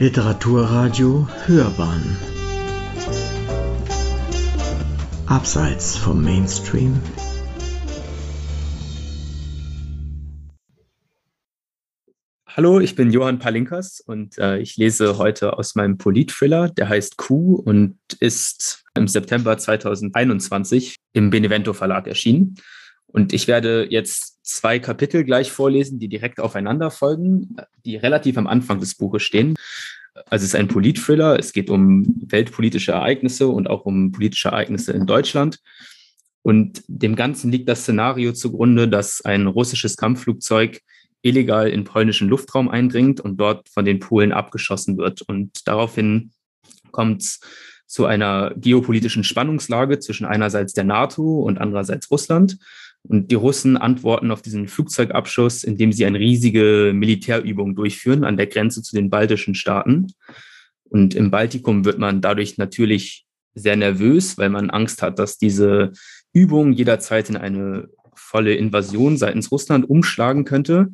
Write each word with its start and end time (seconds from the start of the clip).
Literaturradio 0.00 1.28
Hörbahn 1.46 2.16
Abseits 5.26 5.96
vom 5.96 6.20
Mainstream 6.20 7.00
Hallo, 12.48 12.80
ich 12.80 12.96
bin 12.96 13.12
Johann 13.12 13.38
Palinkas 13.38 14.00
und 14.00 14.36
äh, 14.38 14.58
ich 14.58 14.76
lese 14.76 15.16
heute 15.18 15.58
aus 15.58 15.76
meinem 15.76 15.96
Polit-Thriller, 15.96 16.70
der 16.70 16.88
heißt 16.88 17.16
Q 17.16 17.54
und 17.54 17.96
ist 18.18 18.84
im 18.96 19.06
September 19.06 19.56
2021 19.56 20.96
im 21.12 21.30
Benevento 21.30 21.72
Verlag 21.72 22.08
erschienen. 22.08 22.56
Und 23.06 23.32
ich 23.32 23.46
werde 23.46 23.86
jetzt 23.88 24.33
zwei 24.44 24.78
Kapitel 24.78 25.24
gleich 25.24 25.50
vorlesen, 25.50 25.98
die 25.98 26.08
direkt 26.08 26.38
aufeinander 26.38 26.90
folgen, 26.90 27.56
die 27.84 27.96
relativ 27.96 28.38
am 28.38 28.46
Anfang 28.46 28.78
des 28.78 28.94
Buches 28.94 29.22
stehen. 29.22 29.54
Also 30.26 30.44
es 30.44 30.50
ist 30.50 30.54
ein 30.54 30.68
Polit-Thriller, 30.68 31.38
es 31.38 31.52
geht 31.52 31.70
um 31.70 32.04
weltpolitische 32.26 32.92
Ereignisse 32.92 33.48
und 33.48 33.68
auch 33.68 33.84
um 33.84 34.12
politische 34.12 34.48
Ereignisse 34.48 34.92
in 34.92 35.06
Deutschland. 35.06 35.58
Und 36.42 36.84
dem 36.86 37.16
Ganzen 37.16 37.50
liegt 37.50 37.68
das 37.68 37.80
Szenario 37.80 38.32
zugrunde, 38.32 38.86
dass 38.86 39.22
ein 39.22 39.46
russisches 39.46 39.96
Kampfflugzeug 39.96 40.80
illegal 41.22 41.68
in 41.70 41.84
polnischen 41.84 42.28
Luftraum 42.28 42.68
eindringt 42.68 43.20
und 43.20 43.38
dort 43.38 43.70
von 43.70 43.86
den 43.86 43.98
Polen 43.98 44.30
abgeschossen 44.30 44.98
wird. 44.98 45.22
Und 45.22 45.66
daraufhin 45.66 46.32
kommt 46.92 47.22
es 47.22 47.40
zu 47.86 48.04
einer 48.04 48.52
geopolitischen 48.56 49.24
Spannungslage 49.24 49.98
zwischen 50.00 50.26
einerseits 50.26 50.74
der 50.74 50.84
NATO 50.84 51.40
und 51.40 51.58
andererseits 51.58 52.10
Russland. 52.10 52.58
Und 53.06 53.30
die 53.30 53.34
Russen 53.34 53.76
antworten 53.76 54.30
auf 54.30 54.40
diesen 54.40 54.66
Flugzeugabschuss, 54.66 55.62
indem 55.62 55.92
sie 55.92 56.06
eine 56.06 56.18
riesige 56.18 56.92
Militärübung 56.94 57.74
durchführen 57.74 58.24
an 58.24 58.36
der 58.36 58.46
Grenze 58.46 58.82
zu 58.82 58.96
den 58.96 59.10
baltischen 59.10 59.54
Staaten. 59.54 60.12
Und 60.84 61.14
im 61.14 61.30
Baltikum 61.30 61.84
wird 61.84 61.98
man 61.98 62.22
dadurch 62.22 62.56
natürlich 62.56 63.26
sehr 63.54 63.76
nervös, 63.76 64.38
weil 64.38 64.48
man 64.48 64.70
Angst 64.70 65.02
hat, 65.02 65.18
dass 65.18 65.38
diese 65.38 65.92
Übung 66.32 66.72
jederzeit 66.72 67.28
in 67.28 67.36
eine 67.36 67.88
volle 68.14 68.54
Invasion 68.54 69.16
seitens 69.16 69.50
Russland 69.52 69.88
umschlagen 69.88 70.44
könnte. 70.44 70.88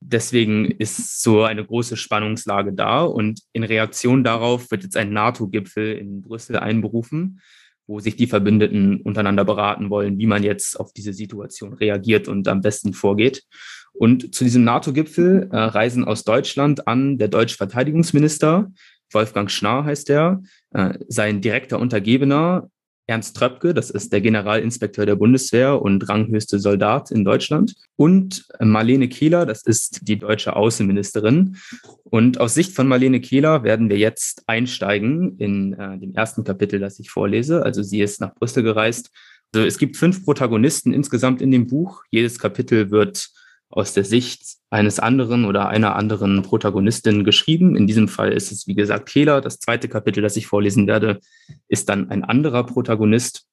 Deswegen 0.00 0.64
ist 0.64 1.22
so 1.22 1.44
eine 1.44 1.64
große 1.64 1.96
Spannungslage 1.96 2.72
da 2.72 3.02
und 3.04 3.40
in 3.52 3.62
Reaktion 3.62 4.24
darauf 4.24 4.70
wird 4.70 4.82
jetzt 4.82 4.96
ein 4.96 5.12
NATO-Gipfel 5.12 5.96
in 5.96 6.22
Brüssel 6.22 6.56
einberufen, 6.56 7.40
wo 7.86 8.00
sich 8.00 8.16
die 8.16 8.26
Verbündeten 8.26 9.00
untereinander 9.00 9.44
beraten 9.44 9.90
wollen, 9.90 10.18
wie 10.18 10.26
man 10.26 10.42
jetzt 10.42 10.78
auf 10.78 10.92
diese 10.92 11.12
Situation 11.12 11.72
reagiert 11.72 12.28
und 12.28 12.48
am 12.48 12.60
besten 12.60 12.92
vorgeht. 12.92 13.44
Und 13.92 14.34
zu 14.34 14.44
diesem 14.44 14.64
NATO-Gipfel 14.64 15.48
äh, 15.52 15.56
reisen 15.56 16.04
aus 16.04 16.24
Deutschland 16.24 16.86
an 16.88 17.18
der 17.18 17.28
deutsche 17.28 17.56
Verteidigungsminister, 17.56 18.70
Wolfgang 19.12 19.50
Schnarr 19.50 19.84
heißt 19.84 20.10
er, 20.10 20.42
äh, 20.70 20.94
sein 21.08 21.40
direkter 21.40 21.78
Untergebener 21.78 22.70
Ernst 23.06 23.36
Tröpke, 23.36 23.74
das 23.74 23.90
ist 23.90 24.12
der 24.12 24.20
Generalinspekteur 24.20 25.06
der 25.06 25.16
Bundeswehr 25.16 25.82
und 25.82 26.08
ranghöchste 26.08 26.58
Soldat 26.58 27.10
in 27.10 27.24
Deutschland. 27.24 27.74
Und 27.96 28.46
Marlene 28.60 29.08
Kehler, 29.08 29.44
das 29.44 29.62
ist 29.64 30.08
die 30.08 30.18
deutsche 30.18 30.54
Außenministerin. 30.54 31.56
Und 32.04 32.40
aus 32.40 32.54
Sicht 32.54 32.72
von 32.72 32.86
Marlene 32.86 33.20
Kehler 33.20 33.64
werden 33.64 33.90
wir 33.90 33.98
jetzt 33.98 34.44
einsteigen 34.46 35.36
in 35.38 35.72
äh, 35.72 35.98
dem 35.98 36.14
ersten 36.14 36.44
Kapitel, 36.44 36.78
das 36.78 37.00
ich 37.00 37.10
vorlese. 37.10 37.64
Also 37.64 37.82
sie 37.82 38.00
ist 38.00 38.20
nach 38.20 38.34
Brüssel 38.34 38.62
gereist. 38.62 39.10
Also 39.54 39.66
es 39.66 39.78
gibt 39.78 39.96
fünf 39.96 40.24
Protagonisten 40.24 40.92
insgesamt 40.92 41.42
in 41.42 41.50
dem 41.50 41.66
Buch. 41.66 42.04
Jedes 42.10 42.38
Kapitel 42.38 42.90
wird 42.90 43.28
aus 43.72 43.94
der 43.94 44.04
Sicht 44.04 44.58
eines 44.70 45.00
anderen 45.00 45.46
oder 45.46 45.68
einer 45.68 45.96
anderen 45.96 46.42
Protagonistin 46.42 47.24
geschrieben. 47.24 47.74
In 47.74 47.86
diesem 47.86 48.06
Fall 48.06 48.32
ist 48.32 48.52
es, 48.52 48.66
wie 48.66 48.74
gesagt, 48.74 49.08
Kehler. 49.08 49.40
Das 49.40 49.58
zweite 49.58 49.88
Kapitel, 49.88 50.22
das 50.22 50.36
ich 50.36 50.46
vorlesen 50.46 50.86
werde, 50.86 51.20
ist 51.68 51.88
dann 51.88 52.10
ein 52.10 52.22
anderer 52.22 52.64
Protagonist. 52.64 53.46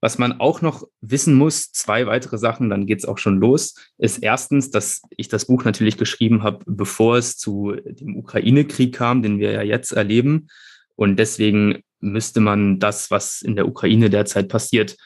Was 0.00 0.18
man 0.18 0.40
auch 0.40 0.62
noch 0.62 0.84
wissen 1.00 1.34
muss, 1.34 1.70
zwei 1.72 2.06
weitere 2.06 2.38
Sachen, 2.38 2.70
dann 2.70 2.86
geht 2.86 2.98
es 2.98 3.04
auch 3.04 3.18
schon 3.18 3.38
los, 3.38 3.74
ist 3.98 4.18
erstens, 4.18 4.70
dass 4.70 5.02
ich 5.16 5.28
das 5.28 5.46
Buch 5.46 5.64
natürlich 5.64 5.96
geschrieben 5.96 6.42
habe, 6.42 6.64
bevor 6.66 7.18
es 7.18 7.36
zu 7.36 7.76
dem 7.84 8.16
Ukraine-Krieg 8.16 8.94
kam, 8.94 9.22
den 9.22 9.38
wir 9.38 9.52
ja 9.52 9.62
jetzt 9.62 9.92
erleben. 9.92 10.48
Und 10.96 11.16
deswegen 11.18 11.82
müsste 12.00 12.40
man 12.40 12.80
das, 12.80 13.10
was 13.10 13.42
in 13.42 13.54
der 13.54 13.68
Ukraine 13.68 14.10
derzeit 14.10 14.48
passiert, 14.48 14.96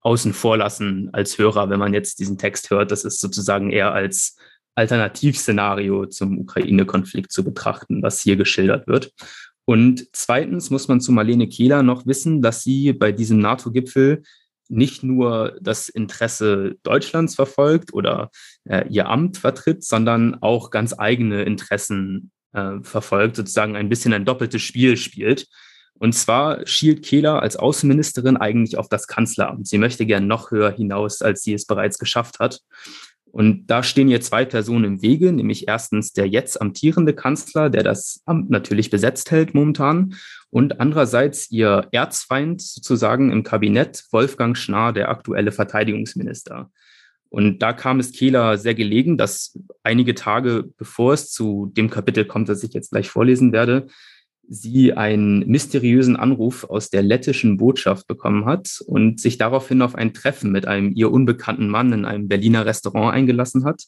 außen 0.00 0.32
vor 0.32 0.56
lassen 0.56 1.10
als 1.12 1.38
Hörer, 1.38 1.70
wenn 1.70 1.78
man 1.78 1.94
jetzt 1.94 2.18
diesen 2.18 2.38
Text 2.38 2.70
hört. 2.70 2.90
Das 2.90 3.04
ist 3.04 3.20
sozusagen 3.20 3.70
eher 3.70 3.92
als 3.92 4.36
Alternativszenario 4.74 6.06
zum 6.06 6.38
Ukraine-Konflikt 6.38 7.32
zu 7.32 7.44
betrachten, 7.44 8.02
was 8.02 8.20
hier 8.20 8.36
geschildert 8.36 8.86
wird. 8.86 9.12
Und 9.64 10.06
zweitens 10.12 10.70
muss 10.70 10.86
man 10.86 11.00
zu 11.00 11.12
Marlene 11.12 11.48
Kehler 11.48 11.82
noch 11.82 12.06
wissen, 12.06 12.40
dass 12.40 12.62
sie 12.62 12.92
bei 12.92 13.10
diesem 13.10 13.38
NATO-Gipfel 13.38 14.22
nicht 14.68 15.02
nur 15.02 15.56
das 15.60 15.88
Interesse 15.88 16.76
Deutschlands 16.82 17.34
verfolgt 17.34 17.92
oder 17.92 18.30
äh, 18.64 18.86
ihr 18.88 19.08
Amt 19.08 19.38
vertritt, 19.38 19.84
sondern 19.84 20.42
auch 20.42 20.70
ganz 20.70 20.94
eigene 20.98 21.42
Interessen 21.42 22.30
äh, 22.52 22.80
verfolgt, 22.82 23.36
sozusagen 23.36 23.76
ein 23.76 23.88
bisschen 23.88 24.12
ein 24.12 24.24
doppeltes 24.24 24.62
Spiel 24.62 24.96
spielt. 24.96 25.46
Und 25.98 26.12
zwar 26.14 26.66
schielt 26.66 27.04
Kehler 27.04 27.42
als 27.42 27.56
Außenministerin 27.56 28.36
eigentlich 28.36 28.76
auf 28.76 28.88
das 28.88 29.06
Kanzleramt. 29.06 29.66
Sie 29.66 29.78
möchte 29.78 30.06
gern 30.06 30.26
noch 30.26 30.50
höher 30.50 30.70
hinaus, 30.70 31.22
als 31.22 31.42
sie 31.42 31.54
es 31.54 31.66
bereits 31.66 31.98
geschafft 31.98 32.38
hat. 32.38 32.60
Und 33.36 33.66
da 33.66 33.82
stehen 33.82 34.08
ihr 34.08 34.20
zwei 34.22 34.46
Personen 34.46 34.84
im 34.84 35.02
Wege, 35.02 35.30
nämlich 35.32 35.68
erstens 35.68 36.12
der 36.12 36.26
jetzt 36.26 36.60
amtierende 36.60 37.12
Kanzler, 37.12 37.68
der 37.68 37.82
das 37.82 38.22
Amt 38.24 38.48
natürlich 38.50 38.88
besetzt 38.88 39.30
hält 39.30 39.52
momentan, 39.52 40.14
und 40.48 40.80
andererseits 40.80 41.50
ihr 41.50 41.88
Erzfeind 41.92 42.62
sozusagen 42.62 43.30
im 43.30 43.42
Kabinett, 43.42 44.04
Wolfgang 44.10 44.56
Schnarr, 44.56 44.94
der 44.94 45.10
aktuelle 45.10 45.52
Verteidigungsminister. 45.52 46.70
Und 47.28 47.58
da 47.58 47.74
kam 47.74 48.00
es 48.00 48.12
Kehler 48.12 48.56
sehr 48.56 48.74
gelegen, 48.74 49.18
dass 49.18 49.58
einige 49.82 50.14
Tage 50.14 50.64
bevor 50.78 51.12
es 51.12 51.30
zu 51.30 51.70
dem 51.76 51.90
Kapitel 51.90 52.24
kommt, 52.24 52.48
das 52.48 52.62
ich 52.62 52.72
jetzt 52.72 52.92
gleich 52.92 53.10
vorlesen 53.10 53.52
werde, 53.52 53.88
sie 54.48 54.92
einen 54.92 55.40
mysteriösen 55.48 56.16
Anruf 56.16 56.64
aus 56.64 56.90
der 56.90 57.02
lettischen 57.02 57.56
Botschaft 57.56 58.06
bekommen 58.06 58.44
hat 58.44 58.80
und 58.86 59.20
sich 59.20 59.38
daraufhin 59.38 59.82
auf 59.82 59.94
ein 59.94 60.14
Treffen 60.14 60.52
mit 60.52 60.66
einem 60.66 60.92
ihr 60.94 61.10
unbekannten 61.10 61.68
Mann 61.68 61.92
in 61.92 62.04
einem 62.04 62.28
Berliner 62.28 62.66
Restaurant 62.66 63.14
eingelassen 63.14 63.64
hat, 63.64 63.84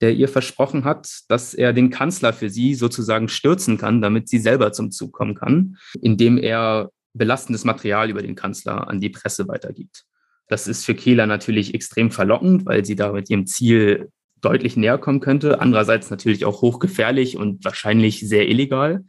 der 0.00 0.14
ihr 0.14 0.28
versprochen 0.28 0.84
hat, 0.84 1.08
dass 1.28 1.54
er 1.54 1.72
den 1.72 1.90
Kanzler 1.90 2.32
für 2.32 2.50
sie 2.50 2.74
sozusagen 2.74 3.28
stürzen 3.28 3.78
kann, 3.78 4.00
damit 4.00 4.28
sie 4.28 4.38
selber 4.38 4.72
zum 4.72 4.90
Zug 4.90 5.12
kommen 5.12 5.34
kann, 5.34 5.76
indem 6.00 6.38
er 6.38 6.90
belastendes 7.14 7.64
Material 7.64 8.10
über 8.10 8.22
den 8.22 8.34
Kanzler 8.34 8.88
an 8.88 9.00
die 9.00 9.08
Presse 9.08 9.48
weitergibt. 9.48 10.04
Das 10.48 10.68
ist 10.68 10.84
für 10.84 10.94
Kehler 10.94 11.26
natürlich 11.26 11.74
extrem 11.74 12.10
verlockend, 12.10 12.66
weil 12.66 12.84
sie 12.84 12.94
da 12.94 13.12
mit 13.12 13.30
ihrem 13.30 13.46
Ziel 13.46 14.10
deutlich 14.40 14.76
näher 14.76 14.98
kommen 14.98 15.20
könnte. 15.20 15.60
Andererseits 15.60 16.10
natürlich 16.10 16.44
auch 16.44 16.62
hochgefährlich 16.62 17.36
und 17.36 17.64
wahrscheinlich 17.64 18.20
sehr 18.20 18.48
illegal. 18.48 19.04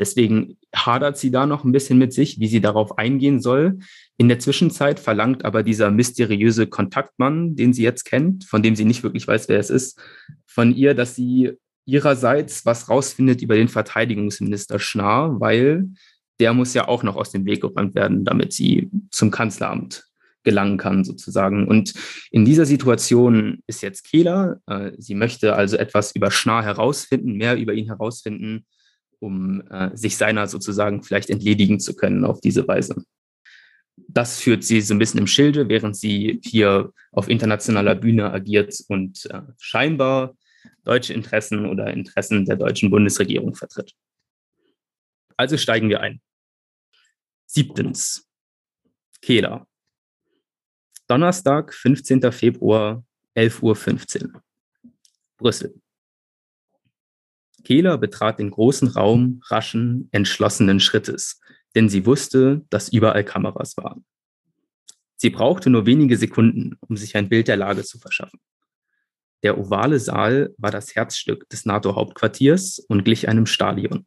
Deswegen 0.00 0.56
hadert 0.74 1.18
sie 1.18 1.30
da 1.30 1.46
noch 1.46 1.62
ein 1.62 1.72
bisschen 1.72 1.98
mit 1.98 2.14
sich, 2.14 2.40
wie 2.40 2.48
sie 2.48 2.62
darauf 2.62 2.96
eingehen 2.96 3.40
soll. 3.40 3.78
In 4.16 4.28
der 4.28 4.38
Zwischenzeit 4.38 4.98
verlangt 4.98 5.44
aber 5.44 5.62
dieser 5.62 5.90
mysteriöse 5.90 6.66
Kontaktmann, 6.66 7.54
den 7.54 7.74
sie 7.74 7.82
jetzt 7.82 8.04
kennt, 8.04 8.44
von 8.44 8.62
dem 8.62 8.74
sie 8.74 8.86
nicht 8.86 9.02
wirklich 9.02 9.28
weiß, 9.28 9.50
wer 9.50 9.60
es 9.60 9.68
ist, 9.68 10.00
von 10.46 10.74
ihr, 10.74 10.94
dass 10.94 11.14
sie 11.14 11.52
ihrerseits 11.84 12.64
was 12.64 12.88
rausfindet 12.88 13.42
über 13.42 13.56
den 13.56 13.68
Verteidigungsminister 13.68 14.78
Schnarr, 14.78 15.38
weil 15.38 15.90
der 16.38 16.54
muss 16.54 16.72
ja 16.72 16.88
auch 16.88 17.02
noch 17.02 17.16
aus 17.16 17.30
dem 17.30 17.44
Weg 17.44 17.60
geräumt 17.60 17.94
werden, 17.94 18.24
damit 18.24 18.54
sie 18.54 18.90
zum 19.10 19.30
Kanzleramt 19.30 20.04
gelangen 20.44 20.78
kann, 20.78 21.04
sozusagen. 21.04 21.68
Und 21.68 21.92
in 22.30 22.46
dieser 22.46 22.64
Situation 22.64 23.58
ist 23.66 23.82
jetzt 23.82 24.04
Kehler. 24.04 24.60
Äh, 24.66 24.92
sie 24.96 25.14
möchte 25.14 25.54
also 25.54 25.76
etwas 25.76 26.12
über 26.12 26.30
Schnarr 26.30 26.64
herausfinden, 26.64 27.34
mehr 27.34 27.58
über 27.58 27.74
ihn 27.74 27.88
herausfinden 27.88 28.64
um 29.20 29.62
äh, 29.68 29.96
sich 29.96 30.16
seiner 30.16 30.46
sozusagen 30.48 31.02
vielleicht 31.02 31.30
entledigen 31.30 31.78
zu 31.78 31.94
können 31.94 32.24
auf 32.24 32.40
diese 32.40 32.66
Weise. 32.66 33.04
Das 33.96 34.40
führt 34.40 34.64
sie 34.64 34.80
so 34.80 34.94
ein 34.94 34.98
bisschen 34.98 35.20
im 35.20 35.26
Schilde, 35.26 35.68
während 35.68 35.96
sie 35.96 36.40
hier 36.42 36.92
auf 37.12 37.28
internationaler 37.28 37.94
Bühne 37.94 38.32
agiert 38.32 38.74
und 38.88 39.26
äh, 39.30 39.42
scheinbar 39.58 40.36
deutsche 40.84 41.12
Interessen 41.12 41.66
oder 41.66 41.92
Interessen 41.92 42.44
der 42.44 42.56
deutschen 42.56 42.90
Bundesregierung 42.90 43.54
vertritt. 43.54 43.92
Also 45.36 45.56
steigen 45.56 45.88
wir 45.88 46.00
ein. 46.00 46.20
Siebtens. 47.46 48.26
Kehler. 49.22 49.66
Donnerstag, 51.06 51.74
15. 51.74 52.32
Februar, 52.32 53.04
11.15 53.36 54.32
Uhr. 54.32 54.42
Brüssel. 55.36 55.74
Kehler 57.62 57.98
betrat 57.98 58.38
den 58.38 58.50
großen 58.50 58.88
Raum 58.88 59.40
raschen, 59.46 60.08
entschlossenen 60.12 60.80
Schrittes, 60.80 61.40
denn 61.74 61.88
sie 61.88 62.06
wusste, 62.06 62.64
dass 62.70 62.92
überall 62.92 63.24
Kameras 63.24 63.76
waren. 63.76 64.04
Sie 65.16 65.30
brauchte 65.30 65.68
nur 65.68 65.86
wenige 65.86 66.16
Sekunden, 66.16 66.76
um 66.80 66.96
sich 66.96 67.16
ein 67.16 67.28
Bild 67.28 67.48
der 67.48 67.56
Lage 67.56 67.84
zu 67.84 67.98
verschaffen. 67.98 68.40
Der 69.42 69.58
ovale 69.58 69.98
Saal 69.98 70.54
war 70.58 70.70
das 70.70 70.94
Herzstück 70.94 71.48
des 71.48 71.64
NATO-Hauptquartiers 71.64 72.78
und 72.78 73.04
glich 73.04 73.28
einem 73.28 73.46
Stadion. 73.46 74.06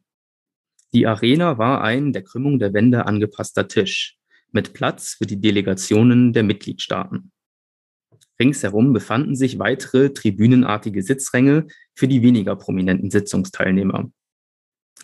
Die 0.92 1.06
Arena 1.06 1.58
war 1.58 1.82
ein 1.82 2.12
der 2.12 2.22
Krümmung 2.22 2.58
der 2.58 2.72
Wände 2.72 3.06
angepasster 3.06 3.66
Tisch 3.66 4.16
mit 4.52 4.72
Platz 4.72 5.14
für 5.14 5.26
die 5.26 5.40
Delegationen 5.40 6.32
der 6.32 6.44
Mitgliedstaaten. 6.44 7.32
Ringsherum 8.40 8.92
befanden 8.92 9.36
sich 9.36 9.58
weitere 9.58 10.10
tribünenartige 10.10 11.02
Sitzränge 11.02 11.66
für 11.94 12.08
die 12.08 12.22
weniger 12.22 12.56
prominenten 12.56 13.10
Sitzungsteilnehmer. 13.10 14.10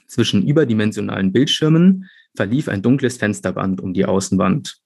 Zwischen 0.06 0.46
überdimensionalen 0.46 1.32
Bildschirmen 1.32 2.08
verlief 2.34 2.68
ein 2.68 2.82
dunkles 2.82 3.16
Fensterband 3.16 3.80
um 3.80 3.94
die 3.94 4.04
Außenwand. 4.04 4.80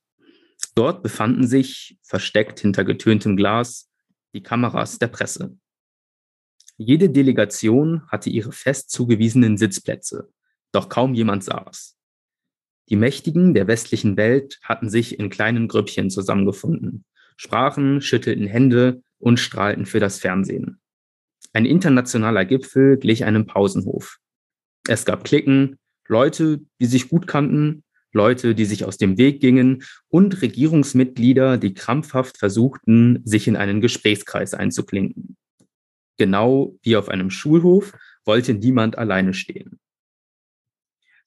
Dort 0.75 1.03
befanden 1.03 1.47
sich, 1.47 1.99
versteckt 2.03 2.61
hinter 2.61 2.85
getöntem 2.85 3.37
Glas, 3.37 3.91
die 4.35 4.43
Kameras 4.43 4.99
der 4.99 5.09
Presse. 5.09 5.57
Jede 6.77 7.09
Delegation 7.09 8.03
hatte 8.09 8.31
ihre 8.31 8.53
fest 8.53 8.91
zugewiesenen 8.91 9.57
Sitzplätze, 9.57 10.29
doch 10.73 10.89
kaum 10.89 11.15
jemand 11.15 11.45
saß. 11.45 11.97
Die 12.89 12.97
Mächtigen 12.97 13.55
der 13.55 13.67
westlichen 13.67 14.17
Welt 14.17 14.59
hatten 14.63 14.91
sich 14.91 15.19
in 15.19 15.31
kleinen 15.31 15.69
Grüppchen 15.69 16.11
zusammengefunden, 16.11 17.05
sprachen, 17.37 18.01
schüttelten 18.01 18.47
Hände 18.47 19.03
und 19.19 19.41
strahlten 19.41 19.87
für 19.87 20.01
das 20.01 20.19
Fernsehen. 20.19 20.81
Ein 21.53 21.67
internationaler 21.67 22.45
Gipfel 22.45 22.97
glich 22.97 23.25
einem 23.25 23.47
Pausenhof. 23.47 24.19
Es 24.89 25.05
gab 25.05 25.25
Klicken, 25.25 25.79
Leute, 26.07 26.61
die 26.81 26.87
sich 26.87 27.09
gut 27.09 27.27
kannten, 27.27 27.85
Leute, 28.13 28.55
die 28.55 28.65
sich 28.65 28.85
aus 28.85 28.97
dem 28.97 29.19
Weg 29.19 29.41
gingen 29.41 29.83
und 30.09 30.41
Regierungsmitglieder, 30.41 31.59
die 31.59 31.75
krampfhaft 31.75 32.39
versuchten, 32.39 33.21
sich 33.25 33.49
in 33.49 33.57
einen 33.57 33.81
Gesprächskreis 33.81 34.55
einzuklinken. 34.55 35.37
Genau 36.17 36.77
wie 36.83 36.97
auf 36.97 37.09
einem 37.09 37.31
Schulhof 37.31 37.93
wollte 38.25 38.55
niemand 38.55 38.97
alleine 38.99 39.35
stehen. 39.35 39.81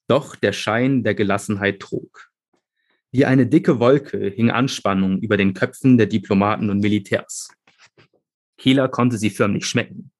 Doch 0.06 0.34
der 0.34 0.52
Schein 0.52 1.04
der 1.04 1.14
Gelassenheit 1.14 1.80
trug. 1.80 2.27
Wie 3.10 3.24
eine 3.24 3.46
dicke 3.46 3.80
Wolke 3.80 4.28
hing 4.28 4.50
Anspannung 4.50 5.18
über 5.20 5.36
den 5.36 5.54
Köpfen 5.54 5.96
der 5.96 6.06
Diplomaten 6.06 6.68
und 6.68 6.80
Militärs. 6.80 7.48
Kieler 8.58 8.88
konnte 8.88 9.16
sie 9.16 9.30
förmlich 9.30 9.66
schmecken. 9.66 10.10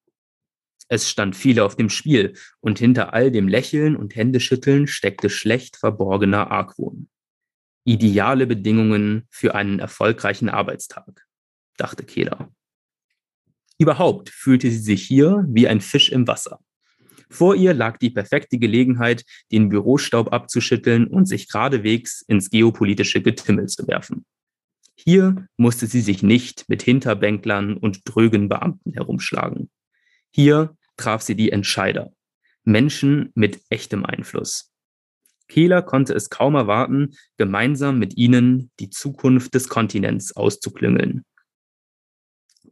Es 0.88 1.10
stand 1.10 1.36
viel 1.36 1.60
auf 1.60 1.76
dem 1.76 1.90
Spiel 1.90 2.34
und 2.60 2.78
hinter 2.78 3.12
all 3.12 3.30
dem 3.30 3.46
Lächeln 3.46 3.94
und 3.94 4.16
Händeschütteln 4.16 4.86
steckte 4.86 5.28
schlecht 5.28 5.76
verborgener 5.76 6.50
Argwohn. 6.50 7.10
Ideale 7.84 8.46
Bedingungen 8.46 9.26
für 9.28 9.54
einen 9.54 9.80
erfolgreichen 9.80 10.48
Arbeitstag, 10.48 11.26
dachte 11.76 12.04
Kehler. 12.04 12.50
Überhaupt 13.76 14.30
fühlte 14.30 14.70
sie 14.70 14.78
sich 14.78 15.06
hier 15.06 15.44
wie 15.48 15.68
ein 15.68 15.82
Fisch 15.82 16.08
im 16.10 16.26
Wasser. 16.26 16.60
Vor 17.30 17.54
ihr 17.54 17.74
lag 17.74 17.98
die 17.98 18.10
perfekte 18.10 18.58
Gelegenheit, 18.58 19.24
den 19.52 19.68
Bürostaub 19.68 20.32
abzuschütteln 20.32 21.06
und 21.06 21.26
sich 21.26 21.48
geradewegs 21.48 22.22
ins 22.22 22.50
geopolitische 22.50 23.20
Getümmel 23.22 23.66
zu 23.66 23.86
werfen. 23.86 24.24
Hier 24.94 25.46
musste 25.56 25.86
sie 25.86 26.00
sich 26.00 26.22
nicht 26.22 26.68
mit 26.68 26.82
Hinterbänklern 26.82 27.76
und 27.76 28.00
drögen 28.04 28.48
Beamten 28.48 28.92
herumschlagen. 28.92 29.70
Hier 30.30 30.76
traf 30.96 31.22
sie 31.22 31.36
die 31.36 31.52
Entscheider, 31.52 32.12
Menschen 32.64 33.30
mit 33.34 33.60
echtem 33.70 34.04
Einfluss. 34.04 34.72
Kehler 35.48 35.82
konnte 35.82 36.14
es 36.14 36.30
kaum 36.30 36.54
erwarten, 36.54 37.14
gemeinsam 37.36 37.98
mit 37.98 38.16
ihnen 38.16 38.70
die 38.80 38.90
Zukunft 38.90 39.54
des 39.54 39.68
Kontinents 39.68 40.36
auszuklüngeln. 40.36 41.24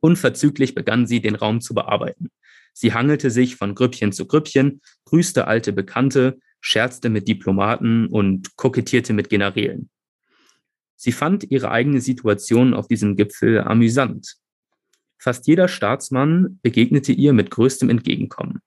Unverzüglich 0.01 0.75
begann 0.75 1.07
sie, 1.07 1.21
den 1.21 1.37
Raum 1.37 1.61
zu 1.61 1.75
bearbeiten. 1.75 2.31
Sie 2.79 2.93
hangelte 2.93 3.31
sich 3.31 3.57
von 3.57 3.75
Grüppchen 3.75 4.13
zu 4.13 4.27
Grüppchen, 4.27 4.83
grüßte 5.07 5.47
alte 5.47 5.73
Bekannte, 5.73 6.39
scherzte 6.61 7.09
mit 7.09 7.27
Diplomaten 7.27 8.07
und 8.09 8.55
kokettierte 8.57 9.15
mit 9.15 9.31
Generälen. 9.31 9.89
Sie 10.95 11.13
fand 11.13 11.51
ihre 11.51 11.71
eigene 11.71 12.03
Situation 12.03 12.75
auf 12.75 12.87
diesem 12.87 13.17
Gipfel 13.17 13.61
amüsant. 13.61 14.37
Fast 15.17 15.47
jeder 15.47 15.69
Staatsmann 15.69 16.59
begegnete 16.61 17.13
ihr 17.13 17.33
mit 17.33 17.51
größtem 17.51 17.89
Entgegenkommen. 17.89 18.61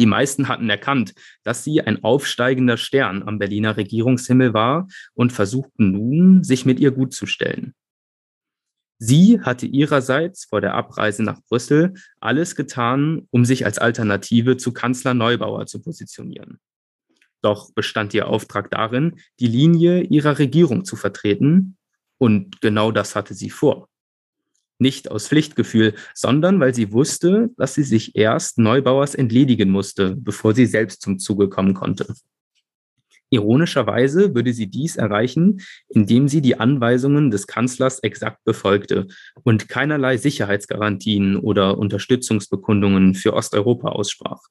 Die 0.00 0.06
meisten 0.06 0.48
hatten 0.48 0.68
erkannt, 0.68 1.14
dass 1.44 1.62
sie 1.62 1.80
ein 1.80 2.02
aufsteigender 2.02 2.76
Stern 2.76 3.22
am 3.22 3.38
Berliner 3.38 3.76
Regierungshimmel 3.76 4.52
war 4.52 4.88
und 5.14 5.32
versuchten 5.32 5.92
nun, 5.92 6.42
sich 6.42 6.66
mit 6.66 6.80
ihr 6.80 6.90
gutzustellen. 6.90 7.74
Sie 9.04 9.40
hatte 9.40 9.66
ihrerseits 9.66 10.44
vor 10.44 10.60
der 10.60 10.74
Abreise 10.74 11.24
nach 11.24 11.42
Brüssel 11.48 11.94
alles 12.20 12.54
getan, 12.54 13.26
um 13.32 13.44
sich 13.44 13.64
als 13.66 13.78
Alternative 13.78 14.56
zu 14.58 14.72
Kanzler 14.72 15.12
Neubauer 15.12 15.66
zu 15.66 15.82
positionieren. 15.82 16.60
Doch 17.40 17.72
bestand 17.72 18.14
ihr 18.14 18.28
Auftrag 18.28 18.70
darin, 18.70 19.16
die 19.40 19.48
Linie 19.48 20.02
ihrer 20.02 20.38
Regierung 20.38 20.84
zu 20.84 20.94
vertreten, 20.94 21.76
und 22.18 22.60
genau 22.60 22.92
das 22.92 23.16
hatte 23.16 23.34
sie 23.34 23.50
vor. 23.50 23.88
Nicht 24.78 25.10
aus 25.10 25.26
Pflichtgefühl, 25.26 25.96
sondern 26.14 26.60
weil 26.60 26.72
sie 26.72 26.92
wusste, 26.92 27.50
dass 27.56 27.74
sie 27.74 27.82
sich 27.82 28.14
erst 28.14 28.58
Neubauers 28.58 29.16
entledigen 29.16 29.70
musste, 29.70 30.14
bevor 30.14 30.54
sie 30.54 30.66
selbst 30.66 31.02
zum 31.02 31.18
Zuge 31.18 31.48
kommen 31.48 31.74
konnte. 31.74 32.14
Ironischerweise 33.32 34.34
würde 34.34 34.52
sie 34.52 34.66
dies 34.66 34.96
erreichen, 34.96 35.62
indem 35.88 36.28
sie 36.28 36.42
die 36.42 36.60
Anweisungen 36.60 37.30
des 37.30 37.46
Kanzlers 37.46 37.98
exakt 38.00 38.44
befolgte 38.44 39.06
und 39.42 39.70
keinerlei 39.70 40.18
Sicherheitsgarantien 40.18 41.38
oder 41.38 41.78
Unterstützungsbekundungen 41.78 43.14
für 43.14 43.32
Osteuropa 43.32 43.88
aussprach. 43.88 44.42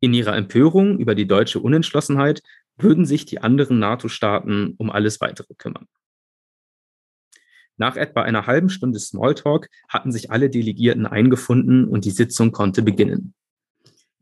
In 0.00 0.12
ihrer 0.12 0.36
Empörung 0.36 0.98
über 0.98 1.14
die 1.14 1.26
deutsche 1.26 1.58
Unentschlossenheit 1.58 2.42
würden 2.76 3.06
sich 3.06 3.24
die 3.24 3.38
anderen 3.38 3.78
NATO-Staaten 3.78 4.74
um 4.76 4.90
alles 4.90 5.22
weitere 5.22 5.54
kümmern. 5.56 5.86
Nach 7.78 7.96
etwa 7.96 8.20
einer 8.20 8.46
halben 8.46 8.68
Stunde 8.68 8.98
Smalltalk 8.98 9.70
hatten 9.88 10.12
sich 10.12 10.30
alle 10.30 10.50
Delegierten 10.50 11.06
eingefunden 11.06 11.88
und 11.88 12.04
die 12.04 12.10
Sitzung 12.10 12.52
konnte 12.52 12.82
beginnen. 12.82 13.32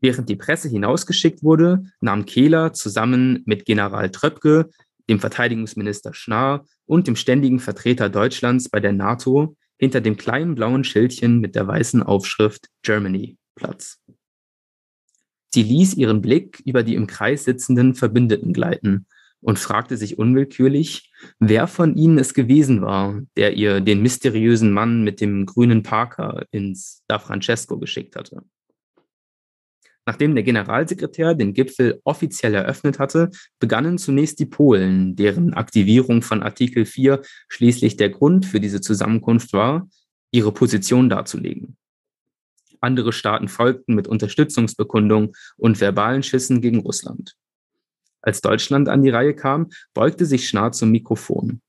Während 0.03 0.27
die 0.27 0.35
Presse 0.35 0.67
hinausgeschickt 0.67 1.43
wurde, 1.43 1.85
nahm 2.01 2.25
Kehler 2.25 2.73
zusammen 2.73 3.41
mit 3.45 3.63
General 3.63 4.09
Tröpke, 4.09 4.69
dem 5.09 5.21
Verteidigungsminister 5.21 6.13
Schnarr 6.13 6.65
und 6.85 7.07
dem 7.07 7.15
ständigen 7.15 7.59
Vertreter 7.59 8.09
Deutschlands 8.09 8.67
bei 8.69 8.81
der 8.81 8.91
NATO 8.91 9.55
hinter 9.79 10.01
dem 10.01 10.17
kleinen 10.17 10.55
blauen 10.55 10.83
Schildchen 10.83 11.39
mit 11.39 11.55
der 11.55 11.67
weißen 11.67 12.03
Aufschrift 12.03 12.67
Germany 12.81 13.37
Platz. 13.55 14.01
Sie 15.53 15.63
ließ 15.63 15.93
ihren 15.93 16.21
Blick 16.21 16.61
über 16.65 16.83
die 16.83 16.95
im 16.95 17.07
Kreis 17.07 17.45
sitzenden 17.45 17.95
Verbündeten 17.95 18.51
gleiten 18.51 19.05
und 19.39 19.57
fragte 19.57 19.95
sich 19.95 20.19
unwillkürlich, 20.19 21.13
wer 21.39 21.65
von 21.65 21.95
ihnen 21.95 22.17
es 22.17 22.33
gewesen 22.33 22.81
war, 22.81 23.21
der 23.37 23.53
ihr 23.55 23.79
den 23.79 24.01
mysteriösen 24.01 24.73
Mann 24.73 25.05
mit 25.05 25.21
dem 25.21 25.45
grünen 25.45 25.81
Parker 25.81 26.45
ins 26.51 27.03
Da 27.07 27.19
Francesco 27.19 27.79
geschickt 27.79 28.17
hatte. 28.17 28.43
Nachdem 30.05 30.35
der 30.35 30.43
Generalsekretär 30.43 31.33
den 31.33 31.53
Gipfel 31.53 32.01
offiziell 32.03 32.53
eröffnet 32.55 32.99
hatte, 32.99 33.31
begannen 33.59 33.97
zunächst 33.97 34.39
die 34.39 34.45
Polen, 34.45 35.15
deren 35.15 35.53
Aktivierung 35.53 36.21
von 36.21 36.43
Artikel 36.43 36.85
4 36.85 37.21
schließlich 37.47 37.95
der 37.95 38.09
Grund 38.09 38.45
für 38.45 38.59
diese 38.59 38.81
Zusammenkunft 38.81 39.53
war, 39.53 39.87
ihre 40.31 40.51
Position 40.51 41.09
darzulegen. 41.09 41.77
Andere 42.81 43.13
Staaten 43.13 43.47
folgten 43.47 43.95
mit 43.95 44.09
Unterstützungsbekundungen 44.09 45.31
und 45.55 45.79
verbalen 45.79 46.21
Schissen 46.21 46.59
gegen 46.59 46.81
Russland. 46.81 47.35
Als 48.21 48.41
Deutschland 48.41 48.89
an 48.89 49.03
die 49.03 49.09
Reihe 49.09 49.33
kam, 49.33 49.69
beugte 49.93 50.25
sich 50.25 50.49
Schnarr 50.49 50.73
zum 50.73 50.91
Mikrofon. 50.91 51.61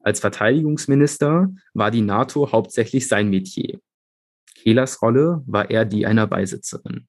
Als 0.00 0.18
Verteidigungsminister 0.18 1.52
war 1.74 1.90
die 1.92 2.00
NATO 2.00 2.50
hauptsächlich 2.50 3.06
sein 3.06 3.28
Metier. 3.28 3.80
Kehlers 4.56 5.02
Rolle 5.02 5.42
war 5.46 5.70
eher 5.70 5.84
die 5.84 6.06
einer 6.06 6.26
Beisitzerin. 6.26 7.06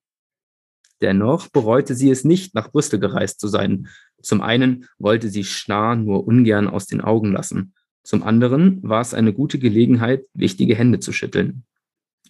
Dennoch 1.01 1.47
bereute 1.49 1.95
sie 1.95 2.11
es 2.11 2.23
nicht, 2.23 2.53
nach 2.53 2.71
Brüssel 2.71 2.99
gereist 2.99 3.39
zu 3.39 3.47
sein. 3.47 3.87
Zum 4.21 4.41
einen 4.41 4.85
wollte 4.99 5.29
sie 5.29 5.43
Schnarr 5.43 5.95
nur 5.95 6.27
ungern 6.27 6.67
aus 6.67 6.85
den 6.85 7.01
Augen 7.01 7.31
lassen. 7.31 7.73
Zum 8.03 8.23
anderen 8.23 8.81
war 8.83 9.01
es 9.01 9.13
eine 9.13 9.33
gute 9.33 9.59
Gelegenheit, 9.59 10.25
wichtige 10.33 10.75
Hände 10.75 10.99
zu 10.99 11.11
schütteln. 11.11 11.63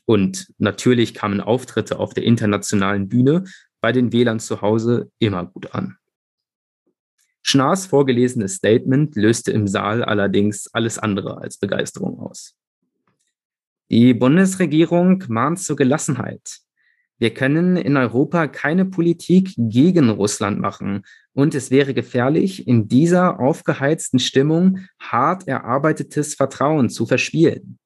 Und 0.06 0.52
natürlich 0.58 1.14
kamen 1.14 1.42
Auftritte 1.42 2.00
auf 2.00 2.14
der 2.14 2.24
internationalen 2.24 3.08
Bühne 3.08 3.46
bei 3.82 3.92
den 3.92 4.12
Wählern 4.12 4.40
zu 4.40 4.62
Hause 4.62 5.12
immer 5.20 5.46
gut 5.46 5.74
an. 5.74 5.98
Schnars 7.44 7.88
vorgelesenes 7.88 8.56
Statement 8.56 9.16
löste 9.16 9.52
im 9.52 9.68
Saal 9.68 10.04
allerdings 10.04 10.68
alles 10.74 11.00
andere 11.00 11.40
als 11.40 11.58
Begeisterung 11.58 12.20
aus. 12.20 12.56
Die 13.90 14.14
Bundesregierung 14.14 15.24
mahnt 15.28 15.60
zur 15.60 15.76
Gelassenheit. 15.76 16.62
Wir 17.22 17.36
können 17.36 17.78
in 17.78 17.98
Europa 17.98 18.48
keine 18.48 18.84
Politik 18.84 19.54
gegen 19.56 20.10
Russland 20.10 20.60
machen. 20.60 21.04
Und 21.34 21.54
es 21.54 21.70
wäre 21.70 21.94
gefährlich, 21.94 22.68
in 22.68 22.88
dieser 22.88 23.40
aufgeheizten 23.40 24.18
Stimmung 24.18 24.80
hart 25.00 25.48
erarbeitetes 25.48 26.34
Vertrauen 26.34 26.90
zu 26.90 27.06
verspielen. 27.06 27.78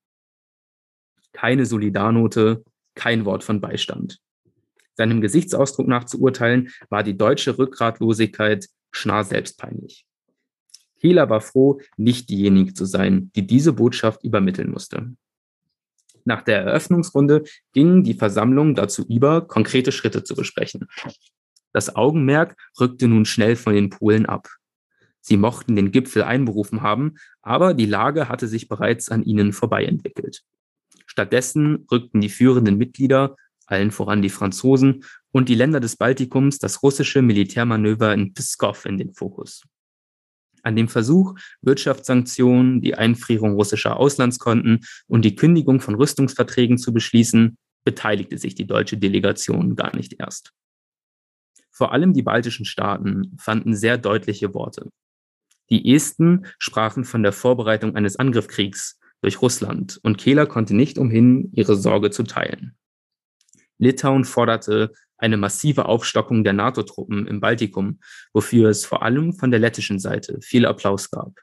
Keine 1.34 1.66
Solidarnote, 1.66 2.64
kein 2.96 3.26
Wort 3.26 3.44
von 3.44 3.60
Beistand. 3.60 4.20
Seinem 4.94 5.20
Gesichtsausdruck 5.20 5.90
nach 5.90 6.06
zu 6.06 6.22
urteilen, 6.22 6.70
war 6.88 7.04
die 7.04 7.18
deutsche 7.18 7.58
Rückgratlosigkeit 7.58 8.70
Schnarr 8.92 9.26
selbst 9.26 9.58
peinlich. 9.58 10.06
Kehler 11.02 11.30
war 11.30 11.42
froh, 11.42 11.82
nicht 11.98 12.30
diejenige 12.30 12.74
zu 12.74 12.86
sein, 12.86 13.32
die 13.36 13.46
diese 13.46 13.74
Botschaft 13.74 14.24
übermitteln 14.24 14.72
musste. 14.72 15.14
Nach 16.26 16.42
der 16.42 16.64
Eröffnungsrunde 16.64 17.44
ging 17.72 18.04
die 18.04 18.16
Versammlung 18.16 18.76
dazu 18.76 19.06
über, 19.08 19.48
konkrete 19.48 19.92
Schritte 19.92 20.24
zu 20.24 20.36
besprechen. 20.36 20.88
Das 21.72 21.96
Augenmerk 21.96 22.58
rückte 22.80 23.08
nun 23.08 23.26
schnell 23.26 23.56
von 23.56 23.74
den 23.74 23.90
Polen 23.90 24.26
ab. 24.26 24.50
Sie 25.22 25.38
mochten 25.38 25.76
den 25.76 25.92
Gipfel 25.92 26.24
einberufen 26.24 26.82
haben, 26.82 27.16
aber 27.42 27.74
die 27.74 27.86
Lage 27.86 28.30
hatte 28.30 28.48
sich 28.48 28.68
bereits 28.68 29.10
an 29.10 29.24
ihnen 29.24 29.54
vorbei 29.54 29.86
entwickelt. 29.86 30.44
Stattdessen 31.06 31.86
rückten 31.92 32.22
die 32.22 32.30
führenden 32.30 32.78
Mitglieder, 32.78 33.36
allen 33.68 33.92
voran 33.92 34.22
die 34.22 34.30
Franzosen 34.30 35.04
und 35.32 35.50
die 35.50 35.56
Länder 35.56 35.80
des 35.80 35.96
Baltikums, 35.96 36.60
das 36.60 36.84
russische 36.84 37.22
Militärmanöver 37.22 38.14
in 38.14 38.34
Pskov 38.34 38.86
in 38.86 38.98
den 38.98 39.14
Fokus. 39.14 39.64
An 40.66 40.76
dem 40.76 40.88
Versuch, 40.88 41.36
Wirtschaftssanktionen, 41.62 42.82
die 42.82 42.96
Einfrierung 42.96 43.54
russischer 43.54 43.98
Auslandskonten 43.98 44.84
und 45.08 45.24
die 45.24 45.36
Kündigung 45.36 45.80
von 45.80 45.94
Rüstungsverträgen 45.94 46.80
zu 46.80 46.92
beschließen, 46.92 47.58
beteiligte 47.84 48.40
sich 48.40 48.56
die 48.56 48.66
deutsche 48.66 48.98
Delegation 48.98 49.76
gar 49.76 49.96
nicht 49.96 50.16
erst. 50.20 50.54
Vor 51.70 51.94
allem 51.94 52.14
die 52.14 52.24
baltischen 52.24 52.66
Staaten 52.66 53.38
fanden 53.38 53.76
sehr 53.76 54.00
deutliche 54.00 54.56
Worte. 54.56 54.90
Die 55.70 55.94
Esten 55.94 56.48
sprachen 56.58 57.04
von 57.04 57.22
der 57.22 57.32
Vorbereitung 57.32 57.96
eines 57.96 58.16
Angriffskriegs 58.16 59.00
durch 59.22 59.42
Russland 59.44 60.00
und 60.02 60.18
Kehler 60.18 60.48
konnte 60.48 60.76
nicht 60.76 60.98
umhin, 60.98 61.52
ihre 61.54 61.76
Sorge 61.76 62.10
zu 62.10 62.24
teilen. 62.24 62.76
Litauen 63.78 64.26
forderte 64.26 64.94
eine 65.18 65.38
massive 65.38 65.86
Aufstockung 65.86 66.44
der 66.44 66.54
NATO-Truppen 66.54 67.28
im 67.28 67.40
Baltikum, 67.40 68.00
wofür 68.34 68.70
es 68.70 68.86
vor 68.86 69.04
allem 69.04 69.34
von 69.34 69.52
der 69.52 69.60
lettischen 69.60 70.00
Seite 70.00 70.40
viel 70.42 70.66
Applaus 70.66 71.10
gab. 71.10 71.34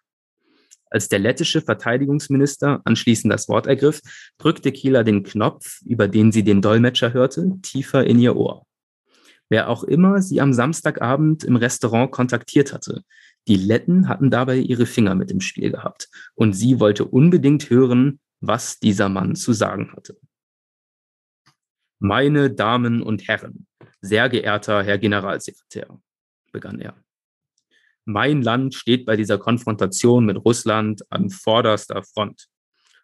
Als 0.90 1.08
der 1.08 1.20
lettische 1.20 1.62
Verteidigungsminister 1.62 2.82
anschließend 2.84 3.32
das 3.32 3.48
Wort 3.48 3.66
ergriff, 3.66 4.02
drückte 4.36 4.72
Kieler 4.72 5.04
den 5.04 5.22
Knopf, 5.22 5.80
über 5.86 6.06
den 6.06 6.32
sie 6.32 6.44
den 6.44 6.60
Dolmetscher 6.60 7.14
hörte, 7.14 7.50
tiefer 7.62 8.04
in 8.04 8.18
ihr 8.18 8.36
Ohr. 8.36 8.66
Wer 9.48 9.68
auch 9.68 9.84
immer 9.84 10.20
sie 10.20 10.40
am 10.40 10.52
Samstagabend 10.52 11.44
im 11.44 11.56
Restaurant 11.56 12.10
kontaktiert 12.10 12.72
hatte, 12.74 13.02
die 13.48 13.56
Letten 13.56 14.08
hatten 14.08 14.30
dabei 14.30 14.56
ihre 14.56 14.86
Finger 14.86 15.14
mit 15.14 15.30
im 15.30 15.40
Spiel 15.40 15.70
gehabt 15.70 16.08
und 16.34 16.52
sie 16.52 16.78
wollte 16.78 17.06
unbedingt 17.06 17.70
hören, 17.70 18.20
was 18.40 18.78
dieser 18.78 19.08
Mann 19.08 19.34
zu 19.34 19.52
sagen 19.52 19.92
hatte. 19.96 20.18
Meine 22.04 22.50
Damen 22.50 23.00
und 23.00 23.28
Herren, 23.28 23.68
sehr 24.00 24.28
geehrter 24.28 24.82
Herr 24.82 24.98
Generalsekretär, 24.98 26.00
begann 26.50 26.80
er. 26.80 26.96
Mein 28.04 28.42
Land 28.42 28.74
steht 28.74 29.06
bei 29.06 29.14
dieser 29.14 29.38
Konfrontation 29.38 30.26
mit 30.26 30.36
Russland 30.44 31.02
an 31.10 31.30
vorderster 31.30 32.02
Front. 32.02 32.48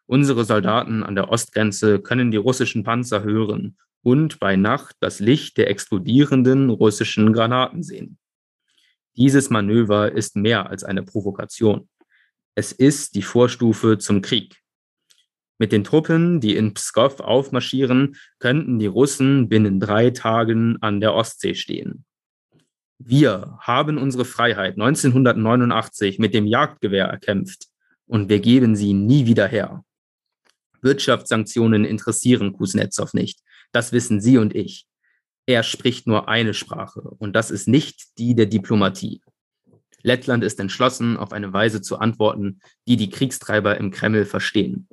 Unsere 0.06 0.44
Soldaten 0.44 1.04
an 1.04 1.14
der 1.14 1.28
Ostgrenze 1.28 2.00
können 2.00 2.32
die 2.32 2.38
russischen 2.38 2.82
Panzer 2.82 3.22
hören 3.22 3.76
und 4.02 4.40
bei 4.40 4.56
Nacht 4.56 4.96
das 4.98 5.20
Licht 5.20 5.58
der 5.58 5.70
explodierenden 5.70 6.68
russischen 6.68 7.32
Granaten 7.32 7.84
sehen. 7.84 8.18
Dieses 9.16 9.48
Manöver 9.48 10.10
ist 10.10 10.34
mehr 10.34 10.70
als 10.70 10.82
eine 10.82 11.04
Provokation. 11.04 11.88
Es 12.56 12.72
ist 12.72 13.14
die 13.14 13.22
Vorstufe 13.22 13.98
zum 13.98 14.22
Krieg. 14.22 14.56
Mit 15.58 15.72
den 15.72 15.82
Truppen, 15.82 16.40
die 16.40 16.54
in 16.56 16.72
Pskov 16.72 17.18
aufmarschieren, 17.18 18.16
könnten 18.38 18.78
die 18.78 18.86
Russen 18.86 19.48
binnen 19.48 19.80
drei 19.80 20.10
Tagen 20.10 20.78
an 20.80 21.00
der 21.00 21.14
Ostsee 21.14 21.54
stehen. 21.54 22.04
Wir 22.98 23.58
haben 23.60 23.98
unsere 23.98 24.24
Freiheit 24.24 24.74
1989 24.74 26.18
mit 26.18 26.34
dem 26.34 26.46
Jagdgewehr 26.46 27.06
erkämpft 27.06 27.66
und 28.06 28.28
wir 28.28 28.40
geben 28.40 28.76
sie 28.76 28.92
nie 28.94 29.26
wieder 29.26 29.46
her. 29.46 29.84
Wirtschaftssanktionen 30.80 31.84
interessieren 31.84 32.52
Kuznetsov 32.52 33.12
nicht. 33.12 33.40
Das 33.72 33.92
wissen 33.92 34.20
Sie 34.20 34.38
und 34.38 34.54
ich. 34.54 34.86
Er 35.46 35.62
spricht 35.62 36.06
nur 36.06 36.28
eine 36.28 36.54
Sprache 36.54 37.00
und 37.00 37.34
das 37.34 37.50
ist 37.50 37.68
nicht 37.68 38.18
die 38.18 38.34
der 38.34 38.46
Diplomatie. 38.46 39.22
Lettland 40.02 40.44
ist 40.44 40.60
entschlossen, 40.60 41.16
auf 41.16 41.32
eine 41.32 41.52
Weise 41.52 41.82
zu 41.82 41.98
antworten, 41.98 42.60
die 42.86 42.96
die 42.96 43.10
Kriegstreiber 43.10 43.76
im 43.76 43.90
Kreml 43.90 44.24
verstehen. 44.24 44.88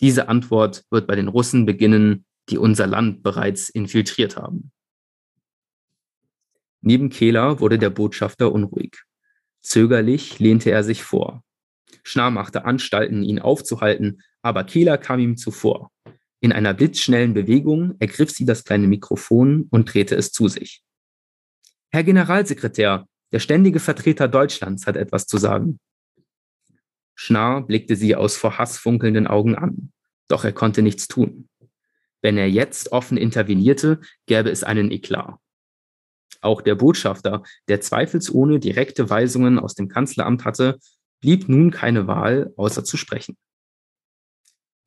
Diese 0.00 0.28
Antwort 0.28 0.84
wird 0.90 1.06
bei 1.06 1.16
den 1.16 1.28
Russen 1.28 1.66
beginnen, 1.66 2.24
die 2.48 2.58
unser 2.58 2.86
Land 2.86 3.22
bereits 3.22 3.68
infiltriert 3.68 4.36
haben. 4.36 4.70
Neben 6.80 7.10
Kehler 7.10 7.60
wurde 7.60 7.78
der 7.78 7.90
Botschafter 7.90 8.52
unruhig. 8.52 8.96
Zögerlich 9.60 10.38
lehnte 10.38 10.70
er 10.70 10.84
sich 10.84 11.02
vor. 11.02 11.42
Schnarr 12.04 12.30
machte 12.30 12.64
Anstalten, 12.64 13.22
ihn 13.22 13.40
aufzuhalten, 13.40 14.22
aber 14.42 14.64
Kehler 14.64 14.98
kam 14.98 15.18
ihm 15.18 15.36
zuvor. 15.36 15.90
In 16.40 16.52
einer 16.52 16.72
blitzschnellen 16.72 17.34
Bewegung 17.34 17.96
ergriff 17.98 18.30
sie 18.30 18.44
das 18.44 18.64
kleine 18.64 18.86
Mikrofon 18.86 19.66
und 19.70 19.92
drehte 19.92 20.14
es 20.14 20.30
zu 20.30 20.46
sich. 20.46 20.82
Herr 21.90 22.04
Generalsekretär, 22.04 23.06
der 23.32 23.40
ständige 23.40 23.80
Vertreter 23.80 24.28
Deutschlands 24.28 24.86
hat 24.86 24.96
etwas 24.96 25.26
zu 25.26 25.36
sagen. 25.36 25.80
Schnarr 27.20 27.62
blickte 27.62 27.96
sie 27.96 28.14
aus 28.14 28.36
vor 28.36 28.58
Hass 28.58 28.78
funkelnden 28.78 29.26
Augen 29.26 29.56
an, 29.56 29.90
doch 30.28 30.44
er 30.44 30.52
konnte 30.52 30.82
nichts 30.82 31.08
tun. 31.08 31.48
Wenn 32.22 32.38
er 32.38 32.48
jetzt 32.48 32.92
offen 32.92 33.18
intervenierte, 33.18 34.00
gäbe 34.26 34.50
es 34.50 34.62
einen 34.62 34.92
Eklat. 34.92 35.34
Auch 36.42 36.62
der 36.62 36.76
Botschafter, 36.76 37.42
der 37.66 37.80
zweifelsohne 37.80 38.60
direkte 38.60 39.10
Weisungen 39.10 39.58
aus 39.58 39.74
dem 39.74 39.88
Kanzleramt 39.88 40.44
hatte, 40.44 40.78
blieb 41.20 41.48
nun 41.48 41.72
keine 41.72 42.06
Wahl, 42.06 42.52
außer 42.56 42.84
zu 42.84 42.96
sprechen. 42.96 43.36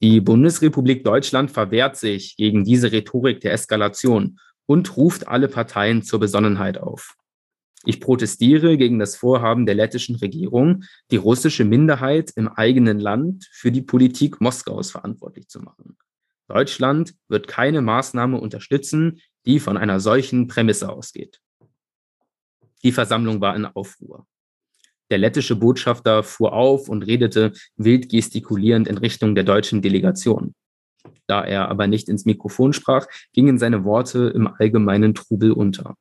Die 0.01 0.21
Bundesrepublik 0.21 1.03
Deutschland 1.03 1.51
verwehrt 1.51 1.97
sich 1.97 2.37
gegen 2.37 2.63
diese 2.63 2.93
Rhetorik 2.93 3.41
der 3.41 3.51
Eskalation 3.51 4.39
und 4.65 4.95
ruft 4.95 5.27
alle 5.27 5.49
Parteien 5.49 6.01
zur 6.01 6.21
Besonnenheit 6.21 6.77
auf. 6.77 7.17
Ich 7.85 7.99
protestiere 7.99 8.77
gegen 8.77 8.99
das 8.99 9.15
Vorhaben 9.15 9.65
der 9.65 9.75
lettischen 9.75 10.15
Regierung, 10.15 10.83
die 11.09 11.15
russische 11.17 11.65
Minderheit 11.65 12.31
im 12.35 12.47
eigenen 12.47 12.99
Land 12.99 13.49
für 13.51 13.71
die 13.71 13.81
Politik 13.81 14.39
Moskaus 14.39 14.91
verantwortlich 14.91 15.47
zu 15.47 15.61
machen. 15.61 15.97
Deutschland 16.47 17.15
wird 17.27 17.47
keine 17.47 17.81
Maßnahme 17.81 18.39
unterstützen, 18.39 19.21
die 19.45 19.59
von 19.59 19.77
einer 19.77 19.99
solchen 19.99 20.47
Prämisse 20.47 20.89
ausgeht. 20.89 21.39
Die 22.83 22.91
Versammlung 22.91 23.41
war 23.41 23.55
in 23.55 23.65
Aufruhr. 23.65 24.27
Der 25.09 25.17
lettische 25.17 25.55
Botschafter 25.55 26.23
fuhr 26.23 26.53
auf 26.53 26.87
und 26.87 27.03
redete 27.03 27.51
wild 27.75 28.09
gestikulierend 28.09 28.87
in 28.87 28.97
Richtung 28.97 29.35
der 29.35 29.43
deutschen 29.43 29.81
Delegation. 29.81 30.55
Da 31.27 31.43
er 31.43 31.69
aber 31.69 31.87
nicht 31.87 32.09
ins 32.09 32.25
Mikrofon 32.25 32.73
sprach, 32.73 33.07
gingen 33.33 33.57
seine 33.57 33.83
Worte 33.83 34.31
im 34.35 34.47
allgemeinen 34.47 35.15
Trubel 35.15 35.51
unter. 35.51 35.95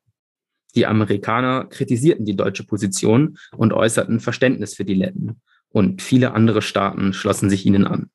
Die 0.75 0.87
Amerikaner 0.87 1.67
kritisierten 1.67 2.25
die 2.25 2.37
deutsche 2.37 2.65
Position 2.65 3.39
und 3.57 3.73
äußerten 3.73 4.21
Verständnis 4.21 4.75
für 4.75 4.85
die 4.85 4.95
Letten. 4.95 5.41
Und 5.69 6.03
viele 6.03 6.33
andere 6.33 6.63
Staaten 6.63 7.13
schlossen 7.13 7.51
sich 7.51 7.67
ihnen 7.67 7.87
an. 7.87 8.11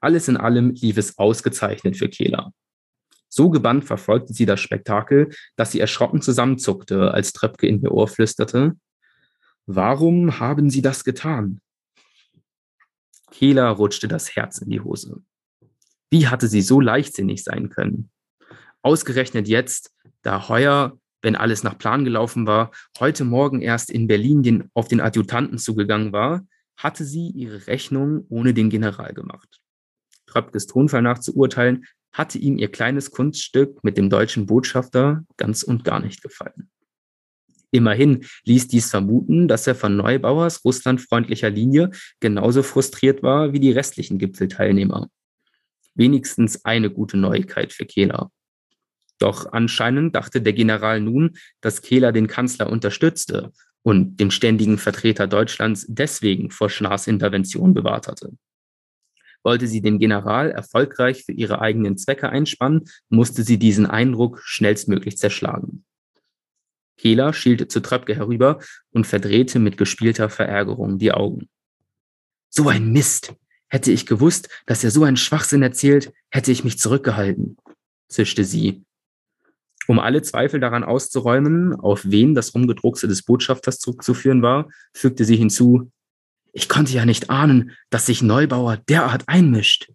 Alles 0.00 0.28
in 0.28 0.36
allem 0.36 0.70
lief 0.70 0.96
es 0.96 1.18
ausgezeichnet 1.18 1.96
für 1.96 2.08
Kehler. 2.08 2.52
So 3.28 3.50
gebannt 3.50 3.84
verfolgte 3.84 4.32
sie 4.32 4.46
das 4.46 4.60
Spektakel, 4.60 5.30
dass 5.56 5.72
sie 5.72 5.80
erschrocken 5.80 6.22
zusammenzuckte, 6.22 7.12
als 7.12 7.32
Tröpke 7.32 7.66
in 7.66 7.82
ihr 7.82 7.92
Ohr 7.92 8.08
flüsterte, 8.08 8.76
Warum 9.66 10.40
haben 10.40 10.68
Sie 10.68 10.82
das 10.82 11.04
getan? 11.04 11.60
Kehler 13.30 13.70
rutschte 13.70 14.08
das 14.08 14.36
Herz 14.36 14.58
in 14.58 14.68
die 14.68 14.80
Hose. 14.80 15.22
Wie 16.10 16.28
hatte 16.28 16.48
sie 16.48 16.60
so 16.60 16.80
leichtsinnig 16.80 17.42
sein 17.42 17.70
können? 17.70 18.10
Ausgerechnet 18.82 19.48
jetzt, 19.48 19.94
da 20.22 20.48
Heuer 20.48 20.98
wenn 21.24 21.36
alles 21.36 21.64
nach 21.64 21.78
Plan 21.78 22.04
gelaufen 22.04 22.46
war, 22.46 22.70
heute 23.00 23.24
Morgen 23.24 23.62
erst 23.62 23.90
in 23.90 24.06
Berlin 24.06 24.42
den, 24.42 24.70
auf 24.74 24.88
den 24.88 25.00
Adjutanten 25.00 25.58
zugegangen 25.58 26.12
war, 26.12 26.46
hatte 26.76 27.04
sie 27.04 27.30
ihre 27.30 27.66
Rechnung 27.66 28.26
ohne 28.28 28.52
den 28.52 28.68
General 28.68 29.14
gemacht. 29.14 29.60
Tröpkes 30.26 30.66
Tonfall 30.66 31.02
nach 31.02 31.18
zu 31.18 31.34
urteilen, 31.34 31.86
hatte 32.12 32.38
ihm 32.38 32.58
ihr 32.58 32.70
kleines 32.70 33.10
Kunststück 33.10 33.82
mit 33.82 33.96
dem 33.96 34.10
deutschen 34.10 34.46
Botschafter 34.46 35.24
ganz 35.36 35.62
und 35.62 35.82
gar 35.82 35.98
nicht 35.98 36.22
gefallen. 36.22 36.70
Immerhin 37.70 38.24
ließ 38.44 38.68
dies 38.68 38.90
vermuten, 38.90 39.48
dass 39.48 39.66
er 39.66 39.74
von 39.74 39.96
Neubauers 39.96 40.64
russlandfreundlicher 40.64 41.50
Linie 41.50 41.90
genauso 42.20 42.62
frustriert 42.62 43.22
war 43.22 43.52
wie 43.52 43.60
die 43.60 43.72
restlichen 43.72 44.18
Gipfelteilnehmer. 44.18 45.08
Wenigstens 45.94 46.64
eine 46.64 46.90
gute 46.90 47.16
Neuigkeit 47.16 47.72
für 47.72 47.86
Kehler. 47.86 48.30
Doch 49.18 49.52
anscheinend 49.52 50.14
dachte 50.14 50.42
der 50.42 50.52
General 50.52 51.00
nun, 51.00 51.36
dass 51.60 51.82
Kehler 51.82 52.12
den 52.12 52.26
Kanzler 52.26 52.70
unterstützte 52.70 53.52
und 53.82 54.18
den 54.18 54.30
ständigen 54.30 54.78
Vertreter 54.78 55.26
Deutschlands 55.26 55.86
deswegen 55.88 56.50
vor 56.50 56.70
Schnars 56.70 57.06
Intervention 57.06 57.74
bewahrt 57.74 58.08
hatte. 58.08 58.32
Wollte 59.42 59.66
sie 59.66 59.82
den 59.82 59.98
General 59.98 60.50
erfolgreich 60.50 61.24
für 61.24 61.32
ihre 61.32 61.60
eigenen 61.60 61.98
Zwecke 61.98 62.30
einspannen, 62.30 62.84
musste 63.10 63.42
sie 63.42 63.58
diesen 63.58 63.86
Eindruck 63.86 64.40
schnellstmöglich 64.42 65.18
zerschlagen. 65.18 65.84
Kehler 66.96 67.32
schielte 67.32 67.68
zu 67.68 67.80
Tröpke 67.80 68.14
herüber 68.14 68.60
und 68.92 69.06
verdrehte 69.06 69.58
mit 69.58 69.76
gespielter 69.76 70.30
Verärgerung 70.30 70.98
die 70.98 71.12
Augen. 71.12 71.48
So 72.48 72.68
ein 72.68 72.92
Mist! 72.92 73.34
Hätte 73.68 73.90
ich 73.90 74.06
gewusst, 74.06 74.48
dass 74.66 74.84
er 74.84 74.92
so 74.92 75.02
einen 75.02 75.16
Schwachsinn 75.16 75.62
erzählt, 75.62 76.12
hätte 76.30 76.52
ich 76.52 76.62
mich 76.62 76.78
zurückgehalten, 76.78 77.56
zischte 78.08 78.44
sie. 78.44 78.84
Um 79.86 79.98
alle 79.98 80.22
Zweifel 80.22 80.60
daran 80.60 80.84
auszuräumen, 80.84 81.74
auf 81.74 82.02
wen 82.04 82.34
das 82.34 82.54
Rumgedruckse 82.54 83.06
des 83.06 83.22
Botschafters 83.22 83.78
zurückzuführen 83.78 84.42
war, 84.42 84.68
fügte 84.94 85.24
sie 85.24 85.36
hinzu, 85.36 85.90
ich 86.52 86.68
konnte 86.68 86.92
ja 86.92 87.04
nicht 87.04 87.30
ahnen, 87.30 87.72
dass 87.90 88.06
sich 88.06 88.22
Neubauer 88.22 88.76
derart 88.76 89.28
einmischt. 89.28 89.90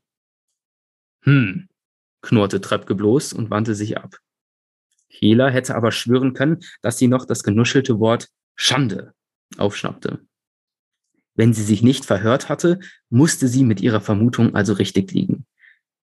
Hm, 1.24 1.69
knurrte 2.22 2.62
Tröpke 2.62 2.96
bloß 2.96 3.34
und 3.34 3.50
wandte 3.50 3.75
sich 3.75 3.98
ab. 3.98 4.17
Kehler 5.10 5.50
hätte 5.50 5.75
aber 5.75 5.91
schwören 5.91 6.34
können, 6.34 6.60
dass 6.81 6.98
sie 6.98 7.08
noch 7.08 7.25
das 7.25 7.43
genuschelte 7.43 8.00
Wort 8.00 8.29
Schande 8.55 9.13
aufschnappte. 9.58 10.19
Wenn 11.36 11.53
sie 11.53 11.63
sich 11.63 11.81
nicht 11.81 12.05
verhört 12.05 12.50
hatte, 12.50 12.79
musste 13.10 13.48
sie 13.48 13.63
mit 13.63 13.79
ihrer 13.81 14.01
Vermutung 14.01 14.55
also 14.55 14.74
richtig 14.74 15.12
liegen. 15.12 15.46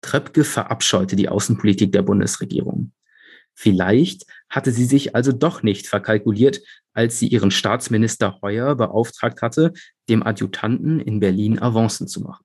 Tröpke 0.00 0.44
verabscheute 0.44 1.16
die 1.16 1.28
Außenpolitik 1.28 1.92
der 1.92 2.02
Bundesregierung. 2.02 2.92
Vielleicht 3.60 4.24
hatte 4.48 4.70
sie 4.70 4.84
sich 4.84 5.16
also 5.16 5.32
doch 5.32 5.64
nicht 5.64 5.88
verkalkuliert, 5.88 6.60
als 6.92 7.18
sie 7.18 7.26
ihren 7.26 7.50
Staatsminister 7.50 8.38
Heuer 8.40 8.76
beauftragt 8.76 9.42
hatte, 9.42 9.72
dem 10.08 10.22
Adjutanten 10.22 11.00
in 11.00 11.18
Berlin 11.18 11.60
Avancen 11.60 12.06
zu 12.06 12.20
machen. 12.20 12.44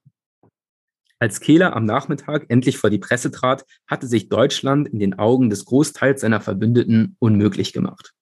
Als 1.20 1.38
Kehler 1.38 1.76
am 1.76 1.84
Nachmittag 1.84 2.46
endlich 2.48 2.78
vor 2.78 2.90
die 2.90 2.98
Presse 2.98 3.30
trat, 3.30 3.64
hatte 3.86 4.08
sich 4.08 4.28
Deutschland 4.28 4.88
in 4.88 4.98
den 4.98 5.16
Augen 5.16 5.50
des 5.50 5.64
Großteils 5.66 6.20
seiner 6.20 6.40
Verbündeten 6.40 7.14
unmöglich 7.20 7.72
gemacht. 7.72 8.12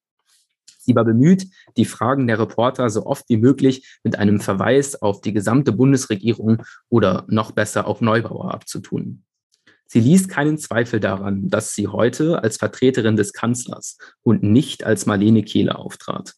Sie 0.79 0.95
war 0.95 1.07
bemüht, 1.07 1.47
die 1.79 1.87
Fragen 1.87 2.27
der 2.27 2.41
Reporter 2.41 2.91
so 2.91 3.07
oft 3.07 3.27
wie 3.31 3.39
möglich 3.39 3.99
mit 4.05 4.19
einem 4.19 4.39
Verweis 4.39 5.01
auf 5.01 5.23
die 5.23 5.33
gesamte 5.33 5.73
Bundesregierung 5.73 6.63
oder 6.91 7.25
noch 7.29 7.53
besser 7.53 7.87
auf 7.87 8.03
Neubauer 8.03 8.53
abzutun. 8.53 9.25
Sie 9.93 10.01
ließ 10.01 10.29
keinen 10.29 10.57
Zweifel 10.57 11.01
daran, 11.01 11.51
dass 11.51 11.75
sie 11.75 11.87
heute 11.87 12.43
als 12.43 12.57
Vertreterin 12.57 13.15
des 13.15 13.35
Kanzlers 13.35 13.99
und 14.23 14.43
nicht 14.43 14.85
als 14.85 15.05
Marlene 15.05 15.43
Kehle 15.43 15.77
auftrat. 15.77 16.33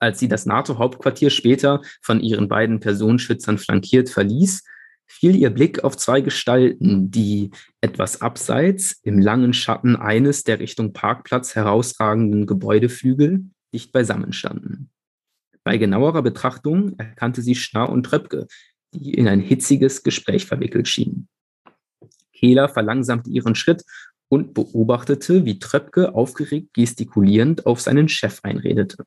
Als 0.00 0.18
sie 0.18 0.26
das 0.26 0.44
NATO-Hauptquartier 0.44 1.30
später 1.30 1.80
von 2.02 2.18
ihren 2.18 2.48
beiden 2.48 2.80
Personenschützern 2.80 3.56
flankiert 3.56 4.10
verließ, 4.10 4.64
fiel 5.06 5.36
ihr 5.36 5.50
Blick 5.50 5.84
auf 5.84 5.96
zwei 5.96 6.22
Gestalten, 6.22 7.12
die 7.12 7.52
etwas 7.80 8.20
abseits 8.20 8.98
im 9.04 9.20
langen 9.20 9.52
Schatten 9.52 9.94
eines 9.94 10.42
der 10.42 10.58
Richtung 10.58 10.92
Parkplatz 10.92 11.54
herausragenden 11.54 12.46
Gebäudeflügel 12.46 13.44
dicht 13.72 13.92
beisammen 13.92 14.32
standen. 14.32 14.90
Bei 15.62 15.78
genauerer 15.78 16.22
Betrachtung 16.22 16.98
erkannte 16.98 17.42
sie 17.42 17.54
Schnarr 17.54 17.90
und 17.90 18.02
Tröpke, 18.02 18.48
die 18.92 19.14
in 19.14 19.28
ein 19.28 19.38
hitziges 19.38 20.02
Gespräch 20.02 20.46
verwickelt 20.46 20.88
schienen. 20.88 21.28
Kehler 22.34 22.68
verlangsamte 22.68 23.30
ihren 23.30 23.54
Schritt 23.54 23.84
und 24.28 24.54
beobachtete, 24.54 25.44
wie 25.44 25.58
Tröpke 25.58 26.14
aufgeregt 26.14 26.74
gestikulierend 26.74 27.66
auf 27.66 27.80
seinen 27.80 28.08
Chef 28.08 28.40
einredete. 28.42 29.04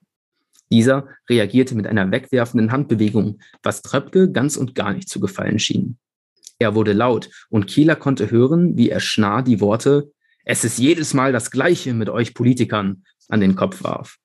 Dieser 0.72 1.07
reagierte 1.29 1.75
mit 1.75 1.88
einer 1.88 2.12
wegwerfenden 2.12 2.72
Handbewegung, 2.72 3.39
was 3.63 3.81
Tröpke 3.81 4.31
ganz 4.31 4.57
und 4.57 4.75
gar 4.75 4.93
nicht 4.93 5.10
zu 5.10 5.19
gefallen 5.19 5.60
schien. 5.60 5.98
Er 6.60 6.75
wurde 6.75 6.93
laut 6.93 7.29
und 7.50 7.67
Kieler 7.67 7.96
konnte 7.96 8.31
hören, 8.31 8.77
wie 8.77 8.89
er 8.89 9.00
Schnarr 9.00 9.43
die 9.43 9.62
Worte 9.62 10.12
Es 10.43 10.63
ist 10.63 10.79
jedes 10.79 11.13
Mal 11.13 11.31
das 11.31 11.51
Gleiche 11.51 11.93
mit 11.93 12.10
euch 12.10 12.34
Politikern 12.34 13.04
an 13.30 13.41
den 13.41 13.56
Kopf 13.56 13.84
warf. 13.84 14.17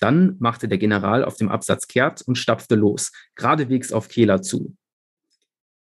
Dann 0.00 0.36
machte 0.38 0.68
der 0.68 0.78
General 0.78 1.24
auf 1.24 1.36
dem 1.36 1.48
Absatz 1.48 1.86
kehrt 1.86 2.22
und 2.22 2.36
stapfte 2.36 2.74
los, 2.74 3.12
geradewegs 3.34 3.92
auf 3.92 4.08
Kehler 4.08 4.42
zu. 4.42 4.76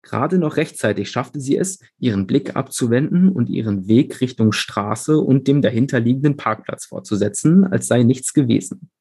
Gerade 0.04 0.38
noch 0.38 0.58
rechtzeitig 0.58 1.10
schaffte 1.10 1.40
sie 1.40 1.58
es, 1.58 1.80
ihren 1.98 2.28
Blick 2.28 2.56
abzuwenden 2.56 3.30
und 3.30 3.50
ihren 3.50 3.88
Weg 3.88 4.20
Richtung 4.20 4.52
Straße 4.52 5.18
und 5.18 5.48
dem 5.48 5.62
dahinterliegenden 5.62 6.36
Parkplatz 6.36 6.86
fortzusetzen, 6.86 7.64
als 7.64 7.88
sei 7.88 8.04
nichts 8.04 8.34
gewesen. 8.34 8.92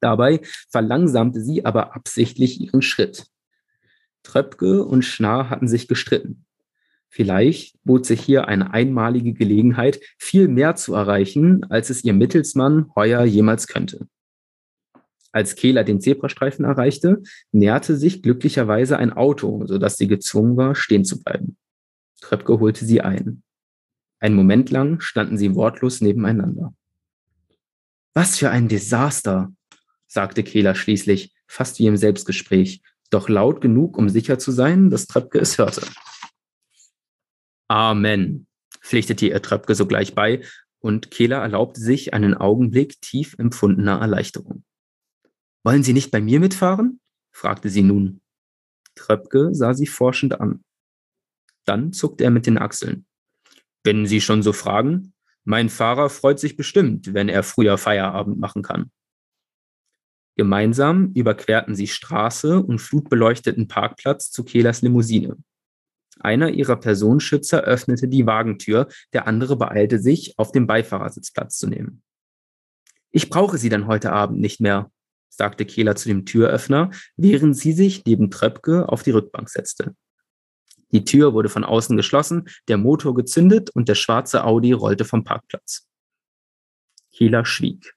Dabei 0.00 0.40
verlangsamte 0.70 1.40
sie 1.42 1.64
aber 1.64 1.94
absichtlich 1.94 2.60
ihren 2.60 2.82
Schritt. 2.82 3.26
Tröpke 4.22 4.84
und 4.84 5.02
Schnarr 5.02 5.50
hatten 5.50 5.68
sich 5.68 5.86
gestritten. 5.86 6.44
Vielleicht 7.08 7.76
bot 7.84 8.06
sich 8.06 8.22
hier 8.22 8.48
eine 8.48 8.72
einmalige 8.72 9.34
Gelegenheit, 9.34 10.00
viel 10.18 10.48
mehr 10.48 10.76
zu 10.76 10.94
erreichen, 10.94 11.64
als 11.68 11.90
es 11.90 12.04
ihr 12.04 12.14
Mittelsmann 12.14 12.90
Heuer 12.96 13.22
jemals 13.24 13.66
könnte. 13.66 14.08
Als 15.32 15.56
Kehler 15.56 15.82
den 15.82 16.00
Zebrastreifen 16.00 16.64
erreichte, 16.64 17.22
näherte 17.52 17.96
sich 17.96 18.22
glücklicherweise 18.22 18.98
ein 18.98 19.12
Auto, 19.12 19.66
sodass 19.66 19.96
sie 19.96 20.06
gezwungen 20.06 20.56
war, 20.58 20.74
stehen 20.74 21.06
zu 21.06 21.22
bleiben. 21.22 21.56
Tröpke 22.20 22.60
holte 22.60 22.84
sie 22.84 23.00
ein. 23.00 23.42
Einen 24.20 24.36
Moment 24.36 24.70
lang 24.70 25.00
standen 25.00 25.38
sie 25.38 25.54
wortlos 25.54 26.00
nebeneinander. 26.00 26.74
Was 28.14 28.38
für 28.38 28.50
ein 28.50 28.68
Desaster, 28.68 29.52
sagte 30.06 30.42
Kehler 30.42 30.74
schließlich, 30.74 31.34
fast 31.46 31.78
wie 31.78 31.86
im 31.86 31.96
Selbstgespräch, 31.96 32.82
doch 33.10 33.28
laut 33.28 33.60
genug, 33.60 33.96
um 33.96 34.10
sicher 34.10 34.38
zu 34.38 34.52
sein, 34.52 34.90
dass 34.90 35.06
Tröpke 35.06 35.38
es 35.38 35.56
hörte. 35.56 35.82
Amen, 37.68 38.46
pflichtete 38.80 39.26
ihr 39.26 39.40
Tröpke 39.40 39.74
sogleich 39.74 40.14
bei, 40.14 40.42
und 40.78 41.10
Kehler 41.10 41.38
erlaubte 41.38 41.80
sich 41.80 42.12
einen 42.12 42.34
Augenblick 42.34 43.00
tief 43.00 43.34
empfundener 43.38 44.00
Erleichterung. 44.00 44.64
Wollen 45.64 45.82
Sie 45.82 45.92
nicht 45.92 46.10
bei 46.10 46.20
mir 46.20 46.40
mitfahren? 46.40 47.00
fragte 47.32 47.68
sie 47.68 47.82
nun. 47.82 48.20
Tröpke 48.94 49.54
sah 49.54 49.74
sie 49.74 49.86
forschend 49.86 50.40
an. 50.40 50.62
Dann 51.64 51.92
zuckte 51.92 52.24
er 52.24 52.30
mit 52.30 52.46
den 52.46 52.58
Achseln. 52.58 53.06
Wenn 53.84 54.06
Sie 54.06 54.20
schon 54.20 54.42
so 54.42 54.52
fragen, 54.52 55.14
mein 55.44 55.68
Fahrer 55.68 56.08
freut 56.10 56.38
sich 56.38 56.56
bestimmt, 56.56 57.14
wenn 57.14 57.28
er 57.28 57.42
früher 57.42 57.78
Feierabend 57.78 58.38
machen 58.38 58.62
kann. 58.62 58.90
Gemeinsam 60.36 61.12
überquerten 61.14 61.74
sie 61.74 61.88
Straße 61.88 62.60
und 62.62 62.78
flutbeleuchteten 62.78 63.68
Parkplatz 63.68 64.30
zu 64.30 64.44
Kehlers 64.44 64.82
Limousine. 64.82 65.36
Einer 66.20 66.50
ihrer 66.50 66.76
Personenschützer 66.76 67.62
öffnete 67.62 68.08
die 68.08 68.26
Wagentür, 68.26 68.88
der 69.12 69.26
andere 69.26 69.56
beeilte 69.56 69.98
sich, 69.98 70.38
auf 70.38 70.52
dem 70.52 70.66
Beifahrersitz 70.66 71.32
Platz 71.32 71.58
zu 71.58 71.66
nehmen. 71.66 72.02
Ich 73.10 73.28
brauche 73.28 73.58
Sie 73.58 73.68
dann 73.68 73.86
heute 73.86 74.12
Abend 74.12 74.40
nicht 74.40 74.60
mehr, 74.60 74.90
sagte 75.32 75.64
Kehler 75.64 75.96
zu 75.96 76.08
dem 76.08 76.26
Türöffner, 76.26 76.90
während 77.16 77.56
sie 77.56 77.72
sich 77.72 78.04
neben 78.04 78.30
Tröpke 78.30 78.88
auf 78.88 79.02
die 79.02 79.10
Rückbank 79.10 79.48
setzte. 79.48 79.96
Die 80.92 81.04
Tür 81.04 81.32
wurde 81.32 81.48
von 81.48 81.64
außen 81.64 81.96
geschlossen, 81.96 82.48
der 82.68 82.76
Motor 82.76 83.14
gezündet 83.14 83.70
und 83.70 83.88
der 83.88 83.94
schwarze 83.94 84.44
Audi 84.44 84.72
rollte 84.72 85.06
vom 85.06 85.24
Parkplatz. 85.24 85.88
Kehler 87.12 87.44
schwieg. 87.44 87.94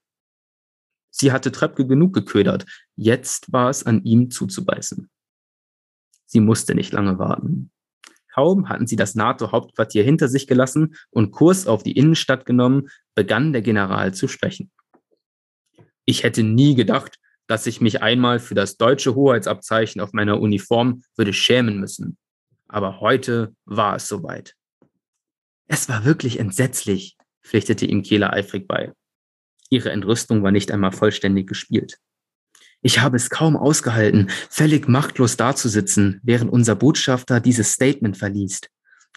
Sie 1.10 1.32
hatte 1.32 1.52
Tröpke 1.52 1.86
genug 1.86 2.14
geködert. 2.14 2.66
Jetzt 2.96 3.52
war 3.52 3.70
es 3.70 3.86
an 3.86 4.04
ihm 4.04 4.32
zuzubeißen. 4.32 5.10
Sie 6.26 6.40
musste 6.40 6.74
nicht 6.74 6.94
lange 6.94 7.20
warten. 7.20 7.72
Kaum 8.34 8.68
hatten 8.68 8.88
sie 8.88 8.98
das 8.98 9.16
NATO-Hauptquartier 9.16 10.04
hinter 10.04 10.28
sich 10.28 10.48
gelassen 10.48 10.96
und 11.12 11.32
Kurs 11.32 11.68
auf 11.68 11.84
die 11.84 11.94
Innenstadt 11.94 12.46
genommen, 12.46 12.90
begann 13.14 13.54
der 13.54 13.62
General 13.62 14.14
zu 14.14 14.28
sprechen. 14.28 14.72
Ich 16.04 16.24
hätte 16.24 16.44
nie 16.44 16.76
gedacht, 16.76 17.18
dass 17.48 17.68
ich 17.68 17.82
mich 17.82 18.02
einmal 18.02 18.40
für 18.40 18.56
das 18.56 18.78
deutsche 18.78 19.16
Hoheitsabzeichen 19.16 20.02
auf 20.02 20.14
meiner 20.14 20.40
Uniform 20.40 21.04
würde 21.16 21.34
schämen 21.34 21.80
müssen. 21.80 22.18
Aber 22.68 23.00
heute 23.00 23.54
war 23.66 23.96
es 23.96 24.08
soweit. 24.08 24.56
Es 25.68 25.90
war 25.90 26.06
wirklich 26.06 26.40
entsetzlich, 26.40 27.18
pflichtete 27.44 27.86
ihm 27.86 28.04
Kehler 28.04 28.34
eifrig 28.34 28.68
bei. 28.68 28.94
Ihre 29.70 29.92
Entrüstung 29.92 30.44
war 30.44 30.52
nicht 30.52 30.72
einmal 30.72 30.92
vollständig 30.92 31.48
gespielt. 31.48 31.98
Ich 32.82 33.00
habe 33.00 33.18
es 33.18 33.32
kaum 33.32 33.58
ausgehalten, 33.58 34.30
völlig 34.50 34.88
machtlos 34.88 35.38
dazusitzen, 35.38 36.20
während 36.24 36.52
unser 36.52 36.76
Botschafter 36.76 37.40
dieses 37.40 37.72
Statement 37.72 38.18
verliest. 38.18 38.70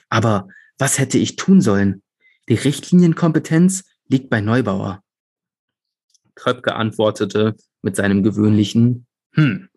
Aber 0.09 0.49
was 0.79 0.99
hätte 0.99 1.19
ich 1.19 1.37
tun 1.37 1.61
sollen? 1.61 2.03
Die 2.49 2.55
Richtlinienkompetenz 2.55 3.85
liegt 4.09 4.31
bei 4.31 4.41
Neubauer. 4.41 5.03
Kröpke 6.35 6.77
antwortete 6.77 7.57
mit 7.83 7.97
seinem 7.97 8.23
gewöhnlichen 8.23 9.07
Hm. 9.35 9.69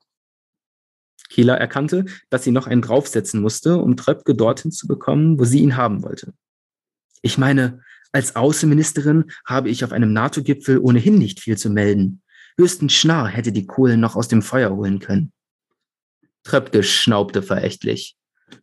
Kieler 1.29 1.57
erkannte, 1.57 2.05
dass 2.29 2.43
sie 2.43 2.51
noch 2.51 2.67
einen 2.67 2.81
draufsetzen 2.81 3.41
musste, 3.41 3.77
um 3.77 3.95
Tröpke 3.95 4.35
dorthin 4.35 4.71
zu 4.71 4.87
bekommen, 4.87 5.39
wo 5.39 5.45
sie 5.45 5.59
ihn 5.59 5.77
haben 5.77 6.03
wollte. 6.03 6.33
Ich 7.21 7.37
meine, 7.37 7.81
als 8.11 8.35
Außenministerin 8.35 9.31
habe 9.45 9.69
ich 9.69 9.85
auf 9.85 9.93
einem 9.93 10.11
NATO-Gipfel 10.11 10.79
ohnehin 10.79 11.17
nicht 11.17 11.39
viel 11.39 11.57
zu 11.57 11.69
melden. 11.69 12.21
Höchstens 12.57 12.93
Schnarr 12.93 13.27
hätte 13.29 13.53
die 13.53 13.65
Kohlen 13.65 14.01
noch 14.01 14.15
aus 14.15 14.27
dem 14.27 14.41
Feuer 14.41 14.75
holen 14.75 14.99
können. 14.99 15.31
Tröpke 16.43 16.83
schnaubte 16.83 17.41
verächtlich. 17.41 18.17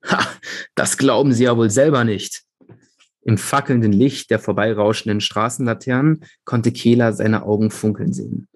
Ha, 0.05 0.29
das 0.75 0.99
glauben 0.99 1.33
Sie 1.33 1.45
ja 1.45 1.57
wohl 1.57 1.71
selber 1.71 2.05
nicht. 2.05 2.43
Im 3.23 3.39
fackelnden 3.39 3.93
Licht 3.93 4.31
der 4.31 4.39
vorbeirauschenden 4.39 5.21
Straßenlaternen 5.21 6.25
konnte 6.45 6.73
Kehler 6.73 7.13
seine 7.15 7.45
Augen 7.45 7.71
funkeln 7.71 8.13
sehen. 8.13 8.49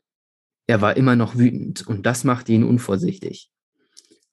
Er 0.66 0.80
war 0.80 0.96
immer 0.96 1.16
noch 1.16 1.36
wütend 1.36 1.86
und 1.86 2.06
das 2.06 2.24
machte 2.24 2.52
ihn 2.52 2.64
unvorsichtig. 2.64 3.50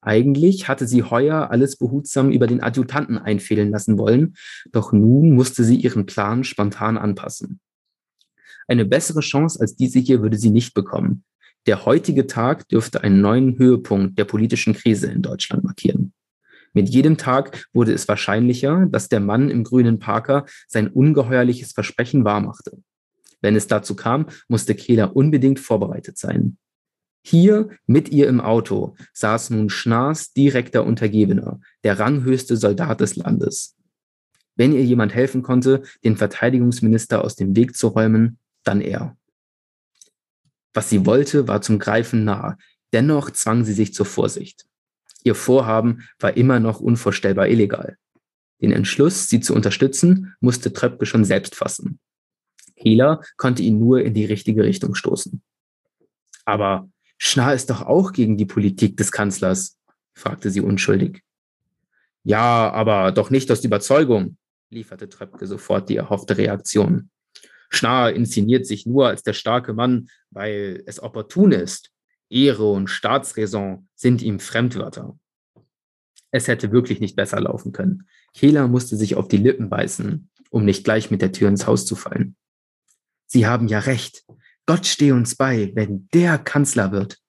Eigentlich 0.02 0.68
hatte 0.68 0.88
sie 0.88 1.04
heuer 1.04 1.52
alles 1.52 1.76
behutsam 1.78 2.32
über 2.32 2.48
den 2.48 2.64
Adjutanten 2.64 3.18
einfehlen 3.18 3.70
lassen 3.70 3.98
wollen, 3.98 4.36
doch 4.72 4.94
nun 4.94 5.34
musste 5.34 5.64
sie 5.64 5.76
ihren 5.76 6.06
Plan 6.06 6.44
spontan 6.44 6.98
anpassen. 6.98 7.60
Eine 8.68 8.86
bessere 8.86 9.22
Chance 9.22 9.60
als 9.60 9.76
diese 9.76 10.00
hier 10.00 10.22
würde 10.22 10.38
sie 10.38 10.52
nicht 10.52 10.74
bekommen. 10.74 11.24
Der 11.66 11.86
heutige 11.86 12.28
Tag 12.28 12.68
dürfte 12.70 13.04
einen 13.04 13.20
neuen 13.20 13.58
Höhepunkt 13.58 14.18
der 14.18 14.26
politischen 14.26 14.74
Krise 14.74 15.08
in 15.08 15.22
Deutschland 15.22 15.64
markieren. 15.64 16.14
Mit 16.74 16.88
jedem 16.88 17.18
Tag 17.18 17.66
wurde 17.74 17.94
es 17.94 18.08
wahrscheinlicher, 18.08 18.86
dass 18.90 19.10
der 19.10 19.20
Mann 19.20 19.50
im 19.50 19.64
grünen 19.64 20.00
Parker 20.00 20.46
sein 20.68 20.88
ungeheuerliches 20.88 21.72
Versprechen 21.74 22.24
wahrmachte. 22.24 22.78
Wenn 23.42 23.56
es 23.56 23.68
dazu 23.68 23.96
kam, 23.96 24.28
musste 24.48 24.76
Kehler 24.76 25.16
unbedingt 25.16 25.60
vorbereitet 25.60 26.18
sein. 26.18 26.58
Hier 27.22 27.70
mit 27.86 28.10
ihr 28.10 28.28
im 28.28 28.40
Auto 28.40 28.96
saß 29.14 29.52
nun 29.52 29.70
Schnaas 29.70 30.34
direkter 30.34 30.86
Untergebener, 30.86 31.60
der 31.84 32.00
ranghöchste 32.00 32.58
Soldat 32.58 33.02
des 33.02 33.16
Landes. 33.16 33.76
Wenn 34.56 34.74
ihr 34.74 34.84
jemand 34.84 35.14
helfen 35.14 35.42
konnte, 35.42 35.84
den 36.04 36.18
Verteidigungsminister 36.18 37.24
aus 37.24 37.36
dem 37.36 37.56
Weg 37.56 37.76
zu 37.76 37.88
räumen, 37.88 38.40
dann 38.64 38.82
er. 38.82 39.18
Was 40.74 40.90
sie 40.90 41.06
wollte, 41.06 41.48
war 41.48 41.62
zum 41.62 41.80
Greifen 41.80 42.24
nah. 42.24 42.58
Dennoch 42.94 43.32
zwang 43.32 43.64
sie 43.64 43.74
sich 43.74 43.94
zur 43.94 44.06
Vorsicht. 44.06 44.66
Ihr 45.24 45.36
Vorhaben 45.36 46.04
war 46.20 46.38
immer 46.38 46.60
noch 46.60 46.80
unvorstellbar 46.80 47.48
illegal. 47.48 47.98
Den 48.62 48.72
Entschluss, 48.72 49.30
sie 49.30 49.40
zu 49.40 49.54
unterstützen, 49.54 50.34
musste 50.40 50.74
Tröpke 50.74 51.06
schon 51.06 51.24
selbst 51.24 51.56
fassen. 51.56 52.00
Hehler 52.80 53.22
konnte 53.38 53.62
ihn 53.62 53.78
nur 53.78 54.02
in 54.02 54.14
die 54.14 54.26
richtige 54.26 54.64
Richtung 54.64 54.96
stoßen. 54.96 55.42
Aber 56.46 56.90
Schnarr 57.18 57.54
ist 57.54 57.70
doch 57.70 57.82
auch 57.82 58.14
gegen 58.14 58.38
die 58.38 58.46
Politik 58.46 58.96
des 58.98 59.12
Kanzlers, 59.12 59.78
fragte 60.14 60.50
sie 60.50 60.62
unschuldig. 60.62 61.22
Ja, 62.24 62.72
aber 62.72 63.12
doch 63.12 63.30
nicht 63.30 63.52
aus 63.52 63.64
Überzeugung, 63.64 64.38
lieferte 64.70 65.10
Tröpke 65.10 65.46
sofort 65.46 65.90
die 65.90 65.98
erhoffte 65.98 66.38
Reaktion. 66.38 67.10
Schnarr 67.70 68.14
inszeniert 68.14 68.66
sich 68.66 68.86
nur 68.86 69.08
als 69.08 69.24
der 69.24 69.34
starke 69.34 69.74
Mann, 69.74 70.10
weil 70.32 70.82
es 70.86 71.02
opportun 71.04 71.52
ist. 71.52 71.92
Ehre 72.30 72.72
und 72.72 72.88
Staatsräson 72.88 73.88
sind 73.96 74.22
ihm 74.22 74.40
Fremdwörter. 74.40 75.18
Es 76.32 76.48
hätte 76.48 76.72
wirklich 76.72 77.00
nicht 77.00 77.16
besser 77.16 77.42
laufen 77.42 77.72
können. 77.72 78.08
Kehler 78.34 78.68
musste 78.68 78.96
sich 78.96 79.16
auf 79.16 79.28
die 79.28 79.38
Lippen 79.38 79.70
beißen, 79.70 80.30
um 80.52 80.66
nicht 80.66 80.84
gleich 80.84 81.12
mit 81.12 81.22
der 81.22 81.32
Tür 81.32 81.50
ins 81.50 81.68
Haus 81.68 81.86
zu 81.86 81.96
fallen. 81.96 82.36
Sie 83.32 83.46
haben 83.46 83.68
ja 83.68 83.80
recht. 83.80 84.26
Gott 84.66 84.88
stehe 84.88 85.14
uns 85.14 85.36
bei, 85.36 85.72
wenn 85.76 86.10
der 86.14 86.40
Kanzler 86.40 86.92
wird. 86.92 87.20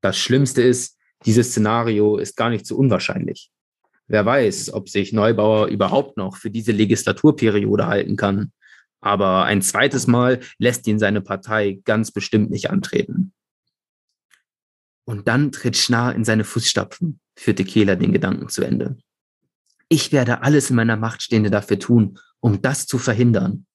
Das 0.00 0.18
Schlimmste 0.18 0.62
ist, 0.62 0.98
dieses 1.24 1.50
Szenario 1.50 2.18
ist 2.18 2.36
gar 2.36 2.50
nicht 2.50 2.66
so 2.66 2.76
unwahrscheinlich. 2.76 3.50
Wer 4.08 4.26
weiß, 4.26 4.72
ob 4.72 4.88
sich 4.88 5.12
Neubauer 5.12 5.68
überhaupt 5.68 6.16
noch 6.16 6.36
für 6.36 6.50
diese 6.50 6.72
Legislaturperiode 6.72 7.86
halten 7.86 8.16
kann. 8.16 8.52
Aber 9.00 9.44
ein 9.44 9.62
zweites 9.62 10.08
Mal 10.08 10.40
lässt 10.58 10.86
ihn 10.88 10.98
seine 10.98 11.20
Partei 11.20 11.80
ganz 11.84 12.10
bestimmt 12.10 12.50
nicht 12.50 12.70
antreten. 12.70 13.32
Und 15.04 15.28
dann 15.28 15.52
tritt 15.52 15.76
Schnarr 15.76 16.14
in 16.16 16.24
seine 16.24 16.42
Fußstapfen, 16.42 17.20
führte 17.36 17.64
Kehler 17.64 17.94
den 17.94 18.12
Gedanken 18.12 18.48
zu 18.48 18.64
Ende. 18.64 18.98
Ich 19.88 20.10
werde 20.10 20.42
alles 20.42 20.70
in 20.70 20.76
meiner 20.76 20.96
Macht 20.96 21.22
Stehende 21.22 21.50
dafür 21.50 21.78
tun, 21.78 22.18
um 22.40 22.60
das 22.60 22.86
zu 22.86 22.98
verhindern. 22.98 23.66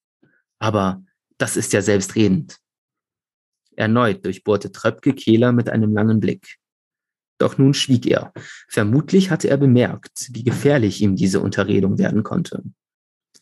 Aber 0.60 1.04
das 1.42 1.58
ist 1.58 1.74
ja 1.74 1.82
selbstredend. 1.82 2.58
Erneut 3.76 4.24
durchbohrte 4.26 4.72
Tröpke 4.72 5.14
Kehler 5.14 5.52
mit 5.52 5.70
einem 5.70 5.94
langen 5.94 6.20
Blick. 6.20 6.58
Doch 7.40 7.58
nun 7.58 7.74
schwieg 7.74 8.06
er. 8.06 8.32
Vermutlich 8.70 9.32
hatte 9.32 9.50
er 9.50 9.58
bemerkt, 9.58 10.30
wie 10.32 10.44
gefährlich 10.44 11.02
ihm 11.02 11.16
diese 11.16 11.40
Unterredung 11.40 11.98
werden 11.98 12.22
konnte. 12.22 12.62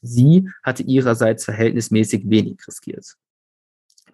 Sie 0.02 0.50
hatte 0.64 0.84
ihrerseits 0.84 1.44
verhältnismäßig 1.44 2.30
wenig 2.30 2.66
riskiert. 2.66 3.18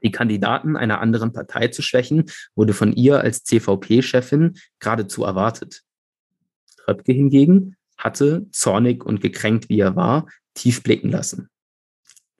Die 0.02 0.12
Kandidaten 0.12 0.76
einer 0.76 1.00
anderen 1.00 1.32
Partei 1.32 1.68
zu 1.68 1.84
schwächen, 1.84 2.26
wurde 2.56 2.74
von 2.74 2.92
ihr 2.94 3.20
als 3.20 3.44
CVP-Chefin 3.44 4.58
geradezu 4.80 5.24
erwartet. 5.24 5.84
Tröpke 6.78 7.12
hingegen 7.12 7.76
hatte, 7.98 8.48
zornig 8.52 9.06
und 9.06 9.22
gekränkt 9.22 9.70
wie 9.70 9.80
er 9.80 9.96
war, 9.96 10.28
tief 10.56 10.82
blicken 10.82 11.10
lassen. 11.10 11.50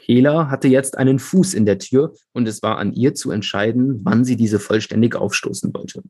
Kehler 0.06 0.52
hatte 0.52 0.68
jetzt 0.68 1.00
einen 1.00 1.18
Fuß 1.18 1.56
in 1.56 1.66
der 1.66 1.80
Tür 1.80 2.14
und 2.32 2.48
es 2.48 2.62
war 2.62 2.78
an 2.78 2.94
ihr 2.94 3.16
zu 3.16 3.32
entscheiden, 3.32 4.02
wann 4.04 4.24
sie 4.24 4.36
diese 4.36 4.60
vollständig 4.60 5.16
aufstoßen 5.16 5.74
wollte. 5.74 6.04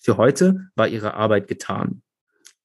Für 0.00 0.18
heute 0.18 0.68
war 0.76 0.86
ihre 0.86 1.14
Arbeit 1.14 1.48
getan. 1.48 2.02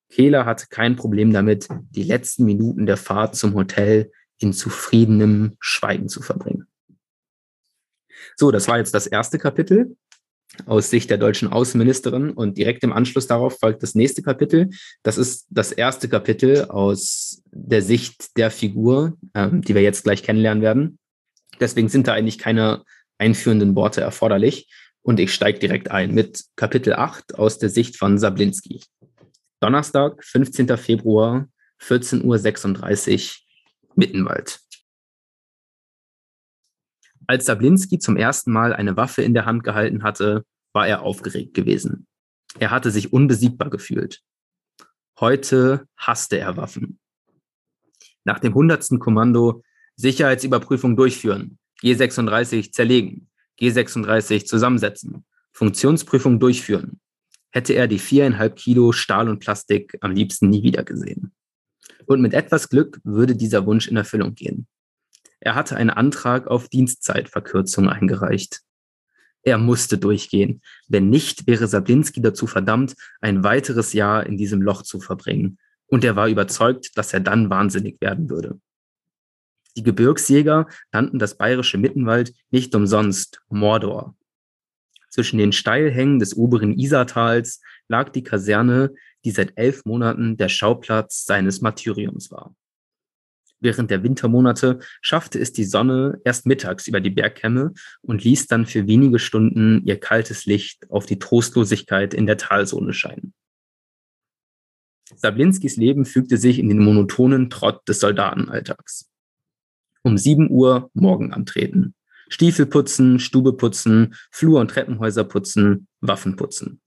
Kehler 0.10 0.46
hatte 0.46 0.68
kein 0.70 0.96
Problem 0.96 1.34
damit, 1.34 1.70
die 1.90 2.04
letzten 2.04 2.46
Minuten 2.46 2.86
der 2.86 2.98
Fahrt 2.98 3.36
zum 3.36 3.56
Hotel 3.56 4.12
in 4.38 4.54
zufriedenem 4.54 5.58
Schweigen 5.60 6.08
zu 6.08 6.22
verbringen. 6.22 6.68
So, 8.36 8.52
das 8.52 8.68
war 8.68 8.78
jetzt 8.78 8.94
das 8.94 9.08
erste 9.08 9.40
Kapitel 9.40 9.98
aus 10.66 10.90
Sicht 10.90 11.10
der 11.10 11.18
deutschen 11.18 11.48
Außenministerin 11.48 12.32
und 12.32 12.58
direkt 12.58 12.84
im 12.84 12.94
Anschluss 12.94 13.28
darauf 13.28 13.60
folgt 13.60 13.84
das 13.84 13.96
nächste 13.96 14.22
Kapitel. 14.22 14.70
Das 15.04 15.18
ist 15.18 15.48
das 15.50 15.72
erste 15.72 16.10
Kapitel 16.10 16.66
aus 16.66 17.42
der 17.52 17.82
Sicht 17.82 18.38
der 18.38 18.52
Figur, 18.52 19.18
ähm, 19.34 19.62
die 19.62 19.76
wir 19.76 19.82
jetzt 19.82 20.04
gleich 20.04 20.24
kennenlernen 20.24 20.64
werden. 20.64 21.00
Deswegen 21.60 21.90
sind 21.90 22.08
da 22.08 22.14
eigentlich 22.14 22.38
keine 22.38 22.84
einführenden 23.18 23.76
Worte 23.76 24.02
erforderlich 24.02 24.70
und 25.02 25.20
ich 25.20 25.34
steige 25.34 25.60
direkt 25.60 25.92
ein 25.92 26.14
mit 26.14 26.44
Kapitel 26.56 26.94
8 26.94 27.36
aus 27.36 27.58
der 27.58 27.70
Sicht 27.70 27.98
von 27.98 28.18
Sablinski. 28.18 28.82
Donnerstag, 29.60 30.24
15. 30.24 30.78
Februar, 30.78 31.48
14.36 31.82 32.24
Uhr, 32.24 33.96
Mittenwald. 33.96 34.60
Als 37.30 37.46
Sablinski 37.46 38.00
zum 38.00 38.18
ersten 38.18 38.52
Mal 38.52 38.74
eine 38.74 38.98
Waffe 38.98 39.22
in 39.22 39.36
der 39.36 39.46
Hand 39.46 39.64
gehalten 39.64 40.02
hatte, 40.02 40.46
war 40.74 40.88
er 40.88 41.04
aufgeregt 41.04 41.54
gewesen. 41.54 42.08
Er 42.58 42.72
hatte 42.72 42.90
sich 42.90 43.14
unbesiegbar 43.14 43.70
gefühlt. 43.70 44.22
Heute 45.20 45.86
hasste 45.96 46.40
er 46.40 46.58
Waffen. 46.58 47.00
Nach 48.24 48.40
dem 48.40 48.56
hundertsten 48.56 48.98
Kommando 48.98 49.62
Sicherheitsüberprüfung 49.96 50.96
durchführen, 50.96 51.60
G36 51.84 52.72
zerlegen, 52.72 53.30
G36 53.62 54.46
zusammensetzen, 54.46 55.24
Funktionsprüfung 55.54 56.40
durchführen, 56.40 57.00
hätte 57.52 57.74
er 57.74 57.88
die 57.88 58.00
viereinhalb 58.00 58.56
Kilo 58.56 58.92
Stahl 58.92 59.30
und 59.30 59.38
Plastik 59.38 59.96
am 60.02 60.14
liebsten 60.14 60.50
nie 60.50 60.64
wieder 60.64 60.84
gesehen. 60.84 61.32
Und 62.08 62.22
mit 62.22 62.34
etwas 62.34 62.70
Glück 62.70 63.00
würde 63.04 63.36
dieser 63.36 63.68
Wunsch 63.68 63.88
in 63.88 63.98
Erfüllung 63.98 64.34
gehen. 64.34 64.68
Er 65.40 65.56
hatte 65.56 65.76
einen 65.76 65.90
Antrag 65.90 66.48
auf 66.48 66.68
Dienstzeitverkürzung 66.70 67.90
eingereicht. 67.90 68.62
Er 69.44 69.58
musste 69.58 69.98
durchgehen. 69.98 70.62
Wenn 70.88 71.10
nicht, 71.10 71.48
wäre 71.48 71.68
Sablinski 71.68 72.22
dazu 72.22 72.46
verdammt, 72.46 72.96
ein 73.22 73.44
weiteres 73.44 73.94
Jahr 73.94 74.26
in 74.26 74.38
diesem 74.38 74.62
Loch 74.62 74.82
zu 74.84 75.00
verbringen. 75.00 75.58
Und 75.88 76.04
er 76.04 76.16
war 76.16 76.28
überzeugt, 76.28 76.98
dass 76.98 77.14
er 77.14 77.22
dann 77.22 77.50
wahnsinnig 77.50 78.00
werden 78.02 78.30
würde. 78.30 78.60
Die 79.78 79.84
Gebirgsjäger 79.84 80.68
nannten 80.92 81.20
das 81.20 81.38
bayerische 81.38 81.78
Mittenwald 81.78 82.34
nicht 82.52 82.76
umsonst 82.76 83.42
Mordor. 83.50 84.16
Zwischen 85.10 85.40
den 85.40 85.54
Steilhängen 85.54 86.20
des 86.20 86.36
oberen 86.36 86.78
Isartals 86.78 87.62
lag 87.88 88.10
die 88.10 88.24
Kaserne, 88.24 88.94
die 89.26 89.32
seit 89.32 89.54
elf 89.58 89.86
Monaten 89.86 90.38
der 90.38 90.50
Schauplatz 90.50 91.26
seines 91.26 91.62
Martyriums 91.62 92.30
war. 92.30 92.54
Während 93.62 93.92
der 93.92 94.04
Wintermonate 94.04 94.80
schaffte 95.02 95.40
es 95.40 95.52
die 95.52 95.66
Sonne 95.66 96.22
erst 96.24 96.46
mittags 96.46 96.88
über 96.88 97.02
die 97.02 97.10
Bergkämme 97.10 97.74
und 98.02 98.24
ließ 98.24 98.48
dann 98.48 98.66
für 98.66 98.88
wenige 98.88 99.20
Stunden 99.20 99.82
ihr 99.86 100.00
kaltes 100.00 100.46
Licht 100.46 100.90
auf 100.90 101.06
die 101.06 101.20
Trostlosigkeit 101.20 102.14
in 102.14 102.26
der 102.26 102.38
Talsohle 102.38 102.94
scheinen. 102.94 103.34
Sablinskis 105.16 105.76
Leben 105.76 106.06
fügte 106.06 106.38
sich 106.38 106.60
in 106.60 106.70
den 106.70 106.84
monotonen 106.84 107.50
Trott 107.50 107.88
des 107.88 108.00
Soldatenalltags. 108.00 109.10
Um 110.04 110.18
sieben 110.18 110.50
Uhr 110.50 110.90
morgen 110.94 111.34
antreten. 111.34 111.96
Stiefel 112.30 112.68
putzen, 112.68 113.20
Stube 113.20 113.54
putzen, 113.54 114.16
Flur- 114.32 114.62
und 114.62 114.70
Treppenhäuser 114.70 115.24
putzen, 115.24 115.88
Waffen 116.00 116.36
putzen. 116.36 116.80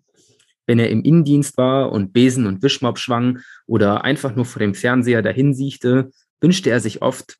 Wenn 0.66 0.78
er 0.78 0.88
im 0.90 1.02
Innendienst 1.02 1.58
war 1.58 1.90
und 1.90 2.12
Besen 2.12 2.46
und 2.46 2.62
Wischmopp 2.62 2.98
schwang 2.98 3.40
oder 3.66 4.04
einfach 4.04 4.36
nur 4.36 4.44
vor 4.44 4.60
dem 4.60 4.74
Fernseher 4.74 5.20
dahinsiechte, 5.20 6.10
wünschte 6.42 6.70
er 6.70 6.80
sich 6.80 7.00
oft, 7.00 7.38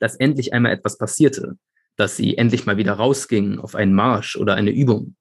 dass 0.00 0.16
endlich 0.16 0.52
einmal 0.52 0.72
etwas 0.72 0.98
passierte, 0.98 1.56
dass 1.96 2.16
sie 2.16 2.36
endlich 2.36 2.66
mal 2.66 2.76
wieder 2.76 2.92
rausgingen 2.92 3.58
auf 3.58 3.74
einen 3.74 3.94
Marsch 3.94 4.36
oder 4.36 4.54
eine 4.54 4.70
Übung. 4.70 5.16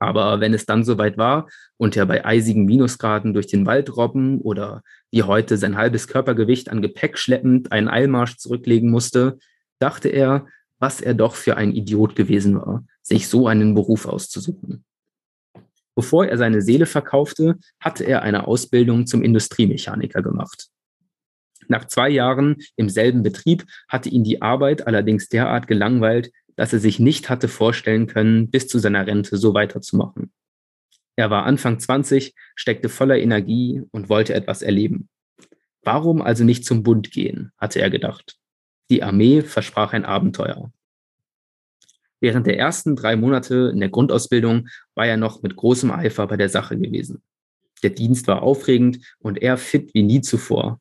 Aber 0.00 0.40
wenn 0.40 0.54
es 0.54 0.64
dann 0.64 0.82
soweit 0.82 1.18
war 1.18 1.48
und 1.76 1.94
er 1.96 2.06
bei 2.06 2.24
eisigen 2.24 2.64
Minusgraden 2.64 3.34
durch 3.34 3.46
den 3.46 3.66
Wald 3.66 3.96
robben 3.96 4.40
oder 4.40 4.82
wie 5.10 5.22
heute 5.22 5.58
sein 5.58 5.76
halbes 5.76 6.08
Körpergewicht 6.08 6.70
an 6.70 6.80
Gepäck 6.80 7.18
schleppend 7.18 7.70
einen 7.70 7.88
Eilmarsch 7.88 8.38
zurücklegen 8.38 8.90
musste, 8.90 9.38
dachte 9.78 10.08
er, 10.08 10.46
was 10.78 11.02
er 11.02 11.12
doch 11.12 11.34
für 11.34 11.58
ein 11.58 11.72
Idiot 11.72 12.16
gewesen 12.16 12.56
war, 12.56 12.84
sich 13.02 13.28
so 13.28 13.46
einen 13.46 13.74
Beruf 13.74 14.06
auszusuchen. 14.06 14.84
Bevor 15.94 16.26
er 16.26 16.38
seine 16.38 16.62
Seele 16.62 16.86
verkaufte, 16.86 17.58
hatte 17.78 18.04
er 18.04 18.22
eine 18.22 18.46
Ausbildung 18.46 19.06
zum 19.06 19.22
Industriemechaniker 19.22 20.22
gemacht. 20.22 20.70
Nach 21.70 21.84
zwei 21.84 22.08
Jahren 22.08 22.56
im 22.74 22.88
selben 22.88 23.22
Betrieb 23.22 23.64
hatte 23.86 24.08
ihn 24.08 24.24
die 24.24 24.42
Arbeit 24.42 24.88
allerdings 24.88 25.28
derart 25.28 25.68
gelangweilt, 25.68 26.32
dass 26.56 26.72
er 26.72 26.80
sich 26.80 26.98
nicht 26.98 27.30
hatte 27.30 27.46
vorstellen 27.46 28.08
können, 28.08 28.50
bis 28.50 28.66
zu 28.66 28.80
seiner 28.80 29.06
Rente 29.06 29.36
so 29.36 29.54
weiterzumachen. 29.54 30.32
Er 31.14 31.30
war 31.30 31.44
Anfang 31.44 31.78
20, 31.78 32.34
steckte 32.56 32.88
voller 32.88 33.18
Energie 33.18 33.82
und 33.92 34.08
wollte 34.08 34.34
etwas 34.34 34.62
erleben. 34.62 35.08
Warum 35.82 36.22
also 36.22 36.42
nicht 36.42 36.64
zum 36.64 36.82
Bund 36.82 37.12
gehen, 37.12 37.52
hatte 37.56 37.80
er 37.80 37.88
gedacht. 37.88 38.36
Die 38.90 39.04
Armee 39.04 39.42
versprach 39.42 39.92
ein 39.92 40.04
Abenteuer. 40.04 40.72
Während 42.18 42.48
der 42.48 42.58
ersten 42.58 42.96
drei 42.96 43.14
Monate 43.14 43.70
in 43.72 43.78
der 43.78 43.90
Grundausbildung 43.90 44.66
war 44.96 45.06
er 45.06 45.16
noch 45.16 45.42
mit 45.42 45.54
großem 45.54 45.92
Eifer 45.92 46.26
bei 46.26 46.36
der 46.36 46.48
Sache 46.48 46.76
gewesen. 46.76 47.22
Der 47.84 47.90
Dienst 47.90 48.26
war 48.26 48.42
aufregend 48.42 48.98
und 49.20 49.40
er 49.40 49.56
fit 49.56 49.94
wie 49.94 50.02
nie 50.02 50.20
zuvor. 50.20 50.79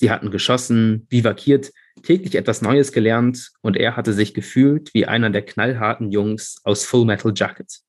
Sie 0.00 0.10
hatten 0.10 0.30
geschossen, 0.30 1.06
bivakiert, 1.10 1.72
täglich 2.02 2.34
etwas 2.34 2.62
Neues 2.62 2.90
gelernt 2.90 3.50
und 3.60 3.76
er 3.76 3.96
hatte 3.96 4.14
sich 4.14 4.32
gefühlt 4.32 4.94
wie 4.94 5.04
einer 5.04 5.28
der 5.28 5.42
knallharten 5.42 6.10
Jungs 6.10 6.62
aus 6.64 6.86
Full 6.86 7.04
Metal 7.04 7.34
Jacket. 7.36 7.80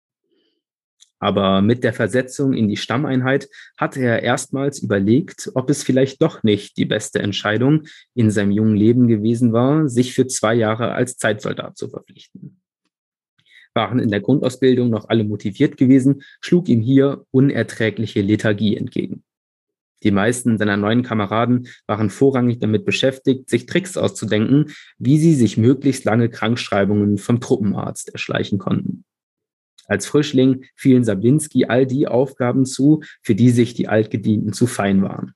Aber 1.19 1.62
mit 1.62 1.86
der 1.86 1.93
Versetzung 1.93 2.52
in 2.52 2.67
die 2.67 2.76
Stammeinheit 2.76 3.47
hatte 3.78 4.02
er 4.02 4.24
erstmals 4.24 4.84
überlegt, 4.84 5.52
ob 5.54 5.69
es 5.69 5.84
vielleicht 5.84 6.21
doch 6.21 6.43
nicht 6.43 6.76
die 6.76 6.84
beste 6.84 7.19
Entscheidung 7.19 7.84
in 8.13 8.30
seinem 8.30 8.52
jungen 8.52 8.76
Leben 8.76 9.08
gewesen 9.08 9.54
war, 9.54 9.88
sich 9.88 10.13
für 10.13 10.28
zwei 10.28 10.54
Jahre 10.54 10.91
als 10.91 11.15
Zeitsoldat 11.15 11.78
zu 11.78 11.88
verpflichten. 11.88 12.60
Waren 13.74 14.00
in 14.00 14.10
der 14.10 14.19
Grundausbildung 14.19 14.89
noch 14.89 15.08
alle 15.08 15.24
motiviert 15.24 15.78
gewesen, 15.78 16.24
schlug 16.41 16.67
ihm 16.67 16.82
hier 16.82 17.26
unerträgliche 17.32 18.21
Lethargie 18.21 18.76
entgegen. 18.76 19.24
Die 20.04 20.12
meisten 20.12 20.58
seiner 20.58 20.78
neuen 20.78 21.04
Kameraden 21.04 21.68
waren 21.88 22.10
vorrangig 22.10 22.60
damit 22.60 22.86
beschäftigt, 22.86 23.50
sich 23.50 23.66
Tricks 23.66 23.98
auszudenken, 23.98 24.72
wie 24.98 25.20
sie 25.20 25.36
sich 25.36 25.58
möglichst 25.58 26.06
lange 26.06 26.30
Krankschreibungen 26.30 27.18
vom 27.18 27.40
Truppenarzt 27.40 28.10
erschleichen 28.14 28.58
konnten. 28.58 29.06
Als 29.88 30.06
Frischling 30.06 30.66
fielen 30.76 31.04
Sablinski 31.04 31.66
all 31.66 31.86
die 31.86 32.08
Aufgaben 32.08 32.66
zu, 32.66 33.02
für 33.22 33.36
die 33.36 33.50
sich 33.50 33.74
die 33.74 33.88
Altgedienten 33.88 34.54
zu 34.54 34.66
fein 34.66 35.02
waren. 35.02 35.34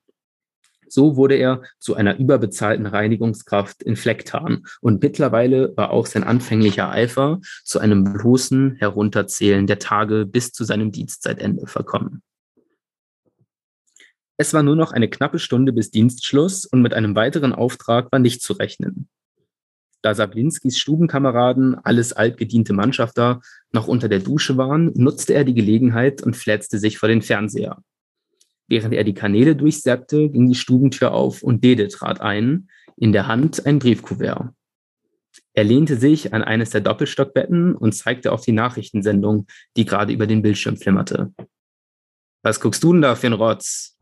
So 0.88 1.16
wurde 1.16 1.34
er 1.34 1.62
zu 1.78 1.94
einer 1.94 2.18
überbezahlten 2.18 2.86
Reinigungskraft 2.86 3.82
in 3.82 3.96
Flecktarn 3.96 4.64
und 4.80 5.02
mittlerweile 5.02 5.76
war 5.76 5.90
auch 5.90 6.06
sein 6.06 6.24
anfänglicher 6.24 6.90
Eifer 6.90 7.40
zu 7.64 7.80
einem 7.80 8.04
bloßen 8.04 8.76
Herunterzählen 8.76 9.66
der 9.66 9.78
Tage 9.78 10.26
bis 10.26 10.52
zu 10.52 10.64
seinem 10.64 10.92
Dienstzeitende 10.92 11.66
verkommen. 11.66 12.22
Es 14.38 14.52
war 14.52 14.62
nur 14.62 14.76
noch 14.76 14.92
eine 14.92 15.08
knappe 15.08 15.38
Stunde 15.38 15.72
bis 15.72 15.90
Dienstschluss 15.90 16.66
und 16.66 16.82
mit 16.82 16.92
einem 16.92 17.14
weiteren 17.14 17.52
Auftrag 17.52 18.12
war 18.12 18.18
nicht 18.18 18.42
zu 18.42 18.52
rechnen. 18.52 19.08
Da 20.02 20.14
Sablinskis 20.14 20.78
Stubenkameraden, 20.78 21.74
alles 21.74 22.12
altgediente 22.12 22.74
Mannschafter, 22.74 23.40
noch 23.72 23.88
unter 23.88 24.08
der 24.08 24.20
Dusche 24.20 24.56
waren, 24.56 24.92
nutzte 24.94 25.34
er 25.34 25.44
die 25.44 25.54
Gelegenheit 25.54 26.22
und 26.22 26.36
fletzte 26.36 26.78
sich 26.78 26.98
vor 26.98 27.08
den 27.08 27.22
Fernseher. 27.22 27.82
Während 28.68 28.94
er 28.94 29.04
die 29.04 29.14
Kanäle 29.14 29.56
durchseppte, 29.56 30.28
ging 30.28 30.48
die 30.48 30.54
Stubentür 30.54 31.12
auf 31.12 31.42
und 31.42 31.64
Dede 31.64 31.88
trat 31.88 32.20
ein, 32.20 32.68
in 32.96 33.12
der 33.12 33.26
Hand 33.26 33.64
ein 33.66 33.78
Briefkuvert. 33.78 34.50
Er 35.54 35.64
lehnte 35.64 35.96
sich 35.96 36.34
an 36.34 36.42
eines 36.42 36.70
der 36.70 36.82
Doppelstockbetten 36.82 37.74
und 37.74 37.92
zeigte 37.92 38.32
auf 38.32 38.44
die 38.44 38.52
Nachrichtensendung, 38.52 39.46
die 39.76 39.86
gerade 39.86 40.12
über 40.12 40.26
den 40.26 40.42
Bildschirm 40.42 40.76
flimmerte. 40.76 41.32
Was 42.42 42.60
guckst 42.60 42.82
du 42.84 42.92
denn 42.92 43.02
da 43.02 43.14
für 43.14 43.28
ein 43.28 43.32
Rotz? 43.32 43.96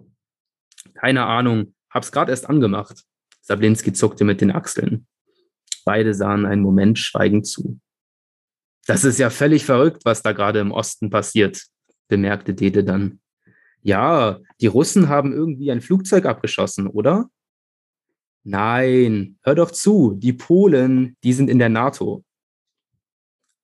Keine 0.92 1.24
Ahnung, 1.24 1.74
hab's 1.90 2.12
gerade 2.12 2.30
erst 2.30 2.48
angemacht. 2.48 3.04
Sablinski 3.40 3.92
zuckte 3.92 4.24
mit 4.24 4.40
den 4.40 4.50
Achseln. 4.50 5.06
Beide 5.84 6.14
sahen 6.14 6.46
einen 6.46 6.62
Moment 6.62 6.98
schweigend 6.98 7.46
zu. 7.46 7.80
Das 8.86 9.04
ist 9.04 9.18
ja 9.18 9.30
völlig 9.30 9.64
verrückt, 9.64 10.04
was 10.04 10.22
da 10.22 10.32
gerade 10.32 10.60
im 10.60 10.72
Osten 10.72 11.10
passiert, 11.10 11.62
bemerkte 12.08 12.54
Dede 12.54 12.84
dann. 12.84 13.20
Ja, 13.82 14.40
die 14.60 14.66
Russen 14.66 15.08
haben 15.08 15.32
irgendwie 15.32 15.70
ein 15.70 15.80
Flugzeug 15.80 16.26
abgeschossen, 16.26 16.86
oder? 16.86 17.28
Nein, 18.42 19.38
hör 19.42 19.54
doch 19.54 19.70
zu, 19.70 20.14
die 20.14 20.34
Polen, 20.34 21.16
die 21.24 21.32
sind 21.32 21.48
in 21.48 21.58
der 21.58 21.70
NATO. 21.70 22.24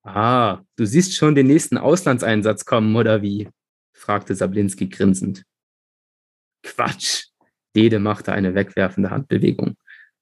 Ah, 0.02 0.60
du 0.76 0.86
siehst 0.86 1.14
schon 1.14 1.34
den 1.34 1.46
nächsten 1.46 1.76
Auslandseinsatz 1.76 2.64
kommen, 2.64 2.96
oder 2.96 3.20
wie? 3.20 3.48
fragte 3.92 4.34
Sablinski 4.34 4.88
grinsend. 4.88 5.44
Quatsch. 6.62 7.26
Dede 7.74 7.98
machte 7.98 8.32
eine 8.32 8.54
wegwerfende 8.54 9.10
Handbewegung. 9.10 9.76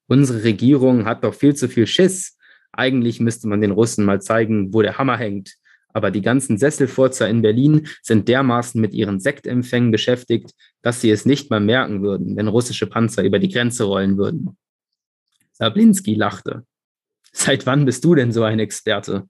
Unsere 0.06 0.42
Regierung 0.44 1.04
hat 1.04 1.24
doch 1.24 1.34
viel 1.34 1.54
zu 1.54 1.68
viel 1.68 1.86
Schiss. 1.86 2.36
Eigentlich 2.72 3.20
müsste 3.20 3.48
man 3.48 3.60
den 3.60 3.70
Russen 3.70 4.04
mal 4.04 4.20
zeigen, 4.20 4.72
wo 4.72 4.82
der 4.82 4.98
Hammer 4.98 5.16
hängt. 5.16 5.54
Aber 5.92 6.10
die 6.10 6.20
ganzen 6.20 6.58
Sesselfurzer 6.58 7.28
in 7.28 7.42
Berlin 7.42 7.88
sind 8.02 8.28
dermaßen 8.28 8.80
mit 8.80 8.94
ihren 8.94 9.20
Sektempfängen 9.20 9.90
beschäftigt, 9.90 10.52
dass 10.82 11.00
sie 11.00 11.10
es 11.10 11.24
nicht 11.24 11.50
mal 11.50 11.60
merken 11.60 12.02
würden, 12.02 12.36
wenn 12.36 12.48
russische 12.48 12.86
Panzer 12.86 13.24
über 13.24 13.38
die 13.38 13.48
Grenze 13.48 13.84
rollen 13.84 14.18
würden. 14.18 14.56
Sablinski 15.52 16.14
lachte. 16.14 16.64
Seit 17.32 17.66
wann 17.66 17.84
bist 17.84 18.04
du 18.04 18.14
denn 18.14 18.32
so 18.32 18.44
ein 18.44 18.58
Experte? 18.58 19.28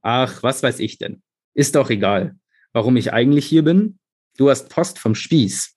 Ach, 0.00 0.42
was 0.42 0.62
weiß 0.62 0.80
ich 0.80 0.98
denn? 0.98 1.22
Ist 1.54 1.76
doch 1.76 1.90
egal. 1.90 2.36
Warum 2.72 2.96
ich 2.96 3.12
eigentlich 3.12 3.46
hier 3.46 3.62
bin? 3.62 3.98
Du 4.36 4.50
hast 4.50 4.68
Post 4.68 4.98
vom 4.98 5.14
Spieß. 5.14 5.76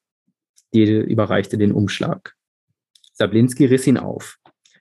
Dede 0.76 1.00
überreichte 1.00 1.58
den 1.58 1.72
Umschlag. 1.72 2.36
Sablinski 3.14 3.66
riss 3.66 3.88
ihn 3.88 3.98
auf. 3.98 4.38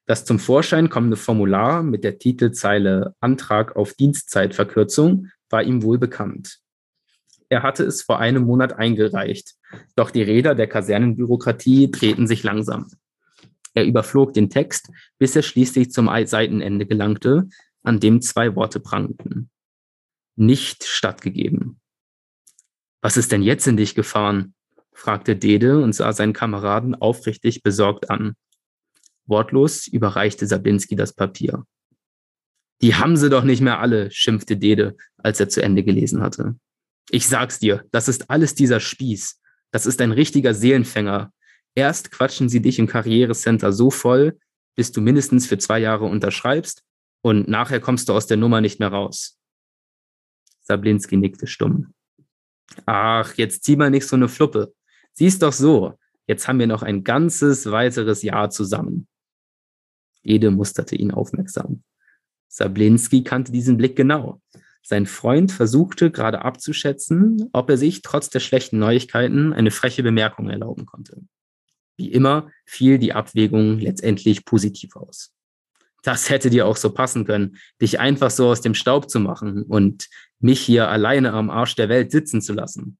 Das 0.06 0.24
zum 0.24 0.40
Vorschein 0.40 0.90
kommende 0.90 1.16
Formular 1.16 1.84
mit 1.84 2.02
der 2.02 2.18
Titelzeile 2.18 3.14
Antrag 3.20 3.76
auf 3.76 3.94
Dienstzeitverkürzung 3.94 5.28
war 5.48 5.62
ihm 5.62 5.84
wohl 5.84 5.98
bekannt. 5.98 6.58
Er 7.48 7.62
hatte 7.62 7.84
es 7.84 8.02
vor 8.02 8.18
einem 8.18 8.44
Monat 8.44 8.72
eingereicht, 8.72 9.54
doch 9.94 10.10
die 10.10 10.22
Räder 10.22 10.56
der 10.56 10.66
Kasernenbürokratie 10.66 11.92
drehten 11.92 12.26
sich 12.26 12.42
langsam. 12.42 12.90
Er 13.72 13.86
überflog 13.86 14.32
den 14.32 14.50
Text, 14.50 14.90
bis 15.18 15.36
er 15.36 15.42
schließlich 15.42 15.92
zum 15.92 16.10
Seitenende 16.26 16.86
gelangte, 16.86 17.48
an 17.84 18.00
dem 18.00 18.20
zwei 18.20 18.56
Worte 18.56 18.80
prangten. 18.80 19.50
Nicht 20.34 20.82
stattgegeben. 20.84 21.80
Was 23.00 23.16
ist 23.16 23.30
denn 23.30 23.42
jetzt 23.42 23.68
in 23.68 23.76
dich 23.76 23.94
gefahren? 23.94 24.54
Fragte 24.94 25.36
Dede 25.36 25.82
und 25.82 25.92
sah 25.92 26.12
seinen 26.12 26.32
Kameraden 26.32 26.94
aufrichtig 26.94 27.62
besorgt 27.62 28.10
an. 28.10 28.34
Wortlos 29.26 29.86
überreichte 29.86 30.46
Sabinski 30.46 30.96
das 30.96 31.12
Papier. 31.12 31.64
Die 32.80 32.94
haben 32.94 33.16
sie 33.16 33.30
doch 33.30 33.44
nicht 33.44 33.60
mehr 33.60 33.80
alle, 33.80 34.10
schimpfte 34.10 34.56
Dede, 34.56 34.96
als 35.18 35.40
er 35.40 35.48
zu 35.48 35.62
Ende 35.62 35.82
gelesen 35.84 36.22
hatte. 36.22 36.56
Ich 37.10 37.28
sag's 37.28 37.58
dir, 37.58 37.84
das 37.92 38.08
ist 38.08 38.30
alles 38.30 38.54
dieser 38.54 38.80
Spieß. 38.80 39.40
Das 39.70 39.86
ist 39.86 40.00
ein 40.00 40.12
richtiger 40.12 40.54
Seelenfänger. 40.54 41.32
Erst 41.74 42.10
quatschen 42.10 42.48
sie 42.48 42.62
dich 42.62 42.78
im 42.78 42.86
Karrierecenter 42.86 43.72
so 43.72 43.90
voll, 43.90 44.38
bis 44.76 44.92
du 44.92 45.00
mindestens 45.00 45.46
für 45.46 45.58
zwei 45.58 45.78
Jahre 45.78 46.04
unterschreibst 46.04 46.82
und 47.22 47.48
nachher 47.48 47.80
kommst 47.80 48.08
du 48.08 48.12
aus 48.12 48.26
der 48.26 48.36
Nummer 48.36 48.60
nicht 48.60 48.80
mehr 48.80 48.90
raus. 48.90 49.38
Sablinski 50.60 51.16
nickte 51.16 51.46
stumm. 51.46 51.94
Ach, 52.86 53.34
jetzt 53.34 53.64
zieh 53.64 53.76
mal 53.76 53.90
nicht 53.90 54.06
so 54.06 54.16
eine 54.16 54.28
Fluppe. 54.28 54.74
Siehst 55.14 55.42
doch 55.42 55.52
so, 55.52 55.94
jetzt 56.26 56.48
haben 56.48 56.58
wir 56.58 56.66
noch 56.66 56.82
ein 56.82 57.04
ganzes 57.04 57.70
weiteres 57.70 58.22
Jahr 58.22 58.50
zusammen. 58.50 59.06
Ede 60.22 60.50
musterte 60.50 60.96
ihn 60.96 61.12
aufmerksam. 61.12 61.82
Sablinski 62.48 63.24
kannte 63.24 63.52
diesen 63.52 63.76
Blick 63.76 63.96
genau. 63.96 64.40
Sein 64.82 65.06
Freund 65.06 65.50
versuchte 65.50 66.10
gerade 66.10 66.42
abzuschätzen, 66.42 67.48
ob 67.52 67.70
er 67.70 67.78
sich 67.78 68.02
trotz 68.02 68.28
der 68.28 68.40
schlechten 68.40 68.78
Neuigkeiten 68.78 69.52
eine 69.52 69.70
freche 69.70 70.02
Bemerkung 70.02 70.50
erlauben 70.50 70.84
konnte. 70.84 71.22
Wie 71.96 72.12
immer 72.12 72.50
fiel 72.66 72.98
die 72.98 73.12
Abwägung 73.12 73.78
letztendlich 73.78 74.44
positiv 74.44 74.96
aus. 74.96 75.32
Das 76.02 76.28
hätte 76.28 76.50
dir 76.50 76.66
auch 76.66 76.76
so 76.76 76.92
passen 76.92 77.24
können, 77.24 77.56
dich 77.80 77.98
einfach 77.98 78.30
so 78.30 78.48
aus 78.48 78.60
dem 78.60 78.74
Staub 78.74 79.08
zu 79.08 79.20
machen 79.20 79.62
und 79.62 80.08
mich 80.38 80.60
hier 80.60 80.88
alleine 80.88 81.32
am 81.32 81.48
Arsch 81.48 81.76
der 81.76 81.88
Welt 81.88 82.10
sitzen 82.10 82.42
zu 82.42 82.52
lassen. 82.52 82.98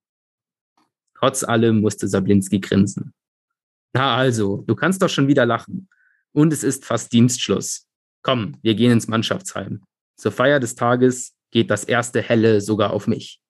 Trotz 1.24 1.42
allem 1.42 1.80
musste 1.80 2.06
Sablinski 2.06 2.60
grinsen. 2.60 3.14
Na 3.94 4.14
also, 4.14 4.62
du 4.66 4.74
kannst 4.74 5.00
doch 5.00 5.08
schon 5.08 5.26
wieder 5.26 5.46
lachen. 5.46 5.88
Und 6.32 6.52
es 6.52 6.62
ist 6.62 6.84
fast 6.84 7.14
Dienstschluss. 7.14 7.88
Komm, 8.20 8.58
wir 8.60 8.74
gehen 8.74 8.92
ins 8.92 9.08
Mannschaftsheim. 9.08 9.82
Zur 10.18 10.32
Feier 10.32 10.60
des 10.60 10.74
Tages 10.74 11.34
geht 11.50 11.70
das 11.70 11.84
erste 11.84 12.20
Helle 12.20 12.60
sogar 12.60 12.92
auf 12.92 13.06
mich. 13.06 13.40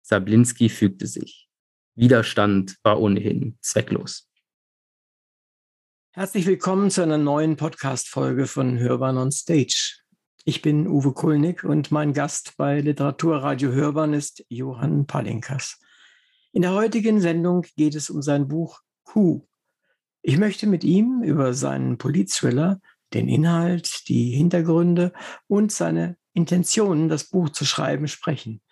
Sablinski 0.00 0.70
fügte 0.70 1.06
sich. 1.06 1.50
Widerstand 1.96 2.78
war 2.82 2.98
ohnehin 2.98 3.58
zwecklos. 3.60 4.26
Herzlich 6.12 6.46
willkommen 6.46 6.90
zu 6.90 7.02
einer 7.02 7.18
neuen 7.18 7.56
Podcast-Folge 7.56 8.46
von 8.46 8.78
Hörbahn 8.78 9.18
on 9.18 9.32
Stage. 9.32 9.98
Ich 10.46 10.62
bin 10.62 10.88
Uwe 10.88 11.12
Kulnig 11.12 11.62
und 11.62 11.90
mein 11.90 12.14
Gast 12.14 12.54
bei 12.56 12.80
Literaturradio 12.80 13.70
Hörbahn 13.70 14.14
ist 14.14 14.46
Johann 14.48 15.06
Palinkas. 15.06 15.78
In 16.52 16.62
der 16.62 16.72
heutigen 16.72 17.20
Sendung 17.20 17.64
geht 17.76 17.94
es 17.94 18.10
um 18.10 18.22
sein 18.22 18.48
Buch 18.48 18.80
Q. 19.04 19.46
Ich 20.22 20.36
möchte 20.36 20.66
mit 20.66 20.82
ihm 20.82 21.22
über 21.22 21.54
seinen 21.54 21.96
Politthriller, 21.96 22.80
den 23.14 23.28
Inhalt, 23.28 24.08
die 24.08 24.30
Hintergründe 24.30 25.12
und 25.46 25.70
seine 25.70 26.16
Intentionen, 26.32 27.08
das 27.08 27.24
Buch 27.24 27.50
zu 27.50 27.64
schreiben, 27.64 28.08
sprechen. 28.08 28.62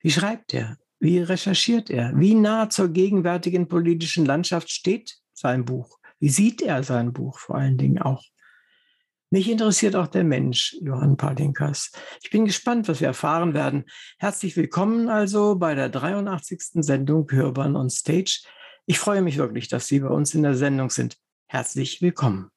Wie 0.00 0.10
schreibt 0.10 0.54
er? 0.54 0.76
Wie 0.98 1.18
recherchiert 1.18 1.88
er? 1.88 2.12
Wie 2.18 2.34
nah 2.34 2.68
zur 2.68 2.88
gegenwärtigen 2.88 3.68
politischen 3.68 4.26
Landschaft 4.26 4.70
steht 4.70 5.16
sein 5.32 5.64
Buch? 5.64 5.98
Wie 6.18 6.28
sieht 6.28 6.62
er 6.62 6.82
sein 6.82 7.12
Buch 7.12 7.38
vor 7.38 7.56
allen 7.56 7.78
Dingen 7.78 7.98
auch? 7.98 8.24
Mich 9.34 9.50
interessiert 9.50 9.96
auch 9.96 10.06
der 10.06 10.22
Mensch, 10.22 10.76
Johann 10.80 11.16
Palinkas. 11.16 11.90
Ich 12.22 12.30
bin 12.30 12.44
gespannt, 12.44 12.86
was 12.86 13.00
wir 13.00 13.08
erfahren 13.08 13.52
werden. 13.52 13.82
Herzlich 14.20 14.56
willkommen 14.56 15.08
also 15.08 15.56
bei 15.56 15.74
der 15.74 15.88
83. 15.88 16.84
Sendung 16.84 17.28
Hörbahn 17.28 17.74
on 17.74 17.90
Stage. 17.90 18.44
Ich 18.86 19.00
freue 19.00 19.22
mich 19.22 19.36
wirklich, 19.36 19.66
dass 19.66 19.88
Sie 19.88 19.98
bei 19.98 20.06
uns 20.06 20.36
in 20.36 20.44
der 20.44 20.54
Sendung 20.54 20.88
sind. 20.88 21.16
Herzlich 21.48 22.00
willkommen. 22.00 22.52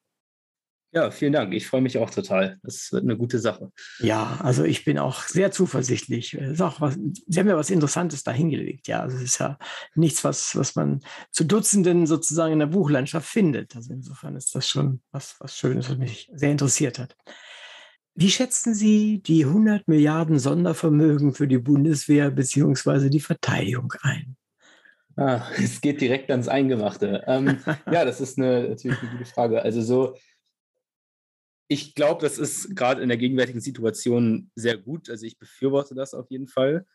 Ja, 0.92 1.10
vielen 1.10 1.34
Dank. 1.34 1.52
Ich 1.52 1.66
freue 1.66 1.82
mich 1.82 1.98
auch 1.98 2.08
total. 2.08 2.58
Das 2.62 2.90
wird 2.92 3.04
eine 3.04 3.16
gute 3.16 3.38
Sache. 3.38 3.70
Ja, 4.00 4.38
also 4.42 4.64
ich 4.64 4.84
bin 4.86 4.98
auch 4.98 5.22
sehr 5.22 5.50
zuversichtlich. 5.50 6.32
Ist 6.32 6.62
auch 6.62 6.80
was, 6.80 6.96
Sie 7.26 7.38
haben 7.38 7.48
ja 7.48 7.56
was 7.56 7.68
Interessantes 7.68 8.22
dahingelegt. 8.22 8.88
Ja, 8.88 9.00
also 9.00 9.18
es 9.18 9.24
ist 9.24 9.38
ja 9.38 9.58
nichts, 9.94 10.24
was, 10.24 10.56
was 10.56 10.76
man 10.76 11.00
zu 11.30 11.44
Dutzenden 11.44 12.06
sozusagen 12.06 12.54
in 12.54 12.58
der 12.60 12.66
Buchlandschaft 12.66 13.28
findet. 13.28 13.76
Also 13.76 13.92
insofern 13.92 14.34
ist 14.34 14.54
das 14.54 14.66
schon 14.66 15.02
was, 15.12 15.36
was 15.40 15.58
Schönes, 15.58 15.90
was 15.90 15.98
mich 15.98 16.30
sehr 16.32 16.50
interessiert 16.50 16.98
hat. 16.98 17.14
Wie 18.14 18.30
schätzen 18.30 18.74
Sie 18.74 19.22
die 19.22 19.44
100 19.44 19.86
Milliarden 19.88 20.38
Sondervermögen 20.38 21.34
für 21.34 21.46
die 21.46 21.58
Bundeswehr 21.58 22.30
bzw. 22.30 23.10
die 23.10 23.20
Verteidigung 23.20 23.92
ein? 24.00 24.36
Ah, 25.16 25.42
es 25.62 25.82
geht 25.82 26.00
direkt 26.00 26.30
ans 26.30 26.48
Eingemachte. 26.48 27.24
Ähm, 27.26 27.58
ja, 27.92 28.06
das 28.06 28.22
ist 28.22 28.38
eine, 28.38 28.70
natürlich 28.70 28.98
eine 29.02 29.10
gute 29.10 29.26
Frage. 29.26 29.62
Also 29.62 29.82
so 29.82 30.16
ich 31.68 31.94
glaube, 31.94 32.22
das 32.22 32.38
ist 32.38 32.74
gerade 32.74 33.02
in 33.02 33.08
der 33.08 33.18
gegenwärtigen 33.18 33.60
Situation 33.60 34.50
sehr 34.54 34.78
gut. 34.78 35.10
Also 35.10 35.26
ich 35.26 35.38
befürworte 35.38 35.94
das 35.94 36.14
auf 36.14 36.30
jeden 36.30 36.48
Fall. 36.48 36.86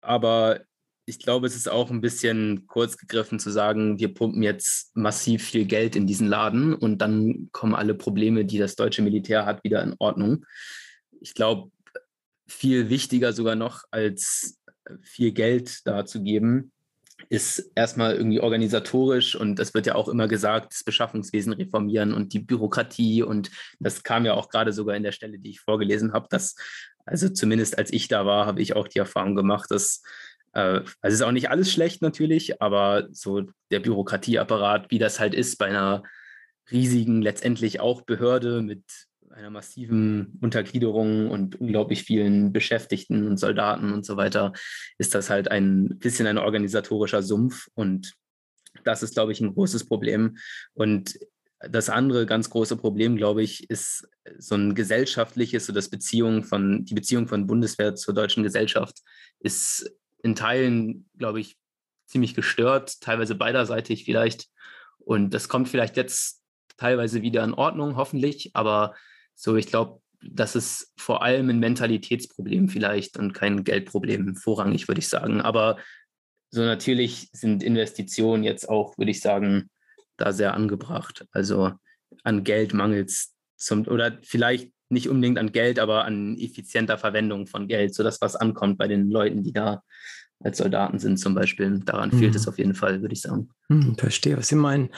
Aber 0.00 0.60
ich 1.06 1.20
glaube, 1.20 1.46
es 1.46 1.56
ist 1.56 1.70
auch 1.70 1.90
ein 1.90 2.00
bisschen 2.00 2.66
kurz 2.66 2.98
gegriffen 2.98 3.38
zu 3.38 3.50
sagen, 3.50 3.98
wir 3.98 4.12
pumpen 4.12 4.42
jetzt 4.42 4.94
massiv 4.94 5.44
viel 5.44 5.64
Geld 5.64 5.96
in 5.96 6.06
diesen 6.06 6.26
Laden 6.26 6.74
und 6.74 6.98
dann 6.98 7.48
kommen 7.52 7.74
alle 7.74 7.94
Probleme, 7.94 8.44
die 8.44 8.58
das 8.58 8.76
deutsche 8.76 9.02
Militär 9.02 9.46
hat, 9.46 9.64
wieder 9.64 9.82
in 9.82 9.94
Ordnung. 9.98 10.44
Ich 11.20 11.32
glaube, 11.34 11.70
viel 12.46 12.90
wichtiger 12.90 13.32
sogar 13.32 13.54
noch 13.54 13.84
als 13.90 14.58
viel 15.00 15.32
Geld 15.32 15.86
da 15.86 16.04
zu 16.04 16.22
geben, 16.22 16.72
ist 17.28 17.72
erstmal 17.74 18.14
irgendwie 18.14 18.40
organisatorisch 18.40 19.34
und 19.34 19.58
das 19.58 19.74
wird 19.74 19.86
ja 19.86 19.94
auch 19.94 20.08
immer 20.08 20.28
gesagt, 20.28 20.72
das 20.72 20.84
Beschaffungswesen 20.84 21.52
reformieren 21.52 22.14
und 22.14 22.32
die 22.32 22.38
Bürokratie. 22.38 23.22
Und 23.22 23.50
das 23.80 24.02
kam 24.02 24.24
ja 24.24 24.34
auch 24.34 24.48
gerade 24.48 24.72
sogar 24.72 24.96
in 24.96 25.02
der 25.02 25.12
Stelle, 25.12 25.38
die 25.38 25.50
ich 25.50 25.60
vorgelesen 25.60 26.12
habe, 26.12 26.26
dass, 26.30 26.56
also 27.04 27.28
zumindest 27.28 27.76
als 27.76 27.92
ich 27.92 28.08
da 28.08 28.24
war, 28.24 28.46
habe 28.46 28.62
ich 28.62 28.76
auch 28.76 28.88
die 28.88 28.98
Erfahrung 28.98 29.34
gemacht, 29.34 29.70
dass, 29.70 30.02
äh, 30.54 30.60
also 30.60 30.96
es 31.02 31.14
ist 31.14 31.22
auch 31.22 31.32
nicht 31.32 31.50
alles 31.50 31.72
schlecht 31.72 32.02
natürlich, 32.02 32.62
aber 32.62 33.08
so 33.10 33.42
der 33.70 33.80
Bürokratieapparat, 33.80 34.90
wie 34.90 34.98
das 34.98 35.20
halt 35.20 35.34
ist 35.34 35.58
bei 35.58 35.66
einer 35.66 36.02
riesigen, 36.70 37.20
letztendlich 37.20 37.80
auch 37.80 38.02
Behörde 38.02 38.62
mit 38.62 39.07
einer 39.32 39.50
massiven 39.50 40.38
Untergliederung 40.40 41.30
und 41.30 41.60
unglaublich 41.60 42.02
vielen 42.02 42.52
Beschäftigten 42.52 43.26
und 43.26 43.36
Soldaten 43.38 43.92
und 43.92 44.04
so 44.04 44.16
weiter, 44.16 44.52
ist 44.98 45.14
das 45.14 45.30
halt 45.30 45.50
ein 45.50 45.98
bisschen 45.98 46.26
ein 46.26 46.38
organisatorischer 46.38 47.22
Sumpf. 47.22 47.68
Und 47.74 48.14
das 48.84 49.02
ist, 49.02 49.14
glaube 49.14 49.32
ich, 49.32 49.40
ein 49.40 49.54
großes 49.54 49.86
Problem. 49.86 50.38
Und 50.74 51.18
das 51.60 51.90
andere 51.90 52.26
ganz 52.26 52.50
große 52.50 52.76
Problem, 52.76 53.16
glaube 53.16 53.42
ich, 53.42 53.68
ist 53.68 54.08
so 54.38 54.54
ein 54.54 54.74
gesellschaftliches, 54.74 55.66
so 55.66 55.72
das 55.72 55.88
Beziehung 55.88 56.44
von, 56.44 56.84
die 56.84 56.94
Beziehung 56.94 57.26
von 57.26 57.46
Bundeswehr 57.46 57.94
zur 57.96 58.14
deutschen 58.14 58.42
Gesellschaft 58.42 58.98
ist 59.40 59.90
in 60.22 60.34
Teilen, 60.34 61.08
glaube 61.18 61.40
ich, 61.40 61.56
ziemlich 62.06 62.34
gestört, 62.34 63.00
teilweise 63.00 63.34
beiderseitig 63.34 64.04
vielleicht. 64.04 64.46
Und 64.98 65.34
das 65.34 65.48
kommt 65.48 65.68
vielleicht 65.68 65.96
jetzt 65.96 66.42
teilweise 66.76 67.22
wieder 67.22 67.44
in 67.44 67.54
Ordnung, 67.54 67.96
hoffentlich, 67.96 68.50
aber 68.54 68.94
so, 69.38 69.54
ich 69.54 69.68
glaube, 69.68 70.00
das 70.20 70.56
ist 70.56 70.92
vor 70.98 71.22
allem 71.22 71.48
ein 71.48 71.60
Mentalitätsproblem 71.60 72.68
vielleicht 72.68 73.16
und 73.18 73.32
kein 73.34 73.62
Geldproblem, 73.62 74.34
vorrangig, 74.34 74.88
würde 74.88 74.98
ich 74.98 75.08
sagen. 75.08 75.40
Aber 75.40 75.78
so 76.50 76.62
natürlich 76.62 77.28
sind 77.32 77.62
Investitionen 77.62 78.42
jetzt 78.42 78.68
auch, 78.68 78.98
würde 78.98 79.12
ich 79.12 79.20
sagen, 79.20 79.70
da 80.16 80.32
sehr 80.32 80.54
angebracht. 80.54 81.24
Also 81.30 81.70
an 82.24 82.42
Geld 82.42 82.74
mangelt 82.74 83.10
es 83.10 83.32
zum, 83.56 83.86
oder 83.86 84.18
vielleicht 84.22 84.72
nicht 84.88 85.08
unbedingt 85.08 85.38
an 85.38 85.52
Geld, 85.52 85.78
aber 85.78 86.04
an 86.04 86.36
effizienter 86.36 86.98
Verwendung 86.98 87.46
von 87.46 87.68
Geld, 87.68 87.94
sodass 87.94 88.20
was 88.20 88.34
ankommt 88.34 88.76
bei 88.76 88.88
den 88.88 89.08
Leuten, 89.08 89.44
die 89.44 89.52
da 89.52 89.84
als 90.40 90.58
Soldaten 90.58 90.98
sind 90.98 91.18
zum 91.18 91.34
Beispiel. 91.34 91.80
Daran 91.84 92.10
mhm. 92.10 92.18
fehlt 92.18 92.34
es 92.34 92.46
auf 92.46 92.58
jeden 92.58 92.74
Fall, 92.74 93.00
würde 93.00 93.12
ich 93.12 93.22
sagen. 93.22 93.50
Mhm, 93.68 93.96
verstehe, 93.96 94.36
was 94.36 94.48
Sie 94.48 94.54
meinen. 94.54 94.90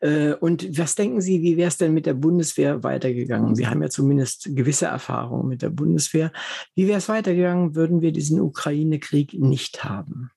Äh, 0.00 0.32
und 0.34 0.78
was 0.78 0.94
denken 0.94 1.20
Sie, 1.20 1.42
wie 1.42 1.56
wäre 1.56 1.68
es 1.68 1.76
denn 1.76 1.92
mit 1.92 2.06
der 2.06 2.14
Bundeswehr 2.14 2.82
weitergegangen? 2.82 3.54
Sie 3.54 3.66
haben 3.66 3.82
ja 3.82 3.90
zumindest 3.90 4.48
gewisse 4.56 4.86
Erfahrungen 4.86 5.48
mit 5.48 5.62
der 5.62 5.70
Bundeswehr. 5.70 6.32
Wie 6.74 6.88
wäre 6.88 6.98
es 6.98 7.08
weitergegangen, 7.08 7.74
würden 7.74 8.00
wir 8.00 8.12
diesen 8.12 8.40
Ukraine-Krieg 8.40 9.34
nicht 9.34 9.84
haben? 9.84 10.30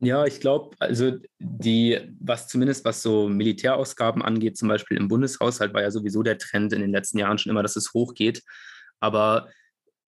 Ja, 0.00 0.26
ich 0.26 0.40
glaube, 0.40 0.74
also 0.80 1.12
die, 1.38 1.96
was 2.18 2.48
zumindest 2.48 2.84
was 2.84 3.02
so 3.02 3.28
Militärausgaben 3.28 4.20
angeht, 4.20 4.56
zum 4.56 4.66
Beispiel 4.66 4.96
im 4.96 5.06
Bundeshaushalt, 5.06 5.72
war 5.74 5.82
ja 5.82 5.92
sowieso 5.92 6.24
der 6.24 6.38
Trend 6.38 6.72
in 6.72 6.80
den 6.80 6.90
letzten 6.90 7.18
Jahren 7.18 7.38
schon 7.38 7.50
immer, 7.50 7.62
dass 7.62 7.76
es 7.76 7.94
hochgeht. 7.94 8.42
Aber 8.98 9.48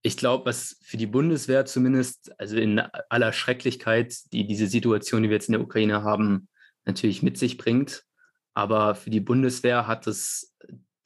ich 0.06 0.18
glaube, 0.18 0.44
was 0.44 0.76
für 0.82 0.98
die 0.98 1.06
Bundeswehr 1.06 1.64
zumindest, 1.64 2.38
also 2.38 2.56
in 2.58 2.78
aller 2.78 3.32
Schrecklichkeit, 3.32 4.14
die 4.34 4.46
diese 4.46 4.66
Situation, 4.66 5.22
die 5.22 5.30
wir 5.30 5.36
jetzt 5.36 5.48
in 5.48 5.54
der 5.54 5.62
Ukraine 5.62 6.02
haben, 6.02 6.48
natürlich 6.84 7.22
mit 7.22 7.38
sich 7.38 7.56
bringt. 7.56 8.04
Aber 8.52 8.94
für 8.94 9.08
die 9.08 9.20
Bundeswehr 9.20 9.86
hat 9.86 10.06
es, 10.06 10.54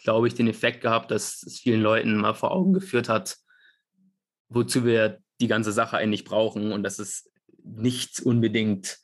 glaube 0.03 0.27
ich, 0.27 0.35
den 0.35 0.49
Effekt 0.49 0.81
gehabt, 0.81 1.13
dass 1.13 1.45
es 1.45 1.61
vielen 1.61 1.81
Leuten 1.81 2.17
mal 2.17 2.35
vor 2.35 2.51
Augen 2.51 2.73
geführt 2.73 3.09
hat, 3.09 3.37
wozu 4.49 4.85
wir 4.85 5.21
die 5.41 5.47
ganze 5.47 5.71
Sache 5.71 5.97
eigentlich 5.97 6.25
brauchen 6.25 6.73
und 6.73 6.83
dass 6.83 6.99
es 6.99 7.31
nicht 7.63 8.19
unbedingt 8.19 8.99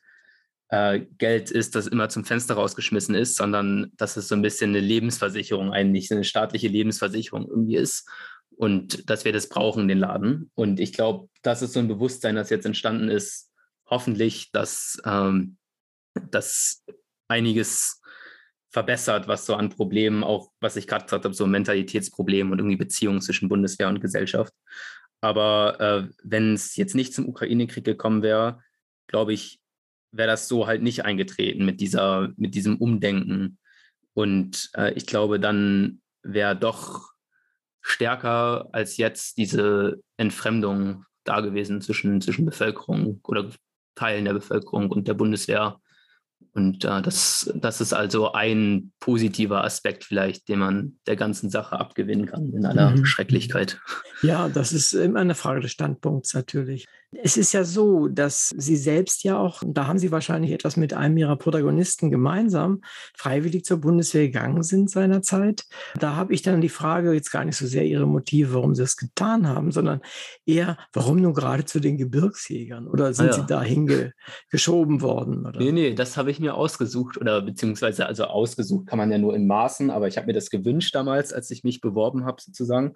äh, 0.71 1.03
Geld 1.19 1.53
ist, 1.53 1.77
das 1.77 1.87
immer 1.87 2.09
zum 2.09 2.25
Fenster 2.25 2.55
rausgeschmissen 2.55 3.15
ist, 3.15 3.37
sondern 3.37 3.93
dass 3.97 4.17
es 4.17 4.27
so 4.27 4.35
ein 4.35 4.43
bisschen 4.43 4.71
eine 4.71 4.81
Lebensversicherung 4.81 5.73
eigentlich, 5.73 6.11
eine 6.11 6.25
staatliche 6.25 6.67
Lebensversicherung 6.67 7.47
irgendwie 7.47 7.77
ist 7.77 8.09
und 8.57 9.09
dass 9.11 9.25
wir 9.25 9.33
das 9.33 9.49
brauchen, 9.49 9.89
den 9.89 9.99
Laden. 9.99 10.51
Und 10.55 10.81
ich 10.81 10.93
glaube, 10.93 11.29
das 11.43 11.63
ist 11.63 11.73
so 11.73 11.81
ein 11.81 11.89
Bewusstsein, 11.89 12.37
das 12.37 12.51
jetzt 12.51 12.67
entstanden 12.67 13.09
ist, 13.09 13.51
hoffentlich, 13.87 14.51
dass 14.53 15.01
ähm, 15.05 15.57
das 16.31 16.85
einiges 17.29 18.01
verbessert, 18.71 19.29
was 19.29 19.47
so 19.47 19.55
an 19.55 19.71
Problemen, 19.71 20.25
auch 20.25 20.51
was 20.61 20.77
ich 20.77 20.87
gerade 20.87 21.05
gesagt 21.05 21.25
habe, 21.25 21.35
so 21.35 21.47
Mentalitätsproblemen 21.47 22.53
und 22.53 22.59
irgendwie 22.59 22.77
Beziehungen 22.77 23.21
zwischen 23.21 23.49
Bundeswehr 23.49 23.89
und 23.89 24.01
Gesellschaft. 24.01 24.53
Aber 25.21 25.81
äh, 25.81 26.09
wenn 26.23 26.55
es 26.55 26.77
jetzt 26.77 26.95
nicht 26.95 27.15
zum 27.15 27.29
Ukraine-Krieg 27.29 27.85
gekommen 27.85 28.23
wäre, 28.23 28.61
glaube 29.07 29.33
ich, 29.33 29.61
wäre 30.11 30.29
das 30.29 30.49
so 30.49 30.67
halt 30.67 30.83
nicht 30.83 31.05
eingetreten 31.05 31.65
mit 31.65 31.81
dieser, 31.81 32.33
mit 32.37 32.55
diesem 32.55 32.77
Umdenken. 32.77 33.59
Und 34.13 34.71
äh, 34.77 34.93
ich 34.95 35.07
glaube, 35.07 35.41
dann 35.41 36.03
wäre 36.23 36.57
doch 36.57 37.14
stärker 37.85 38.69
als 38.73 38.97
jetzt 38.97 39.37
diese 39.37 40.01
Entfremdung 40.17 41.05
da 41.23 41.41
gewesen 41.41 41.81
zwischen, 41.81 42.21
zwischen 42.21 42.47
Bevölkerung 42.47 43.21
oder 43.25 43.51
Teilen 43.95 44.25
der 44.25 44.33
Bevölkerung 44.33 44.91
und 44.91 45.07
der 45.07 45.15
Bundeswehr. 45.15 45.79
Und 46.53 46.85
äh, 46.85 47.03
das, 47.03 47.53
das 47.55 47.81
ist 47.81 47.93
also 47.93 48.33
ein 48.33 48.93
positiver 49.01 49.65
Aspekt 49.65 50.05
vielleicht, 50.05 50.49
den 50.49 50.61
man 50.61 50.99
der 51.07 51.17
ganzen 51.17 51.51
Sache 51.51 51.79
abgewinnen 51.79 52.27
kann 52.27 52.53
in 52.53 52.65
aller 52.65 52.91
mhm. 52.91 53.05
Schrecklichkeit. 53.05 53.81
Ja, 54.23 54.49
das 54.49 54.73
ist 54.73 54.93
immer 54.93 55.21
eine 55.21 55.35
Frage 55.35 55.61
des 55.61 55.73
Standpunkts 55.73 56.33
natürlich. 56.35 56.87
Es 57.23 57.37
ist 57.37 57.53
ja 57.53 57.65
so, 57.65 58.09
dass 58.09 58.49
Sie 58.57 58.77
selbst 58.77 59.25
ja 59.25 59.39
auch, 59.39 59.63
da 59.67 59.87
haben 59.87 59.99
Sie 59.99 60.11
wahrscheinlich 60.11 60.53
etwas 60.53 60.77
mit 60.77 60.95
einem 60.95 61.17
Ihrer 61.17 61.37
Protagonisten 61.37 62.11
gemeinsam, 62.11 62.83
freiwillig 63.17 63.65
zur 63.65 63.79
Bundeswehr 63.79 64.27
gegangen 64.27 64.63
sind 64.63 64.91
seinerzeit. 64.91 65.65
Da 65.99 66.17
habe 66.17 66.35
ich 66.35 66.43
dann 66.43 66.61
die 66.61 66.69
Frage, 66.69 67.13
jetzt 67.13 67.31
gar 67.31 67.45
nicht 67.45 67.57
so 67.57 67.67
sehr 67.67 67.85
Ihre 67.85 68.07
Motive, 68.07 68.55
warum 68.55 68.75
Sie 68.75 68.83
das 68.83 68.97
getan 68.97 69.49
haben, 69.49 69.73
sondern 69.73 70.01
eher, 70.47 70.79
warum 70.93 71.17
nun 71.17 71.35
gerade 71.35 71.65
zu 71.65 71.81
den 71.81 71.97
Gebirgsjägern? 71.99 72.89
Oder 72.89 73.13
sind 73.15 73.27
ah, 73.27 73.31
ja. 73.31 73.33
Sie 73.35 73.47
da 73.47 73.63
hingeschoben 73.63 75.01
worden? 75.01 75.47
Oder? 75.47 75.59
Nee, 75.59 75.73
nee, 75.73 75.95
das 75.95 76.17
habe 76.17 76.31
ich 76.31 76.41
mir 76.41 76.55
ausgesucht 76.55 77.17
oder 77.19 77.43
beziehungsweise 77.43 78.07
also 78.07 78.25
ausgesucht 78.25 78.87
kann 78.87 78.99
man 78.99 79.11
ja 79.11 79.19
nur 79.19 79.35
in 79.35 79.47
Maßen, 79.47 79.91
aber 79.91 80.09
ich 80.09 80.17
habe 80.17 80.27
mir 80.27 80.33
das 80.33 80.51
gewünscht 80.51 80.95
damals, 80.95 81.33
als 81.33 81.51
ich 81.51 81.65
mich 81.65 81.81
beworben 81.81 82.25
habe 82.25 82.41
sozusagen 82.41 82.95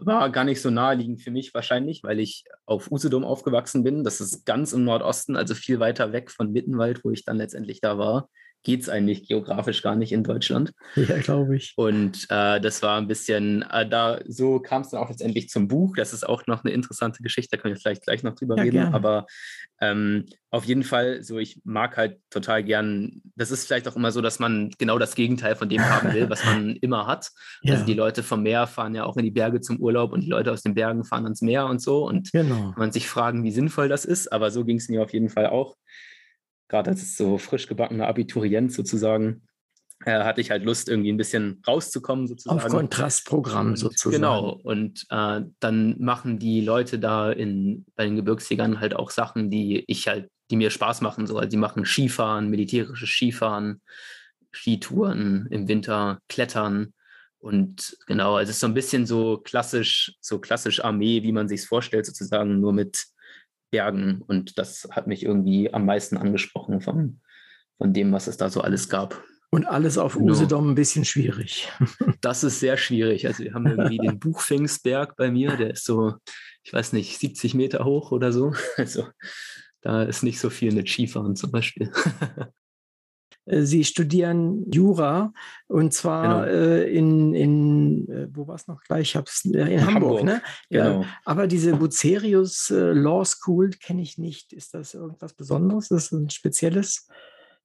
war 0.00 0.30
gar 0.30 0.44
nicht 0.44 0.60
so 0.60 0.70
naheliegend 0.70 1.22
für 1.22 1.30
mich 1.30 1.52
wahrscheinlich, 1.54 2.02
weil 2.02 2.20
ich 2.20 2.44
auf 2.66 2.90
Usedom 2.90 3.24
aufgewachsen 3.24 3.82
bin. 3.84 4.04
Das 4.04 4.20
ist 4.20 4.44
ganz 4.46 4.72
im 4.72 4.84
Nordosten, 4.84 5.36
also 5.36 5.54
viel 5.54 5.80
weiter 5.80 6.12
weg 6.12 6.30
von 6.30 6.52
Mittenwald, 6.52 7.04
wo 7.04 7.10
ich 7.10 7.24
dann 7.24 7.36
letztendlich 7.36 7.80
da 7.80 7.98
war 7.98 8.28
geht 8.68 8.82
es 8.82 8.90
eigentlich 8.90 9.26
geografisch 9.26 9.80
gar 9.80 9.96
nicht 9.96 10.12
in 10.12 10.22
Deutschland. 10.22 10.74
Ja, 10.94 11.16
glaube 11.20 11.56
ich. 11.56 11.72
Und 11.76 12.26
äh, 12.28 12.60
das 12.60 12.82
war 12.82 12.98
ein 12.98 13.08
bisschen, 13.08 13.62
äh, 13.62 13.88
da 13.88 14.20
so 14.28 14.60
kam 14.60 14.82
es 14.82 14.90
dann 14.90 15.00
auch 15.00 15.08
letztendlich 15.08 15.48
zum 15.48 15.68
Buch. 15.68 15.96
Das 15.96 16.12
ist 16.12 16.28
auch 16.28 16.46
noch 16.46 16.64
eine 16.64 16.74
interessante 16.74 17.22
Geschichte, 17.22 17.56
da 17.56 17.62
können 17.62 17.74
wir 17.74 17.80
vielleicht 17.80 18.02
gleich 18.02 18.22
noch 18.22 18.34
drüber 18.34 18.58
ja, 18.58 18.64
reden. 18.64 18.76
Gerne. 18.76 18.94
Aber 18.94 19.26
ähm, 19.80 20.26
auf 20.50 20.66
jeden 20.66 20.82
Fall, 20.82 21.22
so 21.22 21.38
ich 21.38 21.62
mag 21.64 21.96
halt 21.96 22.18
total 22.28 22.62
gern, 22.62 23.22
das 23.36 23.50
ist 23.50 23.66
vielleicht 23.66 23.88
auch 23.88 23.96
immer 23.96 24.12
so, 24.12 24.20
dass 24.20 24.38
man 24.38 24.70
genau 24.76 24.98
das 24.98 25.14
Gegenteil 25.14 25.56
von 25.56 25.70
dem 25.70 25.82
haben 25.82 26.12
will, 26.12 26.28
was 26.28 26.44
man 26.44 26.76
immer 26.82 27.06
hat. 27.06 27.30
Ja. 27.62 27.72
Also 27.72 27.86
die 27.86 27.94
Leute 27.94 28.22
vom 28.22 28.42
Meer 28.42 28.66
fahren 28.66 28.94
ja 28.94 29.04
auch 29.04 29.16
in 29.16 29.24
die 29.24 29.30
Berge 29.30 29.62
zum 29.62 29.80
Urlaub 29.80 30.12
und 30.12 30.20
die 30.20 30.30
Leute 30.30 30.52
aus 30.52 30.62
den 30.62 30.74
Bergen 30.74 31.04
fahren 31.04 31.24
ans 31.24 31.40
Meer 31.40 31.64
und 31.64 31.80
so. 31.80 32.06
Und 32.06 32.32
genau. 32.32 32.74
man 32.76 32.92
sich 32.92 33.08
fragen, 33.08 33.44
wie 33.44 33.50
sinnvoll 33.50 33.88
das 33.88 34.04
ist. 34.04 34.30
Aber 34.30 34.50
so 34.50 34.66
ging 34.66 34.76
es 34.76 34.90
mir 34.90 35.02
auf 35.02 35.14
jeden 35.14 35.30
Fall 35.30 35.46
auch 35.46 35.78
gerade 36.68 36.90
als 36.90 37.16
so 37.16 37.38
frisch 37.38 37.66
gebackener 37.66 38.06
Abiturient 38.06 38.72
sozusagen, 38.72 39.42
äh, 40.04 40.22
hatte 40.22 40.40
ich 40.40 40.50
halt 40.50 40.64
Lust, 40.64 40.88
irgendwie 40.88 41.12
ein 41.12 41.16
bisschen 41.16 41.62
rauszukommen 41.66 42.28
sozusagen. 42.28 42.60
Auf 42.60 42.68
Kontrastprogramm 42.68 43.76
sozusagen. 43.76 44.22
Genau. 44.22 44.60
Und 44.62 45.06
äh, 45.10 45.42
dann 45.60 45.96
machen 45.98 46.38
die 46.38 46.60
Leute 46.60 46.98
da 46.98 47.32
in, 47.32 47.84
bei 47.96 48.04
den 48.04 48.16
Gebirgsjägern 48.16 48.80
halt 48.80 48.94
auch 48.94 49.10
Sachen, 49.10 49.50
die 49.50 49.84
ich 49.88 50.06
halt, 50.06 50.30
die 50.50 50.56
mir 50.56 50.70
Spaß 50.70 51.00
machen. 51.00 51.26
So, 51.26 51.36
also 51.36 51.48
die 51.48 51.56
machen 51.56 51.84
Skifahren, 51.84 52.48
militärisches 52.48 53.08
Skifahren, 53.08 53.82
Skitouren 54.52 55.48
im 55.50 55.66
Winter, 55.68 56.20
Klettern. 56.28 56.94
Und 57.40 57.96
genau, 58.06 58.36
also 58.36 58.50
es 58.50 58.56
ist 58.56 58.60
so 58.60 58.66
ein 58.66 58.74
bisschen 58.74 59.06
so 59.06 59.38
klassisch, 59.38 60.14
so 60.20 60.38
klassisch 60.38 60.84
Armee, 60.84 61.22
wie 61.22 61.32
man 61.32 61.48
sich 61.48 61.60
es 61.60 61.66
vorstellt, 61.66 62.06
sozusagen, 62.06 62.60
nur 62.60 62.72
mit 62.72 63.06
Bergen. 63.70 64.22
Und 64.26 64.58
das 64.58 64.88
hat 64.90 65.06
mich 65.06 65.24
irgendwie 65.24 65.72
am 65.72 65.86
meisten 65.86 66.16
angesprochen 66.16 66.80
von, 66.80 67.20
von 67.76 67.92
dem, 67.92 68.12
was 68.12 68.26
es 68.26 68.36
da 68.36 68.48
so 68.50 68.60
alles 68.60 68.88
gab. 68.88 69.22
Und 69.50 69.64
alles 69.66 69.96
auf 69.96 70.14
genau. 70.14 70.32
Usedom 70.32 70.70
ein 70.70 70.74
bisschen 70.74 71.04
schwierig. 71.04 71.70
Das 72.20 72.42
ist 72.42 72.58
sehr 72.58 72.76
schwierig. 72.76 73.28
Also 73.28 73.44
wir 73.44 73.54
haben 73.54 73.66
irgendwie 73.66 73.98
den 73.98 74.18
Buchfingsberg 74.18 75.14
bei 75.16 75.30
mir, 75.30 75.56
der 75.56 75.70
ist 75.70 75.84
so, 75.84 76.14
ich 76.64 76.72
weiß 76.72 76.92
nicht, 76.92 77.16
70 77.16 77.54
Meter 77.54 77.84
hoch 77.84 78.10
oder 78.10 78.32
so. 78.32 78.52
Also 78.76 79.06
da 79.80 80.02
ist 80.02 80.24
nicht 80.24 80.40
so 80.40 80.50
viel 80.50 80.74
mit 80.74 80.88
Skifahren 80.88 81.36
zum 81.36 81.52
Beispiel. 81.52 81.92
Äh, 83.48 83.62
Sie 83.62 83.84
studieren 83.84 84.70
Jura 84.70 85.32
und 85.66 85.92
zwar 85.92 86.46
genau. 86.46 86.58
äh, 86.58 86.92
in, 86.92 87.34
in 87.34 88.08
äh, 88.08 88.28
wo 88.32 88.46
war 88.46 88.54
es 88.54 88.68
noch 88.68 88.82
gleich? 88.82 89.10
Ich 89.10 89.16
hab's, 89.16 89.44
äh, 89.44 89.48
in, 89.48 89.66
in 89.66 89.86
Hamburg, 89.86 89.94
Hamburg, 89.94 90.24
ne? 90.24 90.42
Genau. 90.70 91.02
Ja, 91.02 91.06
aber 91.24 91.46
diese 91.46 91.76
Bucerius 91.76 92.70
äh, 92.70 92.92
Law 92.92 93.24
School 93.24 93.70
kenne 93.70 94.02
ich 94.02 94.18
nicht. 94.18 94.52
Ist 94.52 94.74
das 94.74 94.94
irgendwas 94.94 95.34
Besonderes? 95.34 95.84
Ist 95.84 95.90
das 95.90 96.12
ein 96.12 96.30
spezielles? 96.30 97.08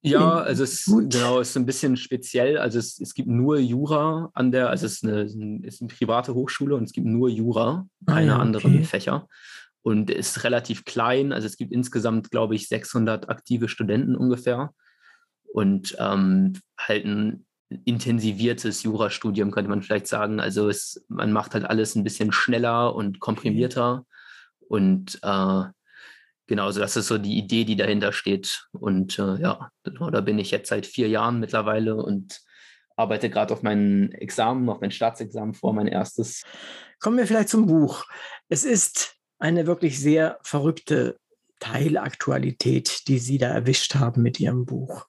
Ja, 0.06 0.40
also 0.40 0.64
es 0.64 0.84
genau, 0.84 1.40
ist 1.40 1.56
ein 1.56 1.64
bisschen 1.64 1.96
speziell. 1.96 2.58
Also 2.58 2.78
es, 2.78 3.00
es 3.00 3.14
gibt 3.14 3.28
nur 3.28 3.58
Jura 3.58 4.30
an 4.34 4.52
der, 4.52 4.68
also 4.68 4.84
es 4.84 5.02
ist 5.02 5.04
eine, 5.04 5.22
ist 5.62 5.80
eine 5.80 5.88
private 5.88 6.34
Hochschule 6.34 6.74
und 6.74 6.84
es 6.84 6.92
gibt 6.92 7.06
nur 7.06 7.30
Jura, 7.30 7.86
keine 8.06 8.34
ah, 8.34 8.36
ja, 8.36 8.38
anderen 8.38 8.74
okay. 8.74 8.84
Fächer. 8.84 9.28
Und 9.80 10.10
ist 10.10 10.44
relativ 10.44 10.84
klein. 10.84 11.32
Also 11.32 11.46
es 11.46 11.56
gibt 11.56 11.72
insgesamt, 11.72 12.30
glaube 12.30 12.54
ich, 12.54 12.68
600 12.68 13.30
aktive 13.30 13.68
Studenten 13.68 14.14
ungefähr 14.14 14.74
und 15.54 15.96
ähm, 16.00 16.54
halt 16.76 17.04
ein 17.04 17.46
intensiviertes 17.84 18.82
Jurastudium, 18.82 19.52
könnte 19.52 19.70
man 19.70 19.82
vielleicht 19.82 20.08
sagen. 20.08 20.40
Also 20.40 20.68
es, 20.68 21.06
man 21.08 21.30
macht 21.30 21.54
halt 21.54 21.64
alles 21.64 21.94
ein 21.94 22.02
bisschen 22.02 22.32
schneller 22.32 22.92
und 22.92 23.20
komprimierter. 23.20 24.04
Und 24.68 25.20
äh, 25.22 25.62
genau, 26.48 26.64
also 26.66 26.80
das 26.80 26.96
ist 26.96 27.06
so 27.06 27.18
die 27.18 27.38
Idee, 27.38 27.64
die 27.64 27.76
dahinter 27.76 28.12
steht. 28.12 28.66
Und 28.72 29.16
äh, 29.20 29.36
ja, 29.36 29.70
genau, 29.84 30.10
da 30.10 30.22
bin 30.22 30.40
ich 30.40 30.50
jetzt 30.50 30.70
seit 30.70 30.86
vier 30.86 31.06
Jahren 31.06 31.38
mittlerweile 31.38 31.94
und 31.94 32.40
arbeite 32.96 33.30
gerade 33.30 33.54
auf 33.54 33.62
mein 33.62 34.10
Examen, 34.10 34.68
auf 34.68 34.80
mein 34.80 34.90
Staatsexamen 34.90 35.54
vor, 35.54 35.72
mein 35.72 35.86
erstes. 35.86 36.42
Kommen 36.98 37.16
wir 37.16 37.28
vielleicht 37.28 37.50
zum 37.50 37.66
Buch. 37.66 38.04
Es 38.48 38.64
ist 38.64 39.14
eine 39.38 39.68
wirklich 39.68 40.00
sehr 40.00 40.40
verrückte 40.42 41.16
Teilaktualität, 41.60 43.08
die 43.08 43.18
Sie 43.18 43.38
da 43.38 43.48
erwischt 43.48 43.94
haben 43.94 44.22
mit 44.22 44.40
Ihrem 44.40 44.66
Buch. 44.66 45.06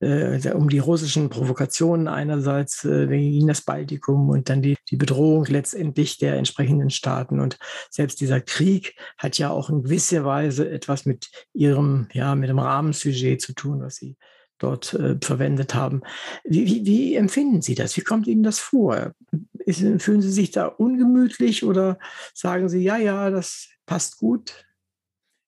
Äh, 0.00 0.52
um 0.52 0.68
die 0.68 0.78
russischen 0.78 1.28
Provokationen 1.28 2.08
einerseits 2.08 2.84
äh, 2.84 3.06
gegen 3.06 3.46
das 3.46 3.62
Baltikum 3.62 4.28
und 4.28 4.48
dann 4.48 4.62
die, 4.62 4.76
die 4.90 4.96
Bedrohung 4.96 5.44
letztendlich 5.46 6.18
der 6.18 6.36
entsprechenden 6.36 6.90
Staaten. 6.90 7.40
Und 7.40 7.58
selbst 7.90 8.20
dieser 8.20 8.40
Krieg 8.40 8.94
hat 9.18 9.38
ja 9.38 9.50
auch 9.50 9.70
in 9.70 9.82
gewisser 9.82 10.24
Weise 10.24 10.70
etwas 10.70 11.04
mit 11.04 11.30
Ihrem, 11.52 12.08
ja, 12.12 12.34
mit 12.34 12.48
dem 12.48 12.58
Rahmensujet 12.58 13.40
zu 13.40 13.54
tun, 13.54 13.82
was 13.82 13.96
Sie 13.96 14.16
dort 14.58 14.94
äh, 14.94 15.16
verwendet 15.22 15.74
haben. 15.74 16.02
Wie, 16.44 16.66
wie, 16.66 16.86
wie, 16.86 17.14
empfinden 17.14 17.62
Sie 17.62 17.74
das? 17.74 17.96
Wie 17.96 18.02
kommt 18.02 18.26
Ihnen 18.26 18.42
das 18.42 18.58
vor? 18.58 19.12
Ist, 19.58 19.80
fühlen 20.02 20.22
Sie 20.22 20.32
sich 20.32 20.50
da 20.50 20.66
ungemütlich 20.66 21.64
oder 21.64 21.98
sagen 22.34 22.68
Sie, 22.68 22.82
ja, 22.82 22.96
ja, 22.96 23.30
das 23.30 23.68
passt 23.86 24.18
gut? 24.18 24.64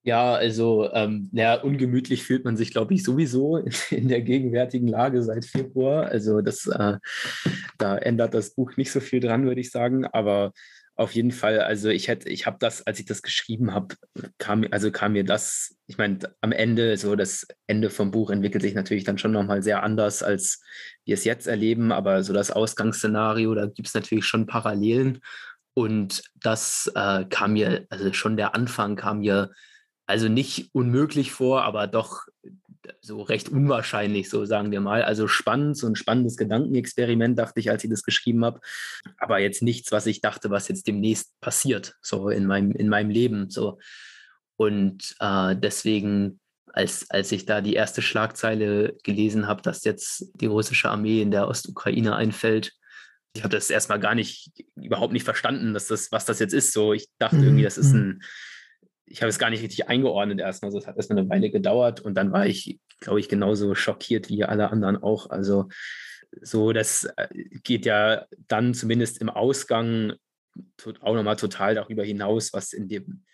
Ja, 0.02 0.34
also 0.34 0.90
ähm, 0.94 1.28
ja, 1.32 1.60
ungemütlich 1.60 2.22
fühlt 2.22 2.44
man 2.44 2.56
sich, 2.56 2.70
glaube 2.70 2.94
ich, 2.94 3.02
sowieso 3.02 3.58
in, 3.90 4.08
der 4.08 4.22
gegenwärtigen 4.22 4.88
Lage 4.88 5.22
seit 5.22 5.44
Februar. 5.44 6.06
Also 6.06 6.40
das, 6.40 6.66
äh, 6.66 6.96
da 7.76 7.98
ändert 7.98 8.32
das 8.32 8.54
Buch 8.54 8.76
nicht 8.76 8.90
so 8.92 9.00
viel 9.00 9.20
dran, 9.20 9.44
würde 9.44 9.60
ich 9.60 9.70
sagen. 9.70 10.06
Aber 10.06 10.52
auf 10.96 11.14
jeden 11.14 11.32
Fall, 11.32 11.60
also 11.60 11.90
ich 11.90 12.08
hätte, 12.08 12.30
ich 12.30 12.46
habe 12.46 12.56
das, 12.60 12.86
als 12.86 12.98
ich 12.98 13.06
das 13.06 13.20
geschrieben 13.22 13.74
habe, 13.74 13.94
kam, 14.38 14.66
also 14.70 14.90
kam 14.90 15.12
mir 15.12 15.24
das, 15.24 15.76
ich 15.86 15.98
meine, 15.98 16.18
am 16.40 16.52
Ende, 16.52 16.96
so 16.96 17.14
das 17.14 17.46
Ende 17.66 17.90
vom 17.90 18.10
Buch 18.10 18.30
entwickelt 18.30 18.62
sich 18.62 18.74
natürlich 18.74 19.04
dann 19.04 19.18
schon 19.18 19.32
nochmal 19.32 19.62
sehr 19.62 19.82
anders, 19.82 20.22
als 20.22 20.62
wir 21.04 21.14
es 21.14 21.24
jetzt 21.24 21.46
erleben. 21.46 21.92
Aber 21.92 22.22
so 22.22 22.32
das 22.32 22.50
Ausgangsszenario, 22.50 23.54
da 23.54 23.66
gibt 23.66 23.88
es 23.88 23.94
natürlich 23.94 24.24
schon 24.24 24.46
Parallelen. 24.46 25.20
Und 25.74 26.22
das 26.36 26.90
äh, 26.94 27.24
kam 27.26 27.52
mir, 27.52 27.86
also 27.90 28.12
schon 28.14 28.38
der 28.38 28.54
Anfang 28.54 28.96
kam 28.96 29.20
mir 29.20 29.50
also 30.10 30.28
nicht 30.28 30.70
unmöglich 30.72 31.30
vor, 31.30 31.62
aber 31.62 31.86
doch 31.86 32.26
so 33.00 33.22
recht 33.22 33.48
unwahrscheinlich, 33.48 34.28
so 34.28 34.44
sagen 34.44 34.72
wir 34.72 34.80
mal. 34.80 35.02
Also 35.02 35.28
spannend, 35.28 35.76
so 35.76 35.86
ein 35.86 35.94
spannendes 35.94 36.36
Gedankenexperiment, 36.36 37.38
dachte 37.38 37.60
ich, 37.60 37.70
als 37.70 37.84
ich 37.84 37.90
das 37.90 38.02
geschrieben 38.02 38.44
habe. 38.44 38.60
Aber 39.18 39.38
jetzt 39.38 39.62
nichts, 39.62 39.92
was 39.92 40.06
ich 40.06 40.20
dachte, 40.20 40.50
was 40.50 40.68
jetzt 40.68 40.86
demnächst 40.88 41.38
passiert, 41.40 41.94
so 42.02 42.28
in 42.28 42.46
meinem, 42.46 42.72
in 42.72 42.88
meinem 42.88 43.10
Leben. 43.10 43.50
So. 43.50 43.78
Und 44.56 45.14
äh, 45.20 45.54
deswegen, 45.56 46.40
als, 46.72 47.08
als 47.08 47.30
ich 47.30 47.46
da 47.46 47.60
die 47.60 47.74
erste 47.74 48.02
Schlagzeile 48.02 48.96
gelesen 49.04 49.46
habe, 49.46 49.62
dass 49.62 49.84
jetzt 49.84 50.32
die 50.34 50.46
russische 50.46 50.90
Armee 50.90 51.22
in 51.22 51.30
der 51.30 51.46
Ostukraine 51.46 52.16
einfällt, 52.16 52.72
ich 53.32 53.44
habe 53.44 53.54
das 53.54 53.70
erstmal 53.70 54.00
gar 54.00 54.16
nicht, 54.16 54.50
überhaupt 54.74 55.12
nicht 55.12 55.22
verstanden, 55.22 55.72
dass 55.72 55.86
das, 55.86 56.10
was 56.10 56.24
das 56.24 56.40
jetzt 56.40 56.52
ist. 56.52 56.72
So, 56.72 56.92
ich 56.92 57.06
dachte 57.20 57.36
mhm. 57.36 57.44
irgendwie, 57.44 57.62
das 57.62 57.78
ist 57.78 57.92
ein 57.92 58.08
mhm 58.08 58.22
ich 59.10 59.22
habe 59.22 59.28
es 59.28 59.38
gar 59.38 59.50
nicht 59.50 59.62
richtig 59.62 59.88
eingeordnet 59.88 60.38
erstmal. 60.38 60.68
Also 60.68 60.78
es 60.78 60.86
hat 60.86 60.96
erstmal 60.96 61.18
eine 61.18 61.28
Weile 61.28 61.50
gedauert 61.50 62.00
und 62.00 62.14
dann 62.14 62.32
war 62.32 62.46
ich, 62.46 62.78
glaube 63.00 63.20
ich, 63.20 63.28
genauso 63.28 63.74
schockiert 63.74 64.28
wie 64.28 64.44
alle 64.44 64.70
anderen 64.70 64.96
auch. 64.96 65.28
Also 65.30 65.68
so, 66.40 66.72
das 66.72 67.08
äh, 67.16 67.28
geht 67.64 67.84
ja 67.84 68.26
dann 68.46 68.72
zumindest 68.72 69.20
im 69.20 69.28
Ausgang 69.28 70.14
auch 71.00 71.14
nochmal 71.14 71.36
total 71.36 71.74
darüber 71.74 72.04
hinaus, 72.04 72.52
was 72.52 72.72
in 72.72 72.88
dem, 72.88 73.24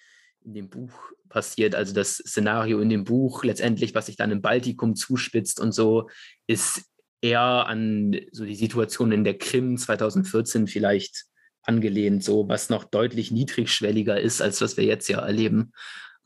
in 0.44 0.54
dem 0.54 0.70
Buch 0.70 0.92
passiert. 1.28 1.74
Also 1.74 1.92
das 1.92 2.16
Szenario 2.16 2.80
in 2.80 2.88
dem 2.88 3.04
Buch 3.04 3.44
letztendlich, 3.44 3.94
was 3.94 4.06
sich 4.06 4.16
dann 4.16 4.30
im 4.30 4.40
Baltikum 4.40 4.96
zuspitzt 4.96 5.60
und 5.60 5.72
so, 5.72 6.08
ist 6.46 6.84
eher 7.20 7.40
an 7.40 8.18
so 8.32 8.44
die 8.46 8.54
Situation 8.54 9.12
in 9.12 9.24
der 9.24 9.36
Krim 9.36 9.76
2014 9.76 10.66
vielleicht 10.66 11.26
angelehnt, 11.66 12.22
so 12.24 12.48
was 12.48 12.70
noch 12.70 12.84
deutlich 12.84 13.30
niedrigschwelliger 13.30 14.20
ist, 14.20 14.40
als 14.40 14.60
was 14.60 14.76
wir 14.76 14.84
jetzt 14.84 15.08
ja 15.08 15.20
erleben. 15.20 15.72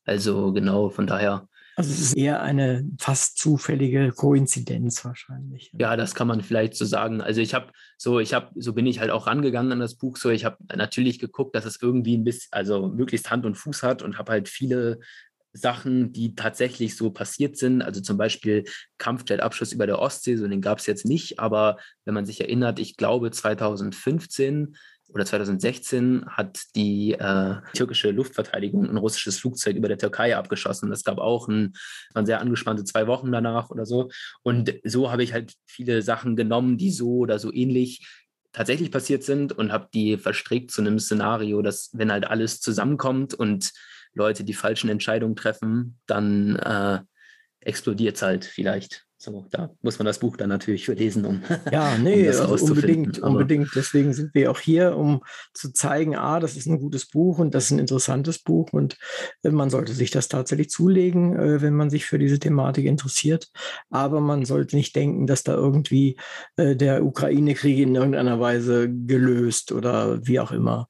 Also 0.05 0.53
genau, 0.53 0.91
von 0.91 1.07
daher. 1.07 1.49
Also 1.77 1.93
es 1.93 2.01
ist 2.01 2.17
eher 2.17 2.43
eine 2.43 2.85
fast 2.99 3.39
zufällige 3.39 4.11
Koinzidenz 4.11 5.05
wahrscheinlich. 5.05 5.73
Ja, 5.79 5.97
das 5.97 6.15
kann 6.15 6.27
man 6.27 6.43
vielleicht 6.43 6.75
so 6.75 6.85
sagen. 6.85 7.21
Also 7.21 7.41
ich 7.41 7.55
habe 7.55 7.73
so, 7.97 8.19
ich 8.21 8.35
habe, 8.35 8.51
so 8.57 8.75
bin 8.75 8.87
ich 8.87 9.01
halt 9.01 9.11
auch 9.11 9.27
rangegangen 9.27 9.73
an 9.73 9.81
das 9.81 9.95
Buch. 9.95 10.17
So, 10.17 10.31
ich 10.31 10.45
habe 10.45 10.59
natürlich 10.77 11.19
geguckt, 11.19 11.55
dass 11.55 11.65
es 11.65 11.81
irgendwie 11.81 12.17
ein 12.17 12.25
bisschen, 12.25 12.49
also 12.51 12.89
möglichst 12.89 13.31
Hand 13.31 13.47
und 13.47 13.55
Fuß 13.55 13.83
hat 13.83 14.03
und 14.03 14.19
habe 14.19 14.33
halt 14.33 14.49
viele 14.49 15.01
Sachen, 15.53 16.13
die 16.13 16.35
tatsächlich 16.35 16.97
so 16.97 17.11
passiert 17.11 17.57
sind. 17.57 17.83
Also 17.83 18.01
zum 18.01 18.17
Beispiel 18.17 18.65
Kampfjetabschuss 18.99 19.73
über 19.73 19.87
der 19.87 19.99
Ostsee, 19.99 20.37
so 20.37 20.47
den 20.47 20.61
gab 20.61 20.79
es 20.79 20.87
jetzt 20.87 21.07
nicht. 21.07 21.39
Aber 21.39 21.79
wenn 22.05 22.15
man 22.15 22.27
sich 22.27 22.41
erinnert, 22.41 22.79
ich 22.79 22.97
glaube 22.97 23.31
2015 23.31 24.77
oder 25.13 25.25
2016 25.25 26.27
hat 26.29 26.61
die 26.77 27.13
äh, 27.13 27.57
türkische 27.75 28.11
Luftverteidigung 28.11 28.89
ein 28.89 28.97
russisches 28.97 29.39
Flugzeug 29.39 29.77
über 29.77 29.89
der 29.89 29.99
Türkei 29.99 30.37
abgeschossen. 30.37 30.91
Das 30.91 31.05
gab 31.05 31.19
auch 31.19 31.49
ein, 31.49 31.75
waren 32.15 32.27
sehr 32.27 32.41
angespannte 32.41 32.85
zwei 32.85 33.07
Wochen 33.07 33.33
danach 33.33 33.71
oder 33.71 33.87
so. 33.87 34.11
Und 34.43 34.75
so 34.85 35.11
habe 35.11 35.23
ich 35.23 35.33
halt 35.33 35.55
viele 35.67 36.03
Sachen 36.03 36.37
genommen, 36.37 36.79
die 36.79 36.91
so 36.91 37.19
oder 37.19 37.39
so 37.39 37.53
ähnlich 37.53 38.07
tatsächlich 38.53 38.91
passiert 38.91 39.23
sind 39.23 39.53
und 39.53 39.73
habe 39.73 39.89
die 39.95 40.17
verstrickt 40.17 40.71
zu 40.71 40.81
einem 40.81 40.99
Szenario, 40.99 41.63
dass 41.63 41.91
wenn 41.93 42.13
halt 42.13 42.27
alles 42.27 42.61
zusammenkommt 42.61 43.35
und 43.35 43.73
Leute 44.13 44.45
die 44.45 44.55
falschen 44.55 44.91
Entscheidungen 44.91 45.37
treffen, 45.37 45.99
dann 46.07 46.57
äh, 46.57 47.01
explodiert 47.61 48.17
es 48.17 48.23
halt 48.23 48.45
vielleicht. 48.45 49.07
So, 49.23 49.45
da 49.51 49.69
muss 49.83 49.99
man 49.99 50.07
das 50.07 50.19
Buch 50.19 50.39
dann 50.39 50.49
natürlich 50.49 50.87
lesen, 50.87 51.27
um. 51.27 51.43
Ja, 51.71 51.99
nee, 51.99 52.23
um 52.31 52.41
also 52.41 52.65
unbedingt, 52.65 53.19
unbedingt. 53.19 53.69
Deswegen 53.75 54.15
sind 54.15 54.33
wir 54.33 54.51
auch 54.51 54.59
hier, 54.59 54.97
um 54.97 55.21
zu 55.53 55.75
zeigen, 55.75 56.17
ah, 56.17 56.41
das 56.41 56.57
ist 56.57 56.67
ein 56.67 56.81
gutes 56.81 57.05
Buch 57.05 57.39
und 57.39 57.55
das 57.55 57.65
ist 57.67 57.73
ein 57.73 57.81
interessantes 57.81 58.39
Buch 58.39 58.73
und 58.73 58.97
äh, 59.43 59.51
man 59.51 59.69
sollte 59.69 59.93
sich 59.93 60.11
das 60.11 60.29
tatsächlich 60.29 60.71
zulegen, 60.71 61.39
äh, 61.39 61.61
wenn 61.61 61.75
man 61.75 61.91
sich 61.91 62.07
für 62.07 62.19
diese 62.19 62.39
Thematik 62.39 62.87
interessiert. 62.87 63.51
Aber 63.91 64.23
man 64.23 64.47
sollte 64.47 64.75
nicht 64.75 64.97
denken, 64.97 65.27
dass 65.27 65.43
da 65.43 65.53
irgendwie 65.53 66.17
äh, 66.57 66.75
der 66.75 67.05
Ukraine-Krieg 67.05 67.79
in 67.79 67.95
irgendeiner 67.97 68.41
Weise 68.41 68.89
gelöst 68.91 69.71
oder 69.71 70.27
wie 70.27 70.41
auch 70.41 70.51
immer 70.51 70.89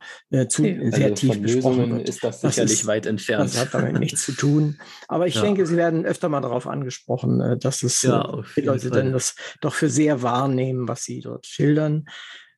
zu 0.48 0.62
also 0.62 0.96
sehr 0.96 1.14
tief 1.14 1.42
besprochen 1.42 1.96
wird. 1.96 2.08
ist 2.08 2.22
das 2.22 2.42
sicherlich 2.42 2.70
das 2.70 2.80
ist, 2.82 2.86
weit 2.86 3.06
entfernt. 3.06 3.50
Das 3.50 3.60
hat 3.60 3.74
damit 3.74 3.98
nichts 3.98 4.24
zu 4.24 4.32
tun. 4.32 4.78
Aber 5.08 5.26
ich 5.26 5.34
ja. 5.36 5.42
denke, 5.42 5.66
Sie 5.66 5.76
werden 5.76 6.06
öfter 6.06 6.28
mal 6.28 6.40
darauf 6.40 6.68
angesprochen, 6.68 7.58
dass 7.58 7.82
es 7.82 8.02
ja 8.02 8.19
die 8.56 8.62
Leute 8.62 8.90
dann 8.90 9.12
das 9.12 9.34
doch 9.60 9.74
für 9.74 9.90
sehr 9.90 10.22
wahrnehmen, 10.22 10.88
was 10.88 11.04
sie 11.04 11.20
dort 11.20 11.46
schildern. 11.46 12.06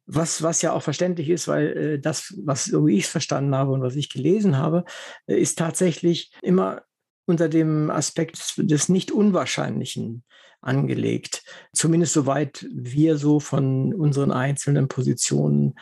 Was, 0.05 0.43
was 0.43 0.63
ja 0.63 0.73
auch 0.73 0.83
verständlich 0.83 1.29
ist, 1.29 1.47
weil 1.47 1.77
äh, 1.77 1.99
das, 2.01 2.35
was 2.45 2.65
so 2.65 2.89
ich 2.89 3.05
es 3.05 3.11
verstanden 3.11 3.55
habe 3.55 3.71
und 3.71 3.83
was 3.83 3.95
ich 3.95 4.11
gelesen 4.11 4.59
habe, 4.59 4.85
äh, 5.27 5.41
ist 5.41 5.59
tatsächlich 5.59 6.33
immer 6.43 6.83
unter 7.25 7.49
dem 7.49 7.89
Aspekt 7.89 8.55
des 8.57 8.89
nicht 8.89 9.13
Unwahrscheinlichen 9.13 10.25
angelegt. 10.61 11.45
Zumindest 11.73 12.15
soweit 12.15 12.67
wir 12.73 13.17
so 13.17 13.39
von 13.41 13.95
unseren 13.95 14.33
einzelnen 14.33 14.89
Positionen 14.89 15.75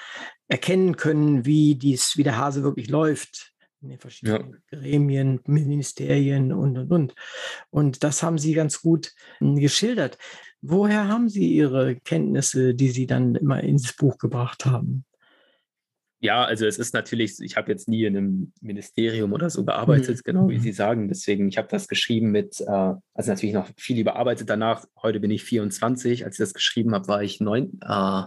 erkennen 0.49 0.97
können, 0.97 1.45
wie 1.47 1.77
dies, 1.77 2.17
wie 2.17 2.23
der 2.23 2.37
Hase 2.37 2.63
wirklich 2.63 2.89
läuft 2.89 3.53
in 3.83 3.89
den 3.89 3.99
verschiedenen 3.99 4.53
ja. 4.53 4.79
Gremien, 4.79 5.41
Ministerien 5.47 6.53
und, 6.53 6.77
und, 6.77 6.93
und. 6.93 7.15
Und 7.71 8.05
das 8.05 8.23
haben 8.23 8.39
Sie 8.39 8.53
ganz 8.53 8.83
gut 8.83 9.13
hm, 9.39 9.57
geschildert. 9.57 10.19
Woher 10.61 11.09
haben 11.09 11.29
Sie 11.29 11.55
Ihre 11.55 11.97
Kenntnisse, 11.97 12.75
die 12.75 12.89
Sie 12.89 13.07
dann 13.07 13.35
immer 13.35 13.63
ins 13.63 13.95
Buch 13.95 14.19
gebracht 14.19 14.67
haben? 14.67 15.05
Ja, 16.23 16.45
also 16.45 16.67
es 16.67 16.79
ist 16.79 16.93
natürlich, 16.93 17.41
ich 17.41 17.57
habe 17.57 17.73
jetzt 17.73 17.89
nie 17.89 18.05
in 18.05 18.15
einem 18.15 18.53
Ministerium 18.61 19.33
oder 19.33 19.49
so 19.49 19.65
gearbeitet, 19.65 20.19
mhm. 20.19 20.23
genau 20.23 20.49
wie 20.51 20.59
mhm. 20.59 20.63
Sie 20.63 20.73
sagen. 20.73 21.09
Deswegen, 21.09 21.49
ich 21.49 21.57
habe 21.57 21.69
das 21.69 21.89
geschrieben 21.89 22.31
mit, 22.31 22.61
äh, 22.61 22.95
also 23.15 23.31
natürlich 23.31 23.55
noch 23.55 23.71
viel 23.79 23.99
überarbeitet 23.99 24.51
danach. 24.51 24.85
Heute 25.01 25.19
bin 25.19 25.31
ich 25.31 25.45
24. 25.45 26.27
Als 26.27 26.35
ich 26.35 26.43
das 26.45 26.53
geschrieben 26.53 26.95
habe, 26.95 27.09
war 27.09 27.23
ich 27.23 27.41
neun, 27.41 27.81
äh, 27.83 28.25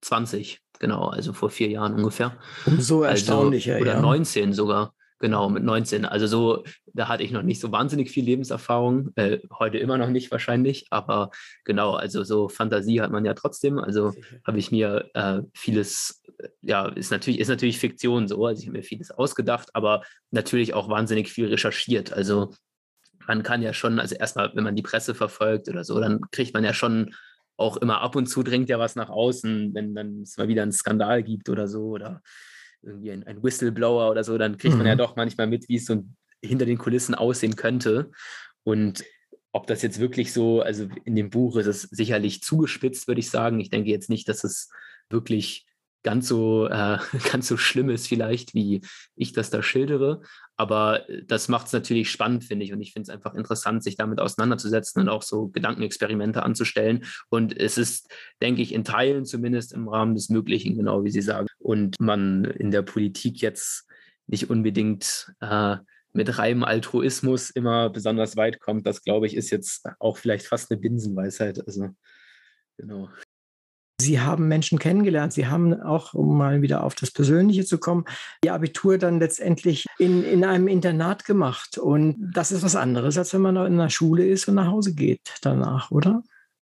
20, 0.00 0.60
genau, 0.78 1.08
also 1.08 1.32
vor 1.32 1.50
vier 1.50 1.68
Jahren 1.68 1.94
ungefähr. 1.94 2.36
Umso 2.66 3.02
erstaunlicher. 3.02 3.74
Also, 3.74 3.82
oder 3.82 3.94
ja. 3.94 4.00
19 4.00 4.52
sogar. 4.52 4.94
Genau, 5.20 5.48
mit 5.48 5.64
19. 5.64 6.04
Also 6.04 6.28
so, 6.28 6.64
da 6.94 7.08
hatte 7.08 7.24
ich 7.24 7.32
noch 7.32 7.42
nicht 7.42 7.60
so 7.60 7.72
wahnsinnig 7.72 8.10
viel 8.10 8.24
Lebenserfahrung. 8.24 9.10
Äh, 9.16 9.38
heute 9.58 9.78
immer 9.78 9.98
noch 9.98 10.10
nicht 10.10 10.30
wahrscheinlich, 10.30 10.86
aber 10.90 11.30
genau, 11.64 11.94
also 11.94 12.22
so 12.22 12.48
Fantasie 12.48 13.00
hat 13.00 13.10
man 13.10 13.24
ja 13.24 13.34
trotzdem. 13.34 13.78
Also 13.78 14.14
habe 14.46 14.58
ich 14.58 14.70
mir 14.70 15.10
äh, 15.14 15.40
vieles, 15.54 16.22
ja, 16.62 16.86
ist 16.86 17.10
natürlich, 17.10 17.40
ist 17.40 17.48
natürlich 17.48 17.78
Fiktion 17.78 18.28
so. 18.28 18.46
Also 18.46 18.60
ich 18.60 18.68
habe 18.68 18.78
mir 18.78 18.84
vieles 18.84 19.10
ausgedacht, 19.10 19.70
aber 19.74 20.02
natürlich 20.30 20.74
auch 20.74 20.88
wahnsinnig 20.88 21.32
viel 21.32 21.48
recherchiert. 21.48 22.12
Also 22.12 22.54
man 23.26 23.42
kann 23.42 23.60
ja 23.60 23.74
schon, 23.74 23.98
also 23.98 24.14
erstmal, 24.14 24.52
wenn 24.54 24.64
man 24.64 24.76
die 24.76 24.82
Presse 24.82 25.14
verfolgt 25.16 25.68
oder 25.68 25.82
so, 25.82 25.98
dann 26.00 26.20
kriegt 26.30 26.54
man 26.54 26.62
ja 26.62 26.72
schon 26.72 27.14
auch 27.58 27.76
immer 27.76 28.00
ab 28.00 28.16
und 28.16 28.26
zu 28.26 28.42
dringt 28.42 28.68
ja 28.70 28.78
was 28.78 28.96
nach 28.96 29.10
außen, 29.10 29.74
wenn 29.74 29.94
dann 29.94 30.22
es 30.22 30.38
mal 30.38 30.48
wieder 30.48 30.62
einen 30.62 30.72
Skandal 30.72 31.22
gibt 31.22 31.48
oder 31.48 31.68
so 31.68 31.88
oder 31.88 32.22
irgendwie 32.82 33.10
ein, 33.10 33.24
ein 33.24 33.42
Whistleblower 33.42 34.10
oder 34.10 34.24
so, 34.24 34.38
dann 34.38 34.56
kriegt 34.56 34.74
mhm. 34.74 34.78
man 34.78 34.86
ja 34.86 34.94
mhm. 34.94 34.98
doch 34.98 35.16
manchmal 35.16 35.48
mit, 35.48 35.68
wie 35.68 35.76
es 35.76 35.84
so 35.84 36.04
hinter 36.42 36.64
den 36.64 36.78
Kulissen 36.78 37.14
aussehen 37.14 37.56
könnte. 37.56 38.10
Und 38.62 39.04
ob 39.52 39.66
das 39.66 39.82
jetzt 39.82 39.98
wirklich 39.98 40.32
so, 40.32 40.62
also 40.62 40.88
in 41.04 41.16
dem 41.16 41.30
Buch 41.30 41.56
ist 41.56 41.66
es 41.66 41.82
sicherlich 41.82 42.42
zugespitzt, 42.42 43.08
würde 43.08 43.20
ich 43.20 43.30
sagen. 43.30 43.58
Ich 43.58 43.70
denke 43.70 43.90
jetzt 43.90 44.08
nicht, 44.08 44.28
dass 44.28 44.44
es 44.44 44.70
wirklich 45.10 45.66
ganz 46.02 46.28
so, 46.28 46.66
äh, 46.68 46.98
ganz 47.32 47.48
so 47.48 47.56
schlimm 47.56 47.90
ist 47.90 48.08
vielleicht, 48.08 48.54
wie 48.54 48.80
ich 49.16 49.32
das 49.32 49.50
da 49.50 49.62
schildere. 49.62 50.22
Aber 50.56 51.04
das 51.26 51.48
macht 51.48 51.68
es 51.68 51.72
natürlich 51.72 52.10
spannend, 52.10 52.44
finde 52.44 52.64
ich. 52.64 52.72
Und 52.72 52.80
ich 52.80 52.92
finde 52.92 53.04
es 53.04 53.14
einfach 53.14 53.34
interessant, 53.34 53.82
sich 53.84 53.96
damit 53.96 54.20
auseinanderzusetzen 54.20 55.02
und 55.02 55.08
auch 55.08 55.22
so 55.22 55.48
Gedankenexperimente 55.48 56.42
anzustellen. 56.42 57.04
Und 57.28 57.56
es 57.56 57.78
ist, 57.78 58.08
denke 58.42 58.62
ich, 58.62 58.74
in 58.74 58.84
Teilen 58.84 59.24
zumindest 59.24 59.72
im 59.72 59.88
Rahmen 59.88 60.14
des 60.14 60.30
Möglichen, 60.30 60.76
genau 60.76 61.04
wie 61.04 61.10
Sie 61.10 61.22
sagen. 61.22 61.46
Und 61.58 61.96
man 62.00 62.44
in 62.44 62.70
der 62.70 62.82
Politik 62.82 63.40
jetzt 63.40 63.86
nicht 64.26 64.50
unbedingt 64.50 65.32
äh, 65.40 65.76
mit 66.12 66.38
reinem 66.38 66.64
Altruismus 66.64 67.50
immer 67.50 67.90
besonders 67.90 68.36
weit 68.36 68.60
kommt. 68.60 68.86
Das, 68.86 69.02
glaube 69.02 69.26
ich, 69.26 69.36
ist 69.36 69.50
jetzt 69.50 69.86
auch 70.00 70.16
vielleicht 70.16 70.46
fast 70.46 70.70
eine 70.70 70.80
Binsenweisheit. 70.80 71.64
Also, 71.66 71.90
genau. 72.76 73.08
Sie 74.00 74.20
haben 74.20 74.46
Menschen 74.46 74.78
kennengelernt. 74.78 75.32
Sie 75.32 75.48
haben 75.48 75.80
auch, 75.80 76.14
um 76.14 76.38
mal 76.38 76.62
wieder 76.62 76.84
auf 76.84 76.94
das 76.94 77.10
Persönliche 77.10 77.64
zu 77.64 77.78
kommen, 77.78 78.04
Ihr 78.44 78.54
Abitur 78.54 78.96
dann 78.96 79.18
letztendlich 79.18 79.86
in, 79.98 80.22
in 80.22 80.44
einem 80.44 80.68
Internat 80.68 81.24
gemacht. 81.24 81.78
Und 81.78 82.30
das 82.32 82.52
ist 82.52 82.62
was 82.62 82.76
anderes, 82.76 83.18
als 83.18 83.34
wenn 83.34 83.40
man 83.40 83.56
noch 83.56 83.66
in 83.66 83.76
der 83.76 83.90
Schule 83.90 84.24
ist 84.24 84.46
und 84.48 84.54
nach 84.54 84.68
Hause 84.68 84.94
geht 84.94 85.20
danach, 85.42 85.90
oder? 85.90 86.22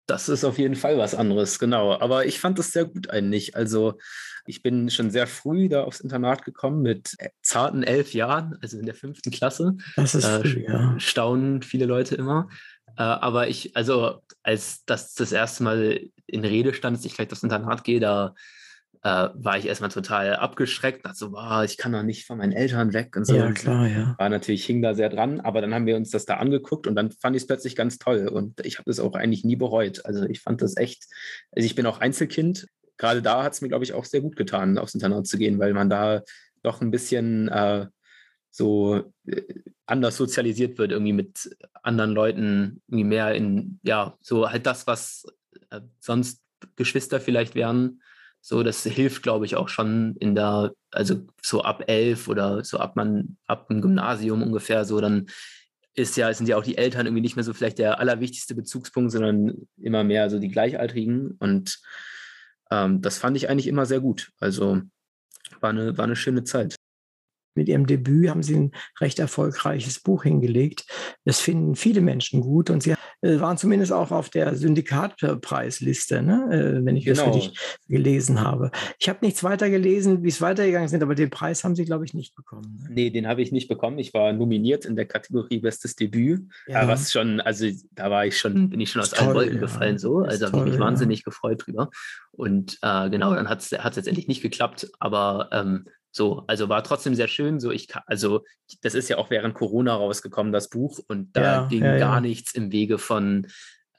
Das 0.08 0.30
ist 0.30 0.46
auf 0.46 0.58
jeden 0.58 0.76
Fall 0.76 0.98
was 0.98 1.16
anderes, 1.16 1.60
genau. 1.60 2.00
Aber 2.00 2.26
ich 2.26 2.40
fand 2.40 2.58
das 2.60 2.72
sehr 2.72 2.86
gut 2.86 3.10
eigentlich. 3.10 3.58
Also 3.58 3.98
ich 4.46 4.64
bin 4.64 4.90
schon 4.90 5.12
sehr 5.12 5.28
früh 5.28 5.68
da 5.68 5.84
aufs 5.84 6.00
Internat 6.00 6.46
gekommen 6.46 6.82
mit 6.82 7.18
zarten 7.42 7.84
elf 7.84 8.14
Jahren, 8.14 8.58
also 8.62 8.80
in 8.80 8.86
der 8.86 8.96
fünften 8.96 9.32
Klasse. 9.32 9.76
Das 9.98 10.16
ist 10.16 10.24
äh, 10.24 10.40
früh, 10.40 10.64
ja. 10.66 10.98
Staunen 10.98 11.62
viele 11.62 11.86
Leute 11.86 12.16
immer. 12.16 12.48
Äh, 12.98 13.04
aber 13.04 13.48
ich, 13.48 13.76
also 13.76 14.22
als 14.44 14.84
das 14.86 15.14
das 15.14 15.32
erste 15.32 15.64
Mal 15.64 16.10
in 16.26 16.44
Rede 16.44 16.74
stand, 16.74 16.98
dass 16.98 17.06
ich 17.06 17.16
gleich 17.16 17.32
aufs 17.32 17.44
Internat 17.44 17.84
gehe, 17.84 18.00
da 18.00 18.34
äh, 19.04 19.30
war 19.34 19.58
ich 19.58 19.68
erstmal 19.68 19.92
total 19.92 20.36
abgeschreckt, 20.36 21.06
dachte 21.06 21.18
so, 21.18 21.32
wow, 21.32 21.64
ich 21.64 21.78
kann 21.78 21.92
doch 21.92 22.04
nicht 22.04 22.26
von 22.26 22.40
meinen 22.40 22.52
Eltern 22.52 22.94
weg 22.94 23.16
und 23.16 23.26
so. 23.26 23.36
Ja, 23.36 23.52
klar, 23.52 23.88
ja. 23.88 24.16
War 24.18 24.30
natürlich, 24.30 24.66
hing 24.66 24.82
da 24.82 24.96
sehr 24.96 25.10
dran, 25.10 25.40
aber 25.40 25.62
dann 25.62 25.74
haben 25.74 25.86
wir 25.86 25.96
uns 25.96 26.10
das 26.10 26.26
da 26.26 26.38
angeguckt 26.38 26.88
und 26.88 26.96
dann 26.96 27.12
fand 27.12 27.36
ich 27.36 27.44
es 27.44 27.48
plötzlich 27.48 27.76
ganz 27.76 28.00
toll 28.00 28.28
und 28.28 28.66
ich 28.66 28.80
habe 28.80 28.90
das 28.90 29.00
auch 29.00 29.14
eigentlich 29.14 29.44
nie 29.44 29.56
bereut. 29.56 30.06
Also 30.06 30.24
ich 30.26 30.42
fand 30.42 30.62
das 30.62 30.76
echt, 30.78 31.06
also 31.52 31.66
ich 31.66 31.76
bin 31.76 31.86
auch 31.86 32.00
Einzelkind. 32.00 32.68
Gerade 32.98 33.22
da 33.22 33.44
hat 33.44 33.54
es 33.54 33.62
mir, 33.62 33.68
glaube 33.68 33.84
ich, 33.84 33.94
auch 33.94 34.06
sehr 34.06 34.22
gut 34.22 34.36
getan, 34.36 34.80
aufs 34.80 34.96
Internat 34.96 35.28
zu 35.28 35.38
gehen, 35.38 35.60
weil 35.60 35.74
man 35.74 35.90
da 35.90 36.24
doch 36.64 36.82
ein 36.82 36.90
bisschen 36.90 37.48
äh, 37.50 37.86
so 38.50 39.04
äh, 39.28 39.44
anders 39.88 40.18
sozialisiert 40.18 40.78
wird, 40.78 40.92
irgendwie 40.92 41.14
mit 41.14 41.58
anderen 41.82 42.12
Leuten, 42.12 42.82
irgendwie 42.88 43.06
mehr 43.06 43.34
in, 43.34 43.80
ja, 43.84 44.18
so 44.22 44.50
halt 44.50 44.66
das, 44.66 44.86
was 44.86 45.26
äh, 45.72 45.82
sonst 46.00 46.42
Geschwister 46.76 47.20
vielleicht 47.20 47.56
wären. 47.56 48.02
So, 48.42 48.64
das 48.64 48.84
hilft, 48.84 49.24
glaube 49.24 49.46
ich, 49.46 49.56
auch 49.56 49.70
schon 49.70 50.16
in 50.18 50.36
der, 50.36 50.74
also 50.92 51.26
so 51.42 51.64
ab 51.64 51.86
elf 51.88 52.28
oder 52.28 52.64
so 52.64 52.78
ab 52.78 52.96
man, 52.96 53.38
ab 53.48 53.68
dem 53.68 53.82
Gymnasium 53.82 54.44
ungefähr, 54.44 54.86
so 54.86 55.02
dann 55.02 55.28
ist 55.96 56.16
ja, 56.16 56.32
sind 56.34 56.48
ja 56.48 56.58
auch 56.58 56.64
die 56.64 56.78
Eltern 56.78 57.08
irgendwie 57.08 57.22
nicht 57.22 57.36
mehr 57.36 57.44
so 57.44 57.54
vielleicht 57.54 57.80
der 57.80 58.00
allerwichtigste 58.00 58.56
Bezugspunkt, 58.56 59.12
sondern 59.12 59.68
immer 59.78 60.04
mehr 60.04 60.30
so 60.30 60.38
die 60.38 60.50
Gleichaltrigen. 60.50 61.32
Und 61.40 61.80
ähm, 62.70 63.02
das 63.02 63.18
fand 63.18 63.36
ich 63.36 63.50
eigentlich 63.50 63.68
immer 63.68 63.86
sehr 63.86 64.00
gut. 64.00 64.32
Also 64.40 64.82
war 65.60 65.72
eine, 65.72 65.98
war 65.98 66.06
eine 66.06 66.16
schöne 66.16 66.44
Zeit 66.44 66.77
mit 67.58 67.68
ihrem 67.68 67.86
Debüt 67.86 68.30
haben 68.30 68.44
sie 68.44 68.56
ein 68.56 68.72
recht 69.02 69.20
erfolgreiches 69.20 70.00
Buch 70.00 70.24
hingelegt. 70.24 70.86
Das 71.26 71.40
finden 71.40 71.76
viele 71.76 72.02
Menschen 72.02 72.42
gut 72.42 72.70
und 72.70 72.84
sie 72.84 72.96
äh, 73.22 73.40
waren 73.40 73.58
zumindest 73.58 73.92
auch 73.92 74.12
auf 74.12 74.30
der 74.30 74.56
Syndikatpreisliste, 74.56 76.22
ne? 76.22 76.48
Äh, 76.52 76.86
wenn 76.86 76.96
ich 76.96 77.06
genau. 77.06 77.26
das 77.26 77.36
richtig 77.36 77.60
gelesen 77.88 78.42
habe. 78.42 78.72
Ich 79.00 79.10
habe 79.10 79.20
nichts 79.26 79.44
weiter 79.44 79.70
gelesen, 79.70 80.24
wie 80.24 80.30
es 80.30 80.40
weitergegangen 80.40 80.88
sind, 80.88 81.02
aber 81.02 81.16
den 81.16 81.30
Preis 81.30 81.64
haben 81.64 81.76
sie, 81.76 81.86
glaube 81.86 82.06
ich, 82.06 82.14
nicht 82.14 82.36
bekommen. 82.36 82.80
Ne? 82.84 82.90
Nee, 82.92 83.10
den 83.10 83.28
habe 83.28 83.42
ich 83.42 83.52
nicht 83.52 83.68
bekommen. 83.68 83.98
Ich 83.98 84.14
war 84.14 84.34
nominiert 84.34 84.86
in 84.86 84.96
der 84.96 85.06
Kategorie 85.06 85.60
Bestes 85.60 85.96
Debüt. 85.96 86.48
Ja. 86.68 86.88
was 86.88 87.12
schon, 87.12 87.42
also 87.42 87.68
da 87.92 88.12
war 88.12 88.26
ich 88.26 88.38
schon, 88.38 88.70
bin 88.70 88.80
ich 88.80 88.92
schon 88.92 89.02
aus 89.02 89.10
toll, 89.10 89.28
allen 89.28 89.36
Wolken 89.36 89.56
ja. 89.56 89.62
gefallen 89.62 89.98
so. 89.98 90.20
Also 90.20 90.46
habe 90.46 90.58
ich 90.60 90.74
mich 90.74 90.80
wahnsinnig 90.80 91.20
ja. 91.20 91.24
gefreut 91.26 91.64
drüber. 91.66 91.90
Und 92.32 92.78
äh, 92.84 93.10
genau, 93.10 93.34
dann 93.34 93.50
hat 93.50 93.62
es 93.62 93.72
letztendlich 93.72 94.28
nicht 94.28 94.42
geklappt, 94.42 94.90
aber 95.00 95.50
ähm, 95.52 95.88
So, 96.18 96.44
also 96.48 96.68
war 96.68 96.84
trotzdem 96.84 97.16
sehr 97.16 97.28
schön. 97.28 97.60
So, 97.60 97.72
ich 97.72 97.88
also 98.08 98.44
das 98.82 98.96
ist 98.96 99.08
ja 99.08 99.18
auch 99.18 99.30
während 99.30 99.54
Corona 99.54 99.96
rausgekommen, 99.96 100.52
das 100.52 100.70
Buch, 100.70 101.00
und 101.08 101.36
da 101.38 101.42
ja, 101.42 101.68
ging 101.68 101.84
ja, 101.84 101.98
gar 101.98 102.16
ja. 102.16 102.22
nichts 102.22 102.54
im 102.56 102.72
Wege 102.72 102.98
von 102.98 103.48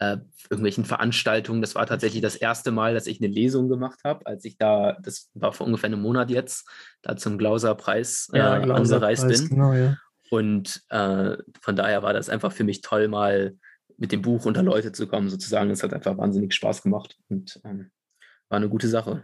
äh, 0.01 0.19
irgendwelchen 0.51 0.85
Veranstaltungen. 0.85 1.61
Das 1.61 1.77
war 1.77 1.87
tatsächlich 1.87 2.21
das 2.21 2.37
erste 2.37 2.73
Mal, 2.73 2.95
dass 2.95 3.07
ich 3.07 3.21
eine 3.21 3.33
Lesung 3.33 3.69
gemacht 3.69 4.01
habe, 4.05 4.27
als 4.27 4.45
ich 4.45 4.59
da, 4.59 4.97
das 5.01 5.31
war 5.35 5.53
vor 5.53 5.66
ungefähr 5.66 5.87
einem 5.89 6.03
Monat 6.03 6.29
jetzt, 6.31 6.69
da 7.03 7.16
zum 7.16 7.39
Glauser-Preis 7.39 8.31
äh, 8.33 8.41
angereist 8.41 9.29
bin. 9.29 9.49
Genau. 9.49 9.95
Und 10.31 10.83
äh, 10.91 11.37
von 11.61 11.77
daher 11.77 12.03
war 12.03 12.12
das 12.12 12.29
einfach 12.29 12.53
für 12.53 12.64
mich 12.64 12.83
toll, 12.83 13.09
mal 13.09 13.57
mit 13.97 14.12
dem 14.12 14.23
Buch 14.23 14.45
unter 14.45 14.62
Leute 14.62 14.93
zu 14.93 15.07
kommen, 15.07 15.31
sozusagen. 15.31 15.71
Es 15.71 15.83
hat 15.83 15.95
einfach 15.95 16.19
wahnsinnig 16.19 16.53
Spaß 16.53 16.83
gemacht 16.83 17.16
und 17.29 17.61
ähm, 17.64 17.91
war 18.49 18.57
eine 18.57 18.69
gute 18.69 18.89
Sache. 18.89 19.23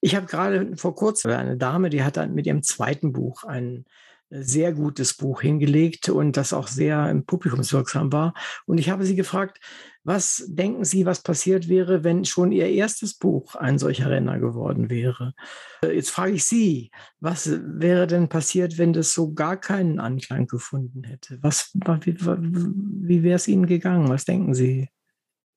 Ich 0.00 0.14
habe 0.14 0.26
gerade 0.26 0.76
vor 0.76 0.94
kurzem 0.94 1.30
eine 1.32 1.56
Dame, 1.56 1.90
die 1.90 2.02
hat 2.02 2.16
mit 2.30 2.46
ihrem 2.46 2.62
zweiten 2.62 3.12
Buch 3.12 3.44
ein 3.44 3.84
sehr 4.28 4.72
gutes 4.72 5.14
Buch 5.14 5.40
hingelegt 5.40 6.08
und 6.08 6.36
das 6.36 6.52
auch 6.52 6.66
sehr 6.66 7.08
im 7.10 7.24
Publikumswirksam 7.24 8.12
war. 8.12 8.34
Und 8.66 8.78
ich 8.78 8.90
habe 8.90 9.04
sie 9.04 9.14
gefragt, 9.14 9.60
was 10.02 10.44
denken 10.46 10.84
Sie, 10.84 11.04
was 11.04 11.20
passiert 11.22 11.68
wäre, 11.68 12.04
wenn 12.04 12.24
schon 12.24 12.52
Ihr 12.52 12.68
erstes 12.68 13.14
Buch 13.14 13.56
ein 13.56 13.76
solcher 13.76 14.08
Renner 14.08 14.38
geworden 14.38 14.88
wäre? 14.88 15.34
Äh, 15.82 15.96
jetzt 15.96 16.10
frage 16.10 16.34
ich 16.34 16.44
Sie, 16.44 16.92
was 17.18 17.50
wäre 17.60 18.06
denn 18.06 18.28
passiert, 18.28 18.78
wenn 18.78 18.92
das 18.92 19.12
so 19.12 19.32
gar 19.32 19.56
keinen 19.56 19.98
Anklang 19.98 20.46
gefunden 20.46 21.02
hätte? 21.02 21.38
Was, 21.42 21.72
wie, 21.74 22.16
wie 22.20 23.22
wäre 23.24 23.34
es 23.34 23.48
Ihnen 23.48 23.66
gegangen? 23.66 24.08
Was 24.08 24.24
denken 24.24 24.54
Sie? 24.54 24.88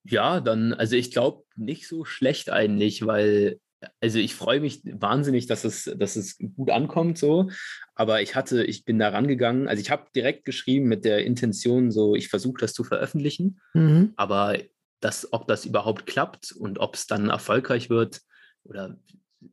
Ja, 0.04 0.40
dann, 0.42 0.74
also 0.74 0.96
ich 0.96 1.12
glaube 1.12 1.44
nicht 1.56 1.88
so 1.88 2.04
schlecht 2.04 2.50
eigentlich, 2.50 3.06
weil 3.06 3.60
also 4.02 4.20
ich 4.20 4.36
freue 4.36 4.60
mich 4.60 4.82
wahnsinnig, 4.84 5.48
dass 5.48 5.64
es, 5.64 5.90
dass 5.98 6.16
es 6.16 6.38
gut 6.38 6.70
ankommt 6.70 7.18
so. 7.18 7.50
Aber 7.96 8.22
ich 8.22 8.36
hatte, 8.36 8.64
ich 8.64 8.86
bin 8.86 9.00
da 9.00 9.10
rangegangen, 9.10 9.68
also 9.68 9.82
ich 9.82 9.92
habe 9.92 10.08
direkt 10.16 10.46
geschrieben 10.46 10.88
mit 10.88 11.06
der 11.06 11.26
Intention, 11.26 11.92
so 11.92 12.16
ich 12.16 12.30
versuche 12.30 12.60
das 12.60 12.74
zu 12.74 12.84
veröffentlichen. 12.84 13.62
Mhm. 13.74 14.14
Aber 14.16 14.58
das, 15.00 15.32
ob 15.32 15.48
das 15.48 15.66
überhaupt 15.66 16.06
klappt 16.06 16.52
und 16.52 16.80
ob 16.80 16.96
es 16.96 17.08
dann 17.08 17.30
erfolgreich 17.30 17.90
wird 17.90 18.22
oder 18.64 18.98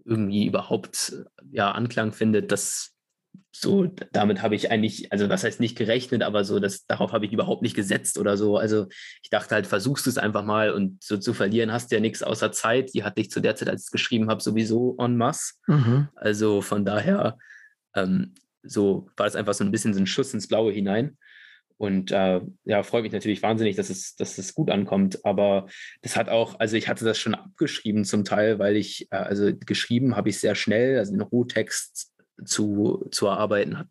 irgendwie 0.05 0.47
überhaupt 0.47 1.15
ja, 1.51 1.71
Anklang 1.71 2.13
findet, 2.13 2.51
das 2.51 2.96
so, 3.59 3.87
damit 4.13 4.43
habe 4.43 4.55
ich 4.55 4.71
eigentlich, 4.71 5.11
also 5.13 5.29
was 5.29 5.43
heißt 5.43 5.61
nicht 5.61 5.79
gerechnet, 5.79 6.23
aber 6.23 6.45
so, 6.45 6.59
das, 6.59 6.87
darauf 6.87 7.13
habe 7.13 7.25
ich 7.25 7.33
überhaupt 7.33 7.63
nicht 7.63 7.75
gesetzt 7.75 8.19
oder 8.19 8.37
so. 8.37 8.59
Also 8.59 8.87
ich 9.23 9.31
dachte 9.31 9.55
halt, 9.55 9.67
versuchst 9.67 10.05
du 10.05 10.11
es 10.11 10.19
einfach 10.19 10.45
mal 10.45 10.73
und 10.73 11.03
so 11.03 11.17
zu 11.17 11.33
verlieren 11.33 11.73
hast 11.73 11.91
du 11.91 11.97
ja 11.97 12.01
nichts 12.01 12.23
außer 12.23 12.53
Zeit. 12.53 12.93
Die 12.93 13.03
hatte 13.03 13.21
ich 13.21 13.31
zu 13.31 13.41
der 13.41 13.57
Zeit, 13.57 13.69
als 13.69 13.83
ich 13.83 13.87
es 13.87 13.91
geschrieben 13.91 14.29
habe, 14.29 14.43
sowieso 14.43 14.97
en 14.99 15.17
masse. 15.17 15.55
Mhm. 15.67 16.09
Also 16.15 16.61
von 16.61 16.85
daher, 16.85 17.39
ähm, 17.95 18.35
so 18.63 19.09
war 19.17 19.27
es 19.27 19.37
einfach 19.37 19.55
so 19.55 19.65
ein 19.65 19.71
bisschen 19.71 19.95
so 19.95 20.01
ein 20.01 20.07
Schuss 20.07 20.35
ins 20.35 20.49
Blaue 20.49 20.73
hinein. 20.73 21.17
Und 21.79 22.11
äh, 22.11 22.41
ja, 22.65 22.83
freut 22.83 23.05
mich 23.05 23.13
natürlich 23.13 23.43
wahnsinnig, 23.43 23.77
dass 23.77 23.91
es, 23.91 24.17
dass 24.17 24.39
es 24.39 24.55
gut 24.55 24.71
ankommt. 24.71 25.25
Aber 25.25 25.67
das 26.03 26.17
hat 26.17 26.29
auch, 26.29 26.59
also 26.59 26.77
ich 26.77 26.89
hatte 26.89 27.05
das 27.05 27.19
schon 27.19 27.35
abgeschrieben 27.35 28.05
zum 28.05 28.25
Teil, 28.25 28.59
weil 28.59 28.77
ich, 28.77 29.09
äh, 29.11 29.17
also 29.17 29.51
geschrieben 29.55 30.17
habe 30.17 30.29
ich 30.29 30.41
sehr 30.41 30.55
schnell, 30.55 30.99
also 30.99 31.13
den 31.13 31.21
Rohtext 31.21 32.13
zu, 32.45 33.09
zu 33.11 33.27
erarbeiten 33.27 33.79
hat 33.79 33.89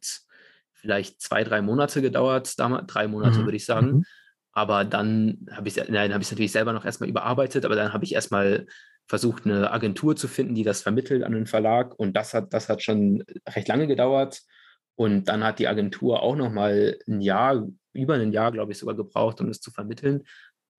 vielleicht 0.74 1.22
zwei, 1.22 1.44
drei 1.44 1.62
Monate 1.62 2.02
gedauert, 2.02 2.60
damals, 2.60 2.86
drei 2.88 3.08
Monate 3.08 3.40
mhm. 3.40 3.46
würde 3.46 3.58
ich 3.58 3.66
sagen. 3.66 3.88
Mhm. 3.88 4.06
Aber 4.52 4.86
dann 4.86 5.48
habe 5.52 5.68
ich 5.68 5.78
es 5.78 5.90
natürlich 5.90 6.52
selber 6.52 6.72
noch 6.72 6.86
erstmal 6.86 7.10
überarbeitet, 7.10 7.66
aber 7.66 7.76
dann 7.76 7.92
habe 7.92 8.06
ich 8.06 8.14
erstmal 8.14 8.68
versucht, 9.08 9.46
eine 9.46 9.72
Agentur 9.72 10.16
zu 10.16 10.28
finden, 10.28 10.56
die 10.56 10.64
das 10.64 10.82
vermittelt 10.82 11.24
an 11.24 11.34
den 11.34 11.46
Verlag. 11.46 11.98
Und 12.00 12.16
das 12.16 12.34
hat, 12.34 12.54
das 12.54 12.70
hat 12.70 12.82
schon 12.82 13.24
recht 13.50 13.68
lange 13.68 13.88
gedauert. 13.88 14.42
Und 14.96 15.26
dann 15.26 15.44
hat 15.44 15.60
die 15.60 15.68
Agentur 15.68 16.22
auch 16.22 16.36
noch 16.36 16.52
mal 16.52 16.98
ein 17.08 17.22
Jahr, 17.22 17.68
über 17.94 18.16
ein 18.16 18.32
Jahr, 18.32 18.52
glaube 18.52 18.72
ich, 18.72 18.78
sogar 18.78 18.96
gebraucht, 18.96 19.42
um 19.42 19.50
es 19.50 19.60
zu 19.60 19.72
vermitteln, 19.72 20.24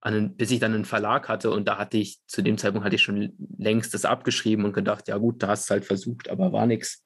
einen, 0.01 0.37
bis 0.37 0.51
ich 0.51 0.61
dann 0.61 0.75
einen 0.75 0.85
Verlag 0.85 1.29
hatte. 1.29 1.51
Und 1.51 1.69
da 1.69 1.77
hatte 1.77 1.99
ich, 1.99 2.19
zu 2.27 2.43
dem 2.43 2.59
Zeitpunkt 2.59 2.85
hatte 2.85 2.97
ich 2.97 3.03
schon 3.03 3.35
längst 3.59 3.93
das 3.93 4.05
abgeschrieben 4.05 4.65
und 4.65 4.73
gedacht, 4.73 5.09
ja 5.09 5.19
gut, 5.19 5.43
da 5.43 5.49
hast 5.49 5.69
du 5.69 5.73
halt 5.73 5.85
versucht, 5.85 6.31
aber 6.31 6.53
war 6.53 6.67
nichts. 6.67 7.05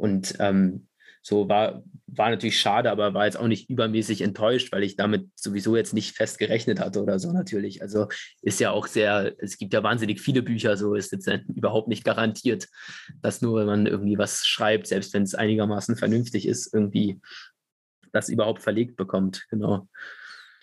Und 0.00 0.34
ähm, 0.38 0.88
so 1.22 1.48
war, 1.48 1.82
war 2.06 2.30
natürlich 2.30 2.58
schade, 2.58 2.90
aber 2.90 3.12
war 3.12 3.26
jetzt 3.26 3.36
auch 3.36 3.46
nicht 3.46 3.68
übermäßig 3.68 4.22
enttäuscht, 4.22 4.72
weil 4.72 4.82
ich 4.82 4.96
damit 4.96 5.28
sowieso 5.36 5.76
jetzt 5.76 5.92
nicht 5.92 6.16
fest 6.16 6.38
gerechnet 6.38 6.80
hatte 6.80 7.02
oder 7.02 7.18
so 7.18 7.30
natürlich. 7.32 7.82
Also 7.82 8.08
ist 8.40 8.60
ja 8.60 8.70
auch 8.70 8.86
sehr, 8.86 9.34
es 9.38 9.58
gibt 9.58 9.74
ja 9.74 9.82
wahnsinnig 9.82 10.20
viele 10.20 10.42
Bücher, 10.42 10.76
so 10.76 10.94
ist 10.94 11.12
jetzt 11.12 11.28
überhaupt 11.54 11.88
nicht 11.88 12.04
garantiert, 12.04 12.68
dass 13.20 13.42
nur 13.42 13.60
wenn 13.60 13.66
man 13.66 13.86
irgendwie 13.86 14.16
was 14.16 14.46
schreibt, 14.46 14.86
selbst 14.86 15.12
wenn 15.12 15.24
es 15.24 15.34
einigermaßen 15.34 15.96
vernünftig 15.96 16.48
ist, 16.48 16.72
irgendwie 16.72 17.20
das 18.12 18.28
überhaupt 18.30 18.62
verlegt 18.62 18.96
bekommt. 18.96 19.46
Genau. 19.50 19.86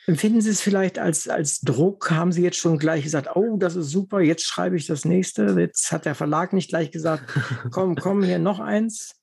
Empfinden 0.07 0.41
Sie 0.41 0.49
es 0.49 0.61
vielleicht 0.61 0.99
als, 0.99 1.27
als 1.27 1.59
Druck? 1.59 2.11
Haben 2.11 2.31
Sie 2.31 2.41
jetzt 2.41 2.57
schon 2.57 2.79
gleich 2.79 3.03
gesagt, 3.03 3.35
oh, 3.35 3.57
das 3.57 3.75
ist 3.75 3.89
super, 3.91 4.21
jetzt 4.21 4.45
schreibe 4.45 4.77
ich 4.77 4.87
das 4.87 5.05
nächste? 5.05 5.55
Jetzt 5.59 5.91
hat 5.91 6.05
der 6.05 6.15
Verlag 6.15 6.53
nicht 6.53 6.69
gleich 6.69 6.91
gesagt, 6.91 7.25
komm, 7.71 7.95
komm, 7.95 8.23
hier 8.23 8.39
noch 8.39 8.59
eins. 8.59 9.17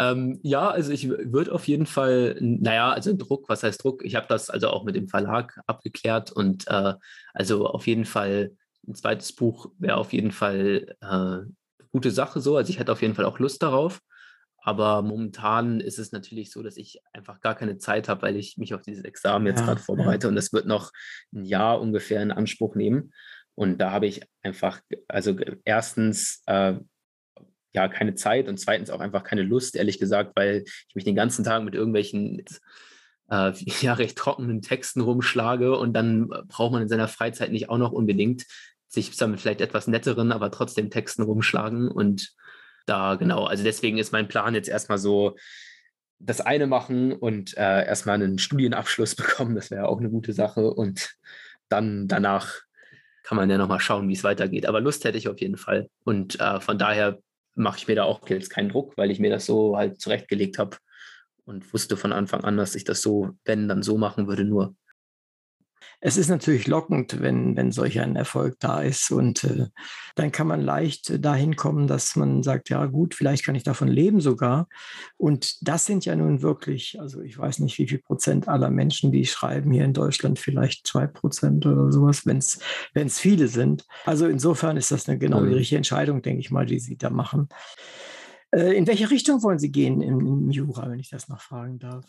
Ähm, 0.00 0.40
ja, 0.42 0.70
also 0.70 0.92
ich 0.92 1.10
würde 1.10 1.52
auf 1.52 1.68
jeden 1.68 1.84
Fall, 1.84 2.34
naja, 2.40 2.90
also 2.90 3.14
Druck, 3.14 3.50
was 3.50 3.62
heißt 3.62 3.84
Druck? 3.84 4.02
Ich 4.02 4.14
habe 4.14 4.26
das 4.28 4.48
also 4.48 4.70
auch 4.70 4.84
mit 4.84 4.96
dem 4.96 5.08
Verlag 5.08 5.60
abgeklärt 5.66 6.32
und 6.32 6.66
äh, 6.68 6.94
also 7.34 7.66
auf 7.66 7.86
jeden 7.86 8.06
Fall 8.06 8.56
ein 8.88 8.94
zweites 8.94 9.34
Buch 9.34 9.70
wäre 9.78 9.98
auf 9.98 10.14
jeden 10.14 10.32
Fall 10.32 10.96
äh, 11.02 11.40
gute 11.92 12.10
Sache 12.10 12.40
so. 12.40 12.56
Also 12.56 12.70
ich 12.70 12.78
hätte 12.78 12.92
auf 12.92 13.02
jeden 13.02 13.14
Fall 13.14 13.26
auch 13.26 13.38
Lust 13.38 13.62
darauf. 13.62 14.00
Aber 14.62 15.02
momentan 15.02 15.80
ist 15.80 15.98
es 15.98 16.12
natürlich 16.12 16.50
so, 16.50 16.62
dass 16.62 16.78
ich 16.78 17.00
einfach 17.12 17.40
gar 17.40 17.54
keine 17.54 17.76
Zeit 17.76 18.08
habe, 18.08 18.22
weil 18.22 18.36
ich 18.36 18.56
mich 18.56 18.72
auf 18.72 18.82
dieses 18.82 19.04
Examen 19.04 19.46
jetzt 19.46 19.60
ja, 19.60 19.66
gerade 19.66 19.80
vorbereite 19.82 20.26
ja. 20.26 20.28
und 20.30 20.36
das 20.36 20.52
wird 20.52 20.66
noch 20.66 20.92
ein 21.34 21.44
Jahr 21.44 21.78
ungefähr 21.78 22.22
in 22.22 22.30
Anspruch 22.30 22.74
nehmen. 22.74 23.12
Und 23.54 23.78
da 23.78 23.90
habe 23.90 24.06
ich 24.06 24.22
einfach, 24.42 24.80
also 25.08 25.36
erstens 25.64 26.42
äh, 26.46 26.74
ja 27.72 27.88
keine 27.88 28.14
Zeit 28.14 28.48
und 28.48 28.58
zweitens 28.58 28.90
auch 28.90 29.00
einfach 29.00 29.22
keine 29.22 29.42
Lust, 29.42 29.76
ehrlich 29.76 29.98
gesagt, 29.98 30.32
weil 30.36 30.64
ich 30.88 30.94
mich 30.94 31.04
den 31.04 31.14
ganzen 31.14 31.44
Tag 31.44 31.62
mit 31.62 31.74
irgendwelchen 31.74 32.44
äh, 33.30 33.52
ja 33.80 33.94
recht 33.94 34.18
trockenen 34.18 34.62
Texten 34.62 35.00
rumschlage 35.00 35.76
und 35.76 35.92
dann 35.92 36.28
braucht 36.48 36.72
man 36.72 36.82
in 36.82 36.88
seiner 36.88 37.08
Freizeit 37.08 37.52
nicht 37.52 37.68
auch 37.68 37.78
noch 37.78 37.92
unbedingt 37.92 38.46
sich 38.88 39.16
damit 39.16 39.40
vielleicht 39.40 39.60
etwas 39.60 39.86
netteren, 39.86 40.32
aber 40.32 40.50
trotzdem 40.50 40.90
Texten 40.90 41.22
rumschlagen 41.22 41.88
und 41.88 42.34
da 42.86 43.14
genau, 43.14 43.44
also 43.44 43.62
deswegen 43.62 43.98
ist 43.98 44.12
mein 44.12 44.26
Plan 44.26 44.54
jetzt 44.54 44.68
erstmal 44.68 44.98
so, 44.98 45.36
das 46.18 46.40
eine 46.40 46.66
machen 46.66 47.12
und 47.12 47.56
äh, 47.56 47.86
erstmal 47.86 48.16
einen 48.16 48.38
Studienabschluss 48.38 49.14
bekommen, 49.16 49.54
das 49.54 49.70
wäre 49.70 49.88
auch 49.88 49.98
eine 49.98 50.10
gute 50.10 50.32
Sache 50.32 50.70
und 50.72 51.16
dann 51.68 52.08
danach 52.08 52.60
kann 53.22 53.36
man 53.36 53.48
ja 53.48 53.58
nochmal 53.58 53.80
schauen, 53.80 54.08
wie 54.08 54.14
es 54.14 54.24
weitergeht. 54.24 54.66
Aber 54.66 54.80
Lust 54.80 55.04
hätte 55.04 55.18
ich 55.18 55.28
auf 55.28 55.40
jeden 55.40 55.56
Fall. 55.56 55.88
Und 56.04 56.40
äh, 56.40 56.60
von 56.60 56.78
daher 56.78 57.18
mache 57.60 57.78
ich 57.78 57.88
mir 57.88 57.96
da 57.96 58.04
auch 58.04 58.28
jetzt 58.28 58.50
keinen 58.50 58.70
Druck, 58.70 58.96
weil 58.96 59.10
ich 59.10 59.20
mir 59.20 59.30
das 59.30 59.46
so 59.46 59.76
halt 59.76 60.00
zurechtgelegt 60.00 60.58
habe 60.58 60.76
und 61.44 61.72
wusste 61.72 61.96
von 61.96 62.12
Anfang 62.12 62.44
an, 62.44 62.56
dass 62.56 62.74
ich 62.74 62.84
das 62.84 63.02
so, 63.02 63.30
wenn, 63.44 63.68
dann 63.68 63.82
so 63.82 63.98
machen 63.98 64.26
würde, 64.26 64.44
nur. 64.44 64.74
Es 66.00 66.16
ist 66.16 66.28
natürlich 66.28 66.66
lockend, 66.66 67.20
wenn, 67.20 67.56
wenn 67.56 67.72
solch 67.72 68.00
ein 68.00 68.16
Erfolg 68.16 68.56
da 68.58 68.80
ist. 68.80 69.10
Und 69.10 69.44
äh, 69.44 69.66
dann 70.14 70.32
kann 70.32 70.46
man 70.46 70.62
leicht 70.62 71.24
dahin 71.24 71.56
kommen, 71.56 71.86
dass 71.86 72.16
man 72.16 72.42
sagt, 72.42 72.70
ja 72.70 72.86
gut, 72.86 73.14
vielleicht 73.14 73.44
kann 73.44 73.54
ich 73.54 73.64
davon 73.64 73.88
leben 73.88 74.20
sogar. 74.20 74.66
Und 75.18 75.68
das 75.68 75.84
sind 75.84 76.06
ja 76.06 76.16
nun 76.16 76.40
wirklich, 76.40 76.98
also 77.00 77.20
ich 77.20 77.38
weiß 77.38 77.58
nicht, 77.58 77.78
wie 77.78 77.86
viel 77.86 77.98
Prozent 77.98 78.48
aller 78.48 78.70
Menschen, 78.70 79.12
die 79.12 79.26
schreiben 79.26 79.72
hier 79.72 79.84
in 79.84 79.92
Deutschland, 79.92 80.38
vielleicht 80.38 80.86
zwei 80.86 81.06
Prozent 81.06 81.66
oder 81.66 81.92
sowas, 81.92 82.24
wenn 82.24 82.38
es 82.38 83.18
viele 83.18 83.48
sind. 83.48 83.84
Also 84.06 84.26
insofern 84.26 84.78
ist 84.78 84.90
das 84.90 85.08
eine 85.08 85.18
genau 85.18 85.40
die 85.40 85.48
mhm. 85.48 85.54
richtige 85.54 85.76
Entscheidung, 85.76 86.22
denke 86.22 86.40
ich 86.40 86.50
mal, 86.50 86.64
die 86.64 86.78
Sie 86.78 86.96
da 86.96 87.10
machen. 87.10 87.48
Äh, 88.52 88.76
in 88.76 88.86
welche 88.86 89.10
Richtung 89.10 89.42
wollen 89.42 89.58
Sie 89.58 89.70
gehen 89.70 90.00
im, 90.00 90.20
im 90.20 90.50
Jura, 90.50 90.90
wenn 90.90 90.98
ich 90.98 91.10
das 91.10 91.28
noch 91.28 91.40
fragen 91.40 91.78
darf? 91.78 92.04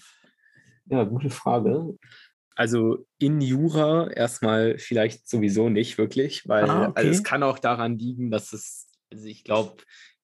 Ja, 0.86 1.04
gute 1.04 1.30
Frage. 1.30 1.98
Also 2.62 3.08
in 3.18 3.42
Jura 3.42 4.12
erstmal 4.12 4.78
vielleicht 4.78 5.28
sowieso 5.28 5.68
nicht 5.70 5.98
wirklich, 5.98 6.48
weil 6.48 6.70
ah, 6.70 6.90
okay. 6.90 6.92
also 6.94 7.10
es 7.10 7.24
kann 7.24 7.42
auch 7.42 7.58
daran 7.58 7.98
liegen, 7.98 8.30
dass 8.30 8.54
es, 8.54 8.88
also 9.12 9.26
ich 9.26 9.44
glaube, 9.44 9.78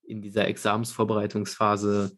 in 0.03 0.21
dieser 0.21 0.47
Examsvorbereitungsphase, 0.47 2.15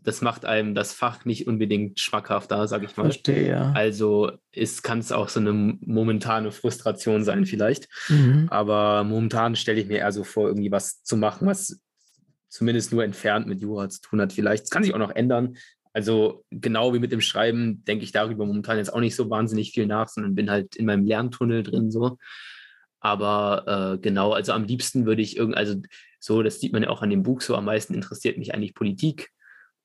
das 0.00 0.22
macht 0.22 0.46
einem 0.46 0.74
das 0.74 0.94
Fach 0.94 1.26
nicht 1.26 1.46
unbedingt 1.46 2.00
schmackhafter, 2.00 2.66
sage 2.66 2.86
ich 2.86 2.96
mal. 2.96 3.02
Verstehe, 3.02 3.46
ja. 3.46 3.72
Also 3.72 4.32
kann 4.82 5.00
es 5.00 5.12
auch 5.12 5.28
so 5.28 5.38
eine 5.38 5.52
momentane 5.52 6.50
Frustration 6.50 7.22
sein 7.22 7.44
vielleicht. 7.44 7.88
Mhm. 8.08 8.46
Aber 8.48 9.04
momentan 9.04 9.54
stelle 9.54 9.82
ich 9.82 9.86
mir 9.86 9.98
eher 9.98 10.12
so 10.12 10.24
vor, 10.24 10.48
irgendwie 10.48 10.72
was 10.72 11.02
zu 11.02 11.18
machen, 11.18 11.46
was 11.46 11.78
zumindest 12.48 12.90
nur 12.90 13.04
entfernt 13.04 13.46
mit 13.48 13.60
Jura 13.60 13.90
zu 13.90 14.00
tun 14.00 14.18
hat. 14.18 14.32
Vielleicht, 14.32 14.64
es 14.64 14.70
kann 14.70 14.82
sich 14.82 14.94
auch 14.94 14.98
noch 14.98 15.14
ändern, 15.14 15.58
also 15.96 16.44
genau 16.50 16.92
wie 16.92 16.98
mit 16.98 17.10
dem 17.10 17.22
Schreiben 17.22 17.82
denke 17.86 18.04
ich 18.04 18.12
darüber 18.12 18.44
momentan 18.44 18.76
jetzt 18.76 18.92
auch 18.92 19.00
nicht 19.00 19.16
so 19.16 19.30
wahnsinnig 19.30 19.72
viel 19.72 19.86
nach, 19.86 20.08
sondern 20.08 20.34
bin 20.34 20.50
halt 20.50 20.76
in 20.76 20.84
meinem 20.84 21.06
Lerntunnel 21.06 21.62
drin 21.62 21.90
so. 21.90 22.18
Aber 23.00 23.94
äh, 23.94 23.98
genau, 23.98 24.32
also 24.32 24.52
am 24.52 24.64
liebsten 24.64 25.06
würde 25.06 25.22
ich 25.22 25.38
irgendwie, 25.38 25.56
also 25.56 25.76
so, 26.20 26.42
das 26.42 26.60
sieht 26.60 26.74
man 26.74 26.82
ja 26.82 26.90
auch 26.90 27.00
an 27.00 27.08
dem 27.08 27.22
Buch, 27.22 27.40
so 27.40 27.56
am 27.56 27.64
meisten 27.64 27.94
interessiert 27.94 28.36
mich 28.36 28.52
eigentlich 28.52 28.74
Politik. 28.74 29.30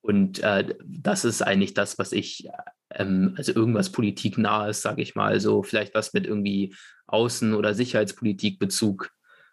Und 0.01 0.39
äh, 0.39 0.75
das 0.85 1.23
ist 1.23 1.43
eigentlich 1.43 1.75
das, 1.75 1.97
was 1.97 2.11
ich, 2.11 2.45
ähm, 2.89 3.35
also 3.37 3.53
irgendwas 3.53 3.93
politiknahes, 3.93 4.81
sage 4.81 5.01
ich 5.01 5.15
mal, 5.15 5.39
so 5.39 5.63
vielleicht 5.63 5.95
was 5.95 6.11
mit 6.11 6.27
irgendwie 6.27 6.75
Außen- 7.07 7.55
oder 7.55 7.73
Sicherheitspolitikbezug. 7.73 9.11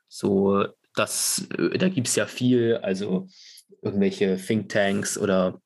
So, 0.08 0.66
das, 0.96 1.46
äh, 1.56 1.78
da 1.78 1.88
gibt 1.88 2.08
es 2.08 2.16
ja 2.16 2.26
viel, 2.26 2.80
also 2.82 3.28
irgendwelche 3.80 4.36
Thinktanks 4.36 5.16
oder 5.16 5.60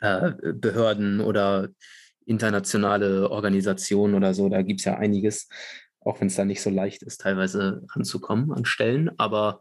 äh, 0.00 0.32
Behörden 0.54 1.20
oder 1.20 1.68
internationale 2.26 3.30
Organisationen 3.30 4.14
oder 4.14 4.34
so, 4.34 4.48
da 4.48 4.62
gibt 4.62 4.80
es 4.80 4.86
ja 4.86 4.96
einiges, 4.96 5.48
auch 6.00 6.20
wenn 6.20 6.28
es 6.28 6.36
da 6.36 6.44
nicht 6.44 6.62
so 6.62 6.70
leicht 6.70 7.02
ist, 7.02 7.20
teilweise 7.20 7.82
ranzukommen 7.94 8.52
an 8.52 8.64
Stellen. 8.64 9.10
Aber 9.18 9.60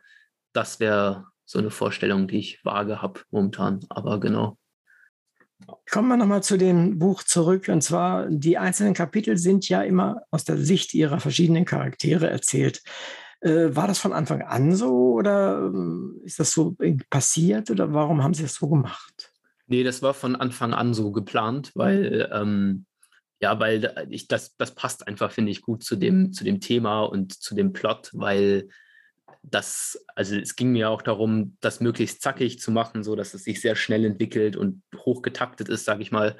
das 0.54 0.80
wäre 0.80 1.26
so 1.46 1.60
eine 1.60 1.72
Vorstellung, 1.72 2.28
die 2.28 2.40
ich 2.40 2.64
vage 2.64 3.02
habe 3.02 3.22
momentan. 3.32 3.82
Aber 3.90 4.20
genau. 4.20 4.58
Kommen 5.90 6.10
wir 6.10 6.18
nochmal 6.18 6.44
zu 6.44 6.58
dem 6.58 7.00
Buch 7.00 7.24
zurück. 7.24 7.70
Und 7.70 7.82
zwar, 7.82 8.30
die 8.30 8.58
einzelnen 8.58 8.94
Kapitel 8.94 9.38
sind 9.38 9.68
ja 9.70 9.82
immer 9.82 10.24
aus 10.32 10.44
der 10.44 10.58
Sicht 10.58 10.94
ihrer 10.94 11.20
verschiedenen 11.20 11.66
Charaktere 11.66 12.30
erzählt. 12.30 12.82
Äh, 13.42 13.76
war 13.76 13.88
das 13.88 14.00
von 14.00 14.14
Anfang 14.14 14.42
an 14.42 14.76
so 14.76 15.14
oder 15.14 15.60
ähm, 15.60 16.22
ist 16.24 16.40
das 16.40 16.52
so 16.52 16.76
passiert 17.10 17.70
oder 17.72 17.94
warum 17.94 18.24
haben 18.24 18.34
Sie 18.34 18.44
das 18.44 18.56
so 18.56 18.70
gemacht? 18.70 19.33
Nee, 19.68 19.84
das 19.84 20.02
war 20.02 20.14
von 20.14 20.36
Anfang 20.36 20.74
an 20.74 20.94
so 20.94 21.12
geplant, 21.12 21.72
weil 21.76 22.30
ähm, 22.32 22.86
ja, 23.44 23.60
weil 23.60 24.08
ich 24.10 24.28
das, 24.30 24.56
das 24.56 24.74
passt 24.74 25.06
einfach, 25.08 25.32
finde 25.32 25.52
ich, 25.52 25.62
gut 25.62 25.84
zu 25.84 25.98
dem, 25.98 26.32
zu 26.32 26.46
dem 26.46 26.62
Thema 26.62 27.02
und 27.02 27.34
zu 27.34 27.56
dem 27.56 27.74
Plot, 27.74 28.10
weil 28.14 28.70
das, 29.42 30.02
also 30.16 30.38
es 30.38 30.56
ging 30.56 30.72
mir 30.72 30.90
auch 30.90 31.02
darum, 31.02 31.58
das 31.60 31.82
möglichst 31.82 32.22
zackig 32.22 32.60
zu 32.60 32.72
machen, 32.72 33.04
so 33.04 33.16
dass 33.16 33.34
es 33.34 33.44
sich 33.44 33.60
sehr 33.60 33.76
schnell 33.76 34.06
entwickelt 34.06 34.56
und 34.56 34.82
hochgetaktet 34.96 35.68
ist, 35.68 35.84
sage 35.84 36.02
ich 36.02 36.12
mal. 36.12 36.38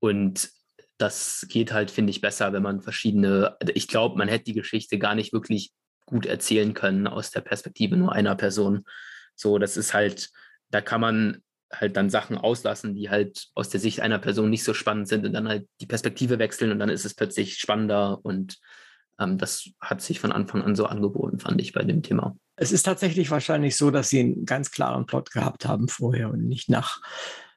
Und 0.00 0.50
das 0.96 1.46
geht 1.50 1.72
halt, 1.72 1.90
finde 1.90 2.10
ich, 2.10 2.22
besser, 2.22 2.52
wenn 2.54 2.62
man 2.62 2.80
verschiedene, 2.80 3.56
also 3.60 3.72
ich 3.74 3.86
glaube, 3.86 4.16
man 4.16 4.28
hätte 4.28 4.44
die 4.44 4.54
Geschichte 4.54 4.98
gar 4.98 5.14
nicht 5.14 5.34
wirklich 5.34 5.72
gut 6.06 6.24
erzählen 6.24 6.72
können 6.72 7.06
aus 7.06 7.30
der 7.30 7.42
Perspektive 7.42 7.96
nur 7.96 8.12
einer 8.12 8.34
Person. 8.34 8.84
So, 9.34 9.58
das 9.58 9.76
ist 9.76 9.92
halt, 9.92 10.30
da 10.70 10.80
kann 10.80 11.02
man 11.02 11.42
halt 11.72 11.96
dann 11.96 12.10
Sachen 12.10 12.38
auslassen, 12.38 12.94
die 12.94 13.10
halt 13.10 13.48
aus 13.54 13.68
der 13.68 13.80
Sicht 13.80 14.00
einer 14.00 14.18
Person 14.18 14.50
nicht 14.50 14.64
so 14.64 14.74
spannend 14.74 15.08
sind 15.08 15.26
und 15.26 15.32
dann 15.32 15.48
halt 15.48 15.68
die 15.80 15.86
Perspektive 15.86 16.38
wechseln 16.38 16.72
und 16.72 16.78
dann 16.78 16.88
ist 16.88 17.04
es 17.04 17.14
plötzlich 17.14 17.58
spannender 17.58 18.24
und 18.24 18.58
ähm, 19.18 19.38
das 19.38 19.70
hat 19.80 20.00
sich 20.00 20.20
von 20.20 20.32
Anfang 20.32 20.62
an 20.62 20.76
so 20.76 20.86
angeboten, 20.86 21.38
fand 21.38 21.60
ich 21.60 21.72
bei 21.72 21.82
dem 21.82 22.02
Thema. 22.02 22.36
Es 22.56 22.72
ist 22.72 22.84
tatsächlich 22.84 23.30
wahrscheinlich 23.30 23.76
so, 23.76 23.90
dass 23.90 24.08
Sie 24.08 24.20
einen 24.20 24.44
ganz 24.44 24.70
klaren 24.70 25.06
Plot 25.06 25.30
gehabt 25.30 25.66
haben 25.66 25.88
vorher 25.88 26.30
und 26.30 26.46
nicht 26.46 26.68
nach, 26.68 27.00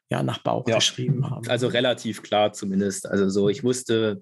ja, 0.09 0.23
nach 0.23 0.39
Bauch 0.39 0.67
ja. 0.67 0.75
geschrieben 0.75 1.29
haben. 1.29 1.47
Also 1.47 1.67
relativ 1.67 2.21
klar 2.21 2.53
zumindest. 2.53 3.07
Also 3.07 3.29
so, 3.29 3.49
ich 3.49 3.63
wusste 3.63 4.21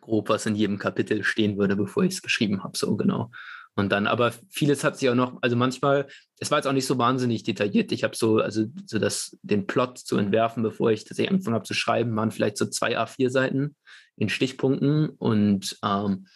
grob, 0.00 0.28
was 0.28 0.46
in 0.46 0.54
jedem 0.54 0.78
Kapitel 0.78 1.24
stehen 1.24 1.58
würde, 1.58 1.76
bevor 1.76 2.04
ich 2.04 2.14
es 2.14 2.22
geschrieben 2.22 2.62
habe, 2.62 2.78
so 2.78 2.96
genau. 2.96 3.30
Und 3.76 3.90
dann, 3.92 4.06
aber 4.06 4.32
vieles 4.48 4.82
hat 4.84 4.98
sich 4.98 5.10
auch 5.10 5.14
noch, 5.14 5.38
also 5.42 5.54
manchmal, 5.54 6.08
es 6.40 6.50
war 6.50 6.58
jetzt 6.58 6.66
auch 6.66 6.72
nicht 6.72 6.86
so 6.86 6.96
wahnsinnig 6.96 7.42
detailliert. 7.42 7.92
Ich 7.92 8.04
habe 8.04 8.16
so, 8.16 8.38
also 8.38 8.64
so 8.86 8.98
das, 8.98 9.36
den 9.42 9.66
Plot 9.66 9.98
zu 9.98 10.16
entwerfen, 10.16 10.62
bevor 10.62 10.90
ich 10.90 11.04
tatsächlich 11.04 11.30
angefangen 11.30 11.56
habe 11.56 11.66
zu 11.66 11.74
schreiben, 11.74 12.16
waren 12.16 12.30
vielleicht 12.30 12.56
so 12.56 12.66
zwei 12.66 12.98
A4-Seiten 12.98 13.76
in 14.16 14.28
Stichpunkten. 14.30 15.10
Und 15.10 15.78
ähm, 15.84 16.26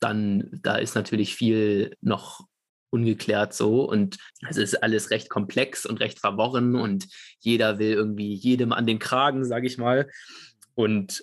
dann, 0.00 0.48
da 0.62 0.76
ist 0.76 0.94
natürlich 0.94 1.34
viel 1.34 1.94
noch 2.00 2.46
ungeklärt 2.90 3.52
so 3.52 3.82
und 3.82 4.16
es 4.48 4.56
ist 4.56 4.82
alles 4.82 5.10
recht 5.10 5.28
komplex 5.28 5.84
und 5.84 6.00
recht 6.00 6.18
verworren 6.18 6.76
und 6.76 7.06
jeder 7.40 7.78
will 7.78 7.92
irgendwie 7.92 8.32
jedem 8.32 8.72
an 8.72 8.86
den 8.86 8.98
Kragen, 8.98 9.44
sage 9.44 9.66
ich 9.66 9.76
mal. 9.76 10.08
Und 10.74 11.22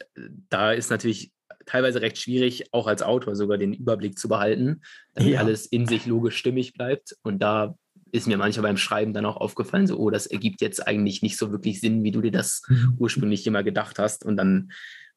da 0.50 0.72
ist 0.72 0.92
natürlich 0.92 1.33
teilweise 1.66 2.02
recht 2.02 2.18
schwierig, 2.18 2.74
auch 2.74 2.88
als 2.88 3.04
Autor 3.04 3.36
sogar 3.36 3.58
den 3.58 3.74
Überblick 3.74 4.18
zu 4.18 4.28
behalten, 4.28 4.82
damit 5.14 5.34
ja. 5.34 5.40
alles 5.40 5.66
in 5.66 5.86
sich 5.88 6.06
logisch 6.06 6.38
stimmig 6.38 6.74
bleibt. 6.74 7.16
Und 7.24 7.40
da 7.40 7.76
ist 8.12 8.28
mir 8.28 8.38
manchmal 8.38 8.70
beim 8.70 8.78
Schreiben 8.78 9.14
dann 9.14 9.26
auch 9.26 9.38
aufgefallen, 9.38 9.88
so, 9.88 9.98
oh, 9.98 10.10
das 10.10 10.28
ergibt 10.28 10.62
jetzt 10.62 10.86
eigentlich 10.88 11.22
nicht 11.22 11.38
so 11.38 11.52
wirklich 11.52 11.80
Sinn, 11.80 12.04
wie 12.04 12.12
du 12.12 12.22
dir 12.22 12.32
das 12.32 12.62
mhm. 12.68 12.96
ursprünglich 13.00 13.46
immer 13.48 13.64
gedacht 13.64 13.98
hast. 13.98 14.24
Und 14.24 14.38
dann 14.38 14.72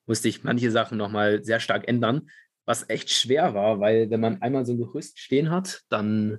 musste 0.06 0.28
ich 0.28 0.44
manche 0.44 0.70
Sachen 0.70 0.96
nochmal 0.96 1.44
sehr 1.44 1.60
stark 1.60 1.86
ändern, 1.88 2.28
was 2.64 2.88
echt 2.88 3.10
schwer 3.10 3.54
war, 3.54 3.80
weil 3.80 4.10
wenn 4.10 4.20
man 4.20 4.42
einmal 4.42 4.64
so 4.64 4.72
ein 4.72 4.78
Gerüst 4.78 5.18
stehen 5.18 5.50
hat, 5.50 5.82
dann 5.88 6.38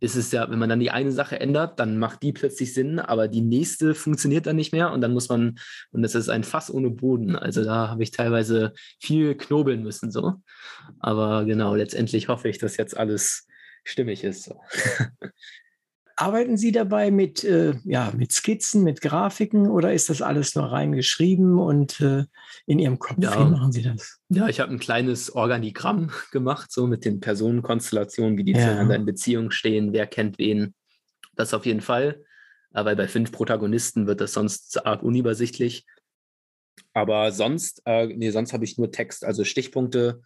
ist 0.00 0.16
es 0.16 0.32
ja, 0.32 0.50
wenn 0.50 0.58
man 0.58 0.68
dann 0.68 0.80
die 0.80 0.90
eine 0.90 1.12
Sache 1.12 1.40
ändert, 1.40 1.80
dann 1.80 1.98
macht 1.98 2.22
die 2.22 2.32
plötzlich 2.32 2.74
Sinn, 2.74 2.98
aber 2.98 3.28
die 3.28 3.40
nächste 3.40 3.94
funktioniert 3.94 4.46
dann 4.46 4.56
nicht 4.56 4.72
mehr 4.72 4.92
und 4.92 5.00
dann 5.00 5.12
muss 5.12 5.28
man, 5.28 5.58
und 5.90 6.02
das 6.02 6.14
ist 6.14 6.28
ein 6.28 6.44
Fass 6.44 6.70
ohne 6.70 6.90
Boden. 6.90 7.36
Also 7.36 7.64
da 7.64 7.88
habe 7.88 8.02
ich 8.02 8.10
teilweise 8.10 8.72
viel 9.00 9.36
knobeln 9.36 9.82
müssen 9.82 10.10
so. 10.10 10.34
Aber 11.00 11.44
genau, 11.44 11.74
letztendlich 11.74 12.28
hoffe 12.28 12.48
ich, 12.48 12.58
dass 12.58 12.76
jetzt 12.76 12.96
alles 12.96 13.46
stimmig 13.84 14.24
ist. 14.24 14.44
So. 14.44 14.60
Arbeiten 16.18 16.56
Sie 16.56 16.72
dabei 16.72 17.10
mit, 17.10 17.44
äh, 17.44 17.74
ja, 17.84 18.10
mit 18.16 18.32
Skizzen, 18.32 18.82
mit 18.82 19.02
Grafiken 19.02 19.68
oder 19.68 19.92
ist 19.92 20.08
das 20.08 20.22
alles 20.22 20.54
nur 20.54 20.64
reingeschrieben 20.64 21.58
und 21.58 22.00
äh, 22.00 22.24
in 22.64 22.78
Ihrem 22.78 22.98
Kopf? 22.98 23.18
Ja. 23.20 23.38
Wie 23.38 23.50
machen 23.50 23.70
Sie 23.70 23.82
das? 23.82 24.18
Ja, 24.30 24.48
ich 24.48 24.60
habe 24.60 24.72
ein 24.72 24.78
kleines 24.78 25.34
Organigramm 25.34 26.10
gemacht, 26.32 26.72
so 26.72 26.86
mit 26.86 27.04
den 27.04 27.20
Personenkonstellationen, 27.20 28.38
wie 28.38 28.44
die 28.44 28.52
ja. 28.52 28.60
zueinander 28.60 28.96
in 28.96 29.04
Beziehung 29.04 29.50
stehen, 29.50 29.92
wer 29.92 30.06
kennt 30.06 30.38
wen. 30.38 30.74
Das 31.34 31.52
auf 31.52 31.66
jeden 31.66 31.82
Fall. 31.82 32.24
Aber 32.72 32.96
bei 32.96 33.08
fünf 33.08 33.30
Protagonisten 33.30 34.06
wird 34.06 34.22
das 34.22 34.32
sonst 34.32 34.86
arg 34.86 35.02
unübersichtlich. 35.02 35.84
Aber 36.94 37.30
sonst, 37.30 37.82
äh, 37.84 38.06
nee, 38.06 38.30
sonst 38.30 38.54
habe 38.54 38.64
ich 38.64 38.78
nur 38.78 38.90
Text, 38.90 39.22
also 39.22 39.44
Stichpunkte, 39.44 40.22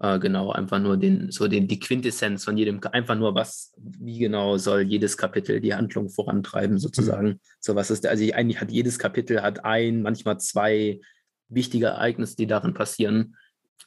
äh, 0.00 0.18
genau, 0.18 0.50
einfach 0.50 0.78
nur 0.78 0.96
den, 0.96 1.30
so 1.30 1.46
den, 1.46 1.68
die 1.68 1.78
Quintessenz 1.78 2.44
von 2.44 2.56
jedem, 2.56 2.80
einfach 2.92 3.16
nur 3.16 3.34
was, 3.34 3.72
wie 3.76 4.18
genau 4.18 4.56
soll 4.56 4.80
jedes 4.80 5.16
Kapitel 5.16 5.60
die 5.60 5.74
Handlung 5.74 6.08
vorantreiben, 6.08 6.78
sozusagen. 6.78 7.28
Mhm. 7.28 7.40
So 7.60 7.74
was 7.74 7.90
ist, 7.90 8.06
also 8.06 8.24
eigentlich 8.32 8.60
hat 8.60 8.70
jedes 8.70 8.98
Kapitel 8.98 9.42
hat 9.42 9.64
ein, 9.64 10.02
manchmal 10.02 10.40
zwei 10.40 11.00
wichtige 11.48 11.86
Ereignisse, 11.86 12.36
die 12.36 12.46
darin 12.46 12.72
passieren. 12.72 13.36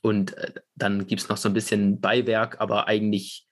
Und 0.01 0.37
äh, 0.37 0.51
dann 0.75 1.07
gibt 1.07 1.21
es 1.21 1.29
noch 1.29 1.37
so 1.37 1.49
ein 1.49 1.53
bisschen 1.53 1.99
Beiwerk, 1.99 2.61
aber 2.61 2.87
eigentlich 2.87 3.47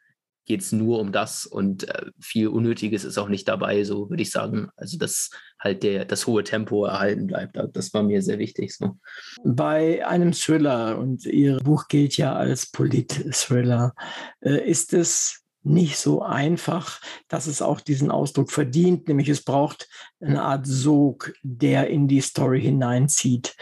geht 0.45 0.61
es 0.61 0.71
nur 0.71 0.99
um 0.99 1.11
das 1.11 1.45
und 1.45 1.87
äh, 1.87 2.07
viel 2.19 2.47
Unnötiges 2.47 3.03
ist 3.03 3.17
auch 3.17 3.29
nicht 3.29 3.47
dabei, 3.47 3.83
so 3.83 4.09
würde 4.09 4.23
ich 4.23 4.31
sagen. 4.31 4.69
Also 4.75 4.97
dass 4.97 5.29
halt 5.59 5.83
der, 5.83 6.05
das 6.05 6.27
hohe 6.27 6.43
Tempo 6.43 6.85
erhalten 6.85 7.27
bleibt. 7.27 7.57
Das 7.73 7.93
war 7.93 8.03
mir 8.03 8.21
sehr 8.21 8.39
wichtig. 8.39 8.75
So. 8.75 8.97
Bei 9.43 10.05
einem 10.05 10.31
Thriller, 10.33 10.97
und 10.97 11.25
Ihr 11.25 11.57
Buch 11.57 11.87
gilt 11.87 12.17
ja 12.17 12.35
als 12.35 12.71
Polit-Thriller, 12.71 13.93
äh, 14.41 14.69
ist 14.69 14.93
es 14.93 15.41
nicht 15.63 15.97
so 15.97 16.23
einfach, 16.23 16.99
dass 17.27 17.45
es 17.45 17.61
auch 17.61 17.81
diesen 17.81 18.09
Ausdruck 18.09 18.51
verdient, 18.51 19.07
nämlich 19.07 19.29
es 19.29 19.43
braucht 19.43 19.87
eine 20.19 20.41
Art 20.41 20.65
Sog, 20.65 21.33
der 21.43 21.87
in 21.87 22.07
die 22.07 22.21
Story 22.21 22.61
hineinzieht. 22.61 23.55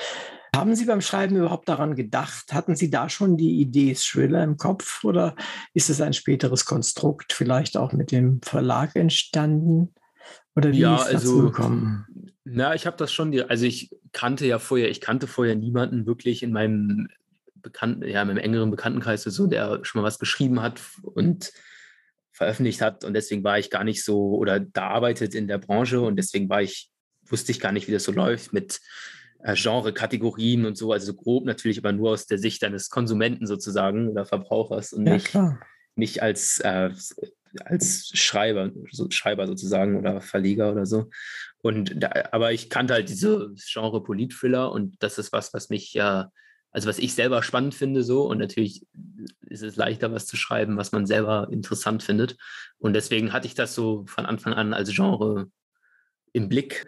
Haben 0.55 0.75
Sie 0.75 0.85
beim 0.85 1.01
Schreiben 1.01 1.35
überhaupt 1.35 1.69
daran 1.69 1.95
gedacht? 1.95 2.53
Hatten 2.53 2.75
Sie 2.75 2.89
da 2.89 3.09
schon 3.09 3.37
die 3.37 3.59
Idee 3.59 3.93
Thriller 3.93 4.43
im 4.43 4.57
Kopf 4.57 5.03
oder 5.03 5.35
ist 5.73 5.89
es 5.89 6.01
ein 6.01 6.13
späteres 6.13 6.65
Konstrukt, 6.65 7.33
vielleicht 7.33 7.77
auch 7.77 7.93
mit 7.93 8.11
dem 8.11 8.41
Verlag 8.41 8.95
entstanden? 8.95 9.93
Oder 10.55 10.71
wie 10.71 10.79
ja, 10.79 10.95
ist 10.95 11.13
dazu 11.13 11.15
also, 11.15 11.41
gekommen? 11.43 12.05
Na, 12.43 12.73
ich 12.73 12.85
habe 12.87 12.97
das 12.97 13.13
schon, 13.13 13.39
also 13.41 13.65
ich 13.65 13.91
kannte 14.11 14.45
ja 14.47 14.59
vorher, 14.59 14.89
ich 14.89 15.01
kannte 15.01 15.27
vorher 15.27 15.55
niemanden 15.55 16.05
wirklich 16.05 16.41
in 16.41 16.51
meinem 16.51 17.07
Bekannten, 17.55 18.07
ja, 18.07 18.21
in 18.21 18.27
meinem 18.27 18.37
engeren 18.37 18.71
Bekanntenkreis 18.71 19.23
so, 19.23 19.47
der 19.47 19.79
schon 19.83 20.01
mal 20.01 20.07
was 20.07 20.19
geschrieben 20.19 20.61
hat 20.61 20.81
und 21.01 21.51
veröffentlicht 22.31 22.81
hat 22.81 23.03
und 23.03 23.13
deswegen 23.13 23.43
war 23.43 23.59
ich 23.59 23.69
gar 23.69 23.83
nicht 23.83 24.03
so 24.03 24.35
oder 24.35 24.59
da 24.59 24.87
arbeitet 24.87 25.35
in 25.35 25.47
der 25.47 25.57
Branche 25.57 25.99
und 25.99 26.15
deswegen 26.15 26.49
war 26.49 26.61
ich, 26.61 26.89
wusste 27.25 27.51
ich 27.51 27.59
gar 27.59 27.73
nicht, 27.73 27.87
wie 27.87 27.91
das 27.91 28.05
so 28.05 28.11
läuft 28.11 28.53
mit 28.53 28.79
äh, 29.43 29.55
Genre-Kategorien 29.55 30.65
und 30.65 30.77
so, 30.77 30.91
also 30.91 31.07
so 31.07 31.13
grob 31.13 31.45
natürlich, 31.45 31.77
aber 31.77 31.91
nur 31.91 32.11
aus 32.11 32.25
der 32.25 32.37
Sicht 32.37 32.63
eines 32.63 32.89
Konsumenten 32.89 33.47
sozusagen 33.47 34.09
oder 34.09 34.25
Verbrauchers 34.25 34.93
und 34.93 35.05
ja, 35.05 35.13
nicht, 35.13 35.37
nicht 35.95 36.21
als, 36.21 36.59
äh, 36.59 36.91
als 37.65 38.11
Schreiber, 38.13 38.71
so, 38.91 39.09
Schreiber 39.09 39.47
sozusagen 39.47 39.97
oder 39.97 40.21
Verleger 40.21 40.71
oder 40.71 40.85
so. 40.85 41.09
Und 41.61 42.01
da, 42.01 42.11
aber 42.31 42.51
ich 42.53 42.69
kannte 42.69 42.93
halt 42.93 43.09
diese 43.09 43.53
Genre 43.55 44.03
Polit-Thriller 44.03 44.71
und 44.71 44.95
das 44.99 45.17
ist 45.17 45.31
was, 45.33 45.53
was 45.53 45.69
mich 45.69 45.93
ja, 45.93 46.21
äh, 46.21 46.25
also 46.71 46.87
was 46.87 46.99
ich 46.99 47.15
selber 47.15 47.41
spannend 47.41 47.73
finde 47.73 48.03
so 48.03 48.27
und 48.27 48.37
natürlich 48.37 48.85
ist 49.47 49.63
es 49.63 49.75
leichter, 49.75 50.11
was 50.11 50.27
zu 50.27 50.37
schreiben, 50.37 50.77
was 50.77 50.91
man 50.91 51.07
selber 51.07 51.47
interessant 51.51 52.03
findet. 52.03 52.37
Und 52.77 52.93
deswegen 52.93 53.33
hatte 53.33 53.47
ich 53.47 53.55
das 53.55 53.73
so 53.73 54.05
von 54.05 54.25
Anfang 54.27 54.53
an 54.53 54.73
als 54.73 54.93
Genre 54.93 55.49
im 56.31 56.47
Blick 56.47 56.87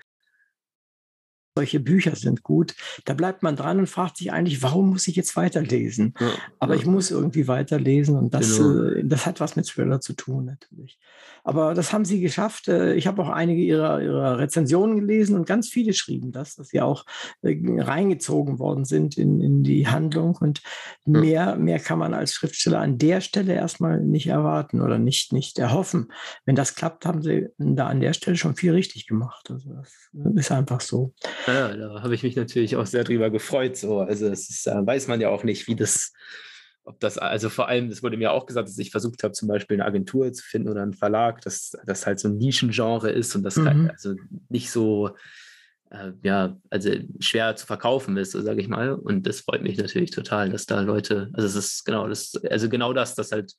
solche 1.56 1.80
Bücher 1.80 2.16
sind 2.16 2.43
gut. 2.43 2.76
Da 3.06 3.14
bleibt 3.14 3.43
man 3.43 3.56
dran 3.56 3.80
und 3.80 3.88
fragt 3.88 4.18
sich 4.18 4.32
eigentlich, 4.32 4.64
warum 4.64 4.89
muss 4.91 5.08
ich 5.08 5.16
jetzt 5.16 5.36
weiterlesen? 5.36 6.14
Ja, 6.20 6.32
Aber 6.60 6.76
ja. 6.76 6.80
ich 6.80 6.86
muss 6.86 7.12
irgendwie 7.12 7.47
weiterlesen 7.47 8.16
und 8.18 8.34
das, 8.34 8.58
genau. 8.58 8.84
äh, 8.84 9.04
das 9.04 9.26
hat 9.26 9.39
was 9.39 9.56
mit 9.56 9.68
Thriller 9.68 9.99
zu 9.99 10.14
tun 10.14 10.45
natürlich. 10.45 10.97
Aber 11.43 11.74
das 11.74 11.91
haben 11.91 12.06
sie 12.06 12.22
geschafft. 12.22 12.68
Äh, 12.68 12.93
ich 12.93 13.08
habe 13.08 13.22
auch 13.22 13.30
einige 13.30 13.62
ihrer, 13.62 14.02
ihrer 14.02 14.38
Rezensionen 14.38 14.99
gelesen 14.99 15.36
und 15.36 15.45
ganz 15.45 15.68
viele 15.70 15.93
schrieben 15.93 16.32
das, 16.32 16.56
dass 16.56 16.70
sie 16.70 16.82
auch 16.82 17.06
äh, 17.41 17.58
reingezogen 17.80 18.60
worden 18.60 18.86
sind 18.86 19.18
in, 19.18 19.41
in 19.41 19.64
die 19.64 19.88
Handlung. 19.88 20.38
Und 20.38 20.62
mehr, 21.06 21.56
mehr 21.56 21.80
kann 21.80 21.99
man 21.99 22.14
als 22.14 22.34
Schriftsteller 22.34 22.80
an 22.80 22.97
der 22.97 23.22
Stelle 23.22 23.54
erstmal 23.54 23.99
nicht 23.99 24.28
erwarten 24.28 24.82
oder 24.82 24.99
nicht, 24.99 25.34
nicht 25.34 25.60
erhoffen. 25.60 26.12
Wenn 26.45 26.56
das 26.56 26.76
klappt, 26.76 27.06
haben 27.06 27.22
sie 27.22 27.47
da 27.58 27.88
an 27.88 27.99
der 27.99 28.14
Stelle 28.14 28.38
schon 28.38 28.56
viel 28.56 28.72
richtig 28.72 29.08
gemacht. 29.08 29.49
Also 29.49 29.74
das 29.74 30.10
ist 30.36 30.52
einfach 30.52 30.82
so. 30.82 31.14
Ja, 31.47 31.75
da 31.75 32.01
habe 32.03 32.15
ich 32.15 32.23
mich 32.23 32.35
natürlich 32.35 32.75
auch 32.75 32.85
sehr 32.85 33.03
drüber 33.03 33.29
gefreut. 33.29 33.77
So. 33.77 33.99
Also 33.99 34.27
es 34.27 34.49
ist, 34.49 34.67
äh, 34.67 34.85
weiß 34.85 35.07
man 35.07 35.21
ja 35.21 35.29
auch 35.29 35.43
nicht, 35.43 35.67
wie 35.67 35.75
das, 35.75 36.13
ob 36.83 36.99
das, 36.99 37.17
also 37.17 37.49
vor 37.49 37.67
allem, 37.67 37.89
es 37.89 38.03
wurde 38.03 38.17
mir 38.17 38.31
auch 38.31 38.45
gesagt, 38.45 38.67
dass 38.67 38.77
ich 38.77 38.91
versucht 38.91 39.23
habe, 39.23 39.33
zum 39.33 39.47
Beispiel 39.47 39.77
eine 39.77 39.85
Agentur 39.85 40.31
zu 40.33 40.43
finden 40.43 40.69
oder 40.69 40.83
einen 40.83 40.93
Verlag, 40.93 41.41
dass 41.41 41.77
das 41.85 42.05
halt 42.05 42.19
so 42.19 42.27
ein 42.27 42.37
Nischengenre 42.37 43.11
ist 43.11 43.35
und 43.35 43.43
das 43.43 43.55
mhm. 43.55 43.89
also 43.91 44.15
nicht 44.49 44.71
so, 44.71 45.11
äh, 45.89 46.11
ja, 46.23 46.57
also 46.69 46.91
schwer 47.19 47.55
zu 47.55 47.65
verkaufen 47.65 48.17
ist, 48.17 48.31
so 48.31 48.41
sage 48.41 48.61
ich 48.61 48.67
mal. 48.67 48.93
Und 48.93 49.27
das 49.27 49.41
freut 49.41 49.63
mich 49.63 49.77
natürlich 49.77 50.11
total, 50.11 50.49
dass 50.49 50.65
da 50.65 50.81
Leute, 50.81 51.29
also 51.33 51.47
es 51.47 51.55
ist 51.55 51.85
genau 51.85 52.07
das, 52.07 52.33
also 52.49 52.69
genau 52.69 52.93
das, 52.93 53.15
dass 53.15 53.31
halt 53.31 53.55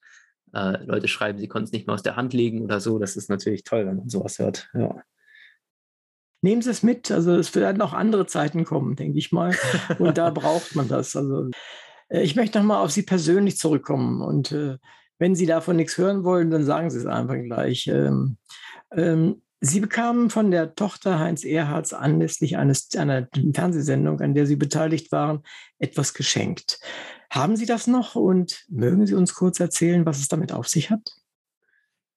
äh, 0.54 0.84
Leute 0.84 1.08
schreiben, 1.08 1.38
sie 1.38 1.48
konnten 1.48 1.66
es 1.66 1.72
nicht 1.72 1.86
mehr 1.86 1.94
aus 1.94 2.02
der 2.02 2.16
Hand 2.16 2.32
legen 2.32 2.62
oder 2.62 2.80
so. 2.80 2.98
Das 2.98 3.16
ist 3.16 3.30
natürlich 3.30 3.64
toll, 3.64 3.86
wenn 3.86 3.96
man 3.96 4.08
sowas 4.08 4.38
hört. 4.38 4.68
Ja 4.74 5.02
nehmen 6.42 6.60
Sie 6.60 6.70
es 6.70 6.82
mit. 6.82 7.10
Also 7.10 7.34
es 7.36 7.54
werden 7.54 7.80
auch 7.80 7.94
andere 7.94 8.26
Zeiten 8.26 8.64
kommen, 8.64 8.96
denke 8.96 9.18
ich 9.18 9.32
mal. 9.32 9.54
Und 9.98 10.18
da 10.18 10.30
braucht 10.30 10.76
man 10.76 10.88
das. 10.88 11.16
Also 11.16 11.50
äh, 12.08 12.22
ich 12.22 12.36
möchte 12.36 12.58
nochmal 12.58 12.84
auf 12.84 12.90
Sie 12.90 13.02
persönlich 13.02 13.56
zurückkommen. 13.56 14.20
Und 14.20 14.52
äh, 14.52 14.76
wenn 15.18 15.34
Sie 15.34 15.46
davon 15.46 15.76
nichts 15.76 15.96
hören 15.96 16.24
wollen, 16.24 16.50
dann 16.50 16.64
sagen 16.64 16.90
Sie 16.90 16.98
es 16.98 17.06
einfach 17.06 17.36
gleich. 17.42 17.86
Ähm, 17.86 18.36
ähm, 18.92 19.42
Sie 19.64 19.78
bekamen 19.78 20.28
von 20.28 20.50
der 20.50 20.74
Tochter 20.74 21.20
Heinz 21.20 21.44
Erhards 21.44 21.94
anlässlich 21.94 22.56
eines, 22.56 22.88
einer 22.96 23.28
Fernsehsendung, 23.54 24.20
an 24.20 24.34
der 24.34 24.46
Sie 24.46 24.56
beteiligt 24.56 25.12
waren, 25.12 25.44
etwas 25.78 26.14
geschenkt. 26.14 26.80
Haben 27.30 27.54
Sie 27.54 27.66
das 27.66 27.86
noch 27.86 28.16
und 28.16 28.64
mögen 28.68 29.06
Sie 29.06 29.14
uns 29.14 29.34
kurz 29.34 29.60
erzählen, 29.60 30.04
was 30.04 30.18
es 30.18 30.26
damit 30.26 30.52
auf 30.52 30.66
sich 30.66 30.90
hat? 30.90 31.12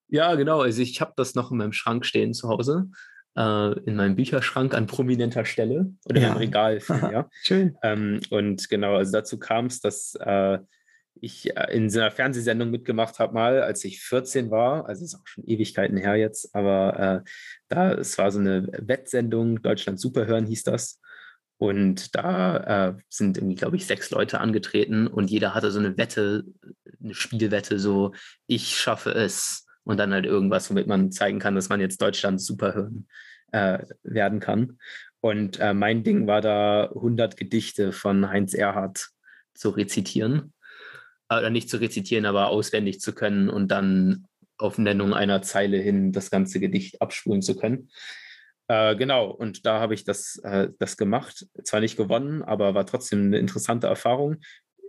Ja, 0.08 0.34
genau. 0.34 0.62
Also 0.62 0.82
ich 0.82 1.02
habe 1.02 1.14
das 1.16 1.36
noch 1.36 1.52
in 1.52 1.58
meinem 1.58 1.74
Schrank 1.74 2.06
stehen 2.08 2.34
zu 2.34 2.50
Hause 2.50 2.90
äh, 3.36 3.80
in 3.86 3.96
meinem 3.96 4.16
Bücherschrank 4.16 4.74
an 4.74 4.88
prominenter 4.88 5.46
Stelle 5.46 5.92
oder 6.06 6.22
ja. 6.22 6.32
im 6.32 6.38
Regal. 6.38 6.80
ja. 6.90 7.30
Schön. 7.44 7.78
Ähm, 7.84 8.22
und 8.30 8.70
genau, 8.70 8.96
also 8.96 9.12
dazu 9.12 9.38
kam 9.38 9.68
es, 9.68 9.82
dass 9.82 10.16
äh, 10.16 10.60
ich 11.22 11.56
äh, 11.56 11.74
in 11.76 11.90
so 11.90 12.00
einer 12.00 12.12
Fernsehsendung 12.12 12.72
mitgemacht 12.72 13.20
habe, 13.20 13.34
mal 13.34 13.62
als 13.62 13.84
ich 13.84 14.02
14 14.02 14.52
war, 14.52 14.88
also 14.88 15.04
ist 15.04 15.16
auch 15.16 15.26
schon 15.28 15.46
Ewigkeiten 15.46 15.98
her 15.98 16.16
jetzt, 16.16 16.56
aber 16.56 17.24
äh, 17.26 17.30
da, 17.68 17.94
es 17.94 18.18
war 18.18 18.32
so 18.32 18.40
eine 18.40 18.68
Wettsendung, 18.80 19.62
Deutschland 19.62 20.00
Superhören 20.00 20.46
hieß 20.46 20.64
das. 20.64 21.00
Und 21.58 22.16
da 22.16 22.90
äh, 22.90 22.94
sind 23.08 23.38
irgendwie, 23.38 23.56
glaube 23.56 23.78
ich, 23.78 23.86
sechs 23.86 24.12
Leute 24.12 24.42
angetreten 24.42 25.08
und 25.08 25.32
jeder 25.32 25.56
hatte 25.56 25.72
so 25.72 25.80
eine 25.80 25.98
Wette, 25.98 26.44
eine 27.02 27.14
Spielwette, 27.14 27.80
so 27.80 28.12
ich 28.46 28.78
schaffe 28.78 29.12
es, 29.12 29.66
und 29.86 29.98
dann 29.98 30.12
halt 30.12 30.26
irgendwas, 30.26 30.70
womit 30.70 30.88
man 30.88 31.12
zeigen 31.12 31.40
kann, 31.40 31.56
dass 31.56 31.70
man 31.70 31.80
jetzt 31.80 32.02
Deutschland 32.02 32.42
Superhirn 32.42 33.08
äh, 33.56 33.80
werden 34.04 34.40
kann. 34.40 34.80
Und 35.22 35.60
äh, 35.60 35.74
mein 35.74 36.04
Ding 36.04 36.28
war 36.28 36.42
da 36.42 36.92
100 36.94 37.38
Gedichte 37.38 37.92
von 37.94 38.30
Heinz 38.30 38.54
Erhardt 38.54 39.10
zu 39.54 39.70
rezitieren. 39.70 40.54
Äh, 41.30 41.40
oder 41.40 41.50
nicht 41.50 41.70
zu 41.70 41.78
rezitieren, 41.78 42.26
aber 42.26 42.50
auswendig 42.50 43.00
zu 43.00 43.14
können 43.14 43.50
und 43.50 43.70
dann 43.70 44.28
auf 44.58 44.78
Nennung 44.78 45.14
einer 45.14 45.42
Zeile 45.42 45.78
hin 45.78 46.12
das 46.12 46.30
ganze 46.30 46.60
Gedicht 46.60 47.02
abspulen 47.02 47.42
zu 47.42 47.56
können. 47.56 47.90
Äh, 48.68 48.96
genau, 48.96 49.30
und 49.30 49.66
da 49.66 49.80
habe 49.80 49.94
ich 49.94 50.04
das, 50.04 50.38
äh, 50.44 50.70
das 50.80 50.98
gemacht. 50.98 51.48
Zwar 51.64 51.80
nicht 51.80 51.98
gewonnen, 51.98 52.44
aber 52.44 52.74
war 52.74 52.86
trotzdem 52.86 53.28
eine 53.28 53.38
interessante 53.38 53.88
Erfahrung 53.88 54.42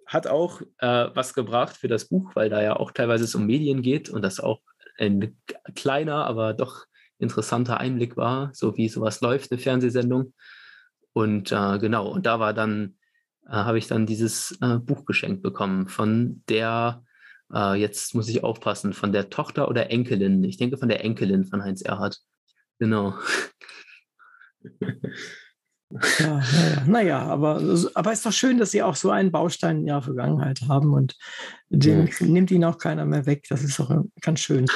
hat 0.06 0.28
auch 0.28 0.60
äh, 0.78 1.08
was 1.14 1.34
gebracht 1.34 1.76
für 1.76 1.88
das 1.88 2.04
Buch, 2.04 2.30
weil 2.34 2.48
da 2.48 2.62
ja 2.62 2.76
auch 2.76 2.92
teilweise 2.92 3.24
es 3.24 3.34
um 3.34 3.44
Medien 3.44 3.82
geht 3.82 4.08
und 4.08 4.22
das 4.22 4.38
auch 4.38 4.60
ein 4.98 5.36
kleiner, 5.74 6.26
aber 6.26 6.54
doch 6.54 6.86
interessanter 7.18 7.78
Einblick 7.78 8.16
war, 8.16 8.50
so 8.52 8.76
wie 8.76 8.88
sowas 8.88 9.20
läuft, 9.20 9.50
eine 9.50 9.60
Fernsehsendung. 9.60 10.34
Und 11.12 11.52
äh, 11.52 11.78
genau, 11.78 12.08
und 12.08 12.26
da 12.26 12.40
war 12.40 12.52
dann, 12.52 12.96
äh, 13.46 13.52
habe 13.52 13.78
ich 13.78 13.86
dann 13.86 14.06
dieses 14.06 14.56
äh, 14.60 14.78
Buch 14.78 15.04
geschenkt 15.06 15.42
bekommen 15.42 15.88
von 15.88 16.42
der, 16.48 17.04
äh, 17.52 17.74
jetzt 17.74 18.14
muss 18.14 18.28
ich 18.28 18.44
aufpassen, 18.44 18.92
von 18.92 19.12
der 19.12 19.30
Tochter 19.30 19.68
oder 19.68 19.90
Enkelin. 19.90 20.44
Ich 20.44 20.58
denke 20.58 20.76
von 20.76 20.88
der 20.88 21.04
Enkelin 21.04 21.46
von 21.46 21.62
Heinz 21.62 21.82
Erhardt. 21.82 22.18
Genau. 22.78 23.14
Ja, 26.18 26.40
naja, 26.40 26.84
naja, 26.86 27.22
aber, 27.22 27.62
aber 27.94 28.12
es 28.12 28.18
ist 28.18 28.26
doch 28.26 28.32
schön, 28.32 28.58
dass 28.58 28.72
Sie 28.72 28.82
auch 28.82 28.96
so 28.96 29.10
einen 29.10 29.30
Baustein 29.30 29.78
in 29.78 29.86
Ihrer 29.86 30.02
Vergangenheit 30.02 30.60
haben 30.68 30.92
und 30.92 31.16
den 31.68 32.08
ja. 32.08 32.26
nimmt 32.26 32.50
Ihnen 32.50 32.64
auch 32.64 32.78
keiner 32.78 33.04
mehr 33.04 33.24
weg. 33.24 33.44
Das 33.48 33.62
ist 33.62 33.78
doch 33.78 34.04
ganz 34.20 34.40
schön. 34.40 34.66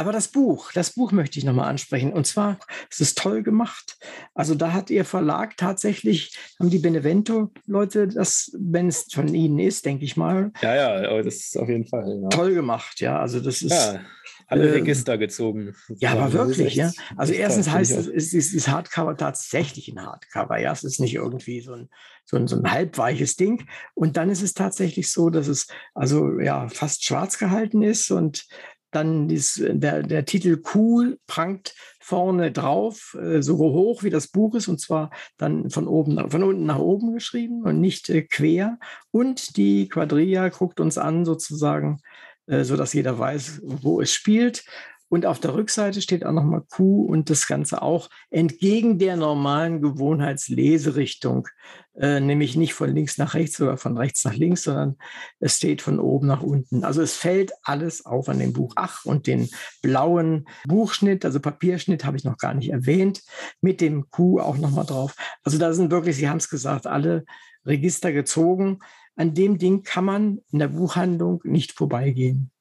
Aber 0.00 0.12
das 0.12 0.28
Buch, 0.28 0.72
das 0.72 0.92
Buch 0.92 1.12
möchte 1.12 1.38
ich 1.38 1.44
nochmal 1.44 1.68
ansprechen. 1.68 2.14
Und 2.14 2.26
zwar, 2.26 2.58
es 2.90 3.00
ist 3.00 3.18
toll 3.18 3.42
gemacht. 3.42 3.98
Also 4.32 4.54
da 4.54 4.72
hat 4.72 4.88
Ihr 4.88 5.04
Verlag 5.04 5.58
tatsächlich, 5.58 6.34
haben 6.58 6.70
die 6.70 6.78
Benevento-Leute 6.78 8.08
das, 8.08 8.50
wenn 8.58 8.88
es 8.88 9.08
von 9.12 9.28
Ihnen 9.28 9.58
ist, 9.58 9.84
denke 9.84 10.06
ich 10.06 10.16
mal. 10.16 10.52
Ja, 10.62 10.74
ja, 10.74 11.22
das 11.22 11.34
ist 11.34 11.58
auf 11.58 11.68
jeden 11.68 11.84
Fall. 11.84 12.18
Ja. 12.22 12.28
Toll 12.30 12.54
gemacht, 12.54 13.00
ja. 13.00 13.20
Also 13.20 13.40
das 13.40 13.60
ist. 13.60 13.72
Ja, 13.72 14.00
alle 14.46 14.70
äh, 14.70 14.72
Register 14.72 15.18
gezogen. 15.18 15.74
Ja, 15.98 16.12
aber 16.12 16.32
wirklich, 16.32 16.76
ja. 16.76 16.90
Also 17.18 17.34
erstens 17.34 17.66
toll, 17.66 17.74
heißt 17.74 17.92
es, 17.92 18.06
ist, 18.06 18.32
ist, 18.32 18.54
ist 18.54 18.68
Hardcover 18.68 19.18
tatsächlich 19.18 19.88
ein 19.88 20.00
Hardcover. 20.00 20.58
Ja, 20.58 20.72
es 20.72 20.82
ist 20.82 20.98
nicht 20.98 21.14
irgendwie 21.14 21.60
so 21.60 21.74
ein, 21.74 21.90
so 22.24 22.38
ein, 22.38 22.48
so 22.48 22.56
ein 22.56 22.72
halbweiches 22.72 23.36
Ding. 23.36 23.66
Und 23.92 24.16
dann 24.16 24.30
ist 24.30 24.40
es 24.40 24.54
tatsächlich 24.54 25.12
so, 25.12 25.28
dass 25.28 25.46
es 25.46 25.66
also 25.92 26.40
ja 26.40 26.70
fast 26.70 27.04
schwarz 27.04 27.36
gehalten 27.36 27.82
ist 27.82 28.10
und 28.10 28.46
dann 28.90 29.28
dies, 29.28 29.62
der, 29.64 30.02
der 30.02 30.24
Titel 30.24 30.62
Cool 30.74 31.18
prangt 31.26 31.74
vorne 32.00 32.50
drauf, 32.50 33.16
äh, 33.20 33.42
so 33.42 33.58
hoch 33.58 34.02
wie 34.02 34.10
das 34.10 34.28
Buch 34.28 34.54
ist, 34.54 34.68
und 34.68 34.80
zwar 34.80 35.10
dann 35.36 35.70
von 35.70 35.86
oben, 35.86 36.30
von 36.30 36.42
unten 36.42 36.66
nach 36.66 36.78
oben 36.78 37.12
geschrieben 37.12 37.62
und 37.62 37.80
nicht 37.80 38.08
äh, 38.10 38.22
quer. 38.22 38.78
Und 39.10 39.56
die 39.56 39.88
Quadrilla 39.88 40.48
guckt 40.48 40.80
uns 40.80 40.98
an, 40.98 41.24
sozusagen, 41.24 42.00
äh, 42.46 42.64
so 42.64 42.76
dass 42.76 42.92
jeder 42.92 43.18
weiß, 43.18 43.60
wo 43.62 44.00
es 44.00 44.12
spielt. 44.12 44.64
Und 45.10 45.26
auf 45.26 45.40
der 45.40 45.54
Rückseite 45.54 46.00
steht 46.00 46.24
auch 46.24 46.32
nochmal 46.32 46.62
Q 46.70 47.04
und 47.04 47.30
das 47.30 47.48
Ganze 47.48 47.82
auch 47.82 48.08
entgegen 48.30 48.96
der 48.98 49.16
normalen 49.16 49.82
Gewohnheitsleserichtung, 49.82 51.48
äh, 51.96 52.20
nämlich 52.20 52.54
nicht 52.54 52.74
von 52.74 52.94
links 52.94 53.18
nach 53.18 53.34
rechts 53.34 53.60
oder 53.60 53.76
von 53.76 53.98
rechts 53.98 54.24
nach 54.24 54.36
links, 54.36 54.62
sondern 54.62 54.96
es 55.40 55.56
steht 55.56 55.82
von 55.82 55.98
oben 55.98 56.28
nach 56.28 56.42
unten. 56.42 56.84
Also 56.84 57.02
es 57.02 57.16
fällt 57.16 57.50
alles 57.64 58.06
auf 58.06 58.28
an 58.28 58.38
dem 58.38 58.52
Buch. 58.52 58.74
Ach, 58.76 59.04
und 59.04 59.26
den 59.26 59.48
blauen 59.82 60.46
Buchschnitt, 60.64 61.24
also 61.24 61.40
Papierschnitt 61.40 62.04
habe 62.04 62.16
ich 62.16 62.22
noch 62.22 62.38
gar 62.38 62.54
nicht 62.54 62.70
erwähnt, 62.70 63.22
mit 63.60 63.80
dem 63.80 64.08
Q 64.10 64.38
auch 64.38 64.58
nochmal 64.58 64.86
drauf. 64.86 65.16
Also 65.42 65.58
da 65.58 65.72
sind 65.72 65.90
wirklich, 65.90 66.16
Sie 66.16 66.28
haben 66.28 66.38
es 66.38 66.48
gesagt, 66.48 66.86
alle 66.86 67.24
Register 67.66 68.12
gezogen. 68.12 68.78
An 69.16 69.34
dem 69.34 69.58
Ding 69.58 69.82
kann 69.82 70.04
man 70.04 70.38
in 70.52 70.60
der 70.60 70.68
Buchhandlung 70.68 71.40
nicht 71.42 71.72
vorbeigehen. 71.72 72.52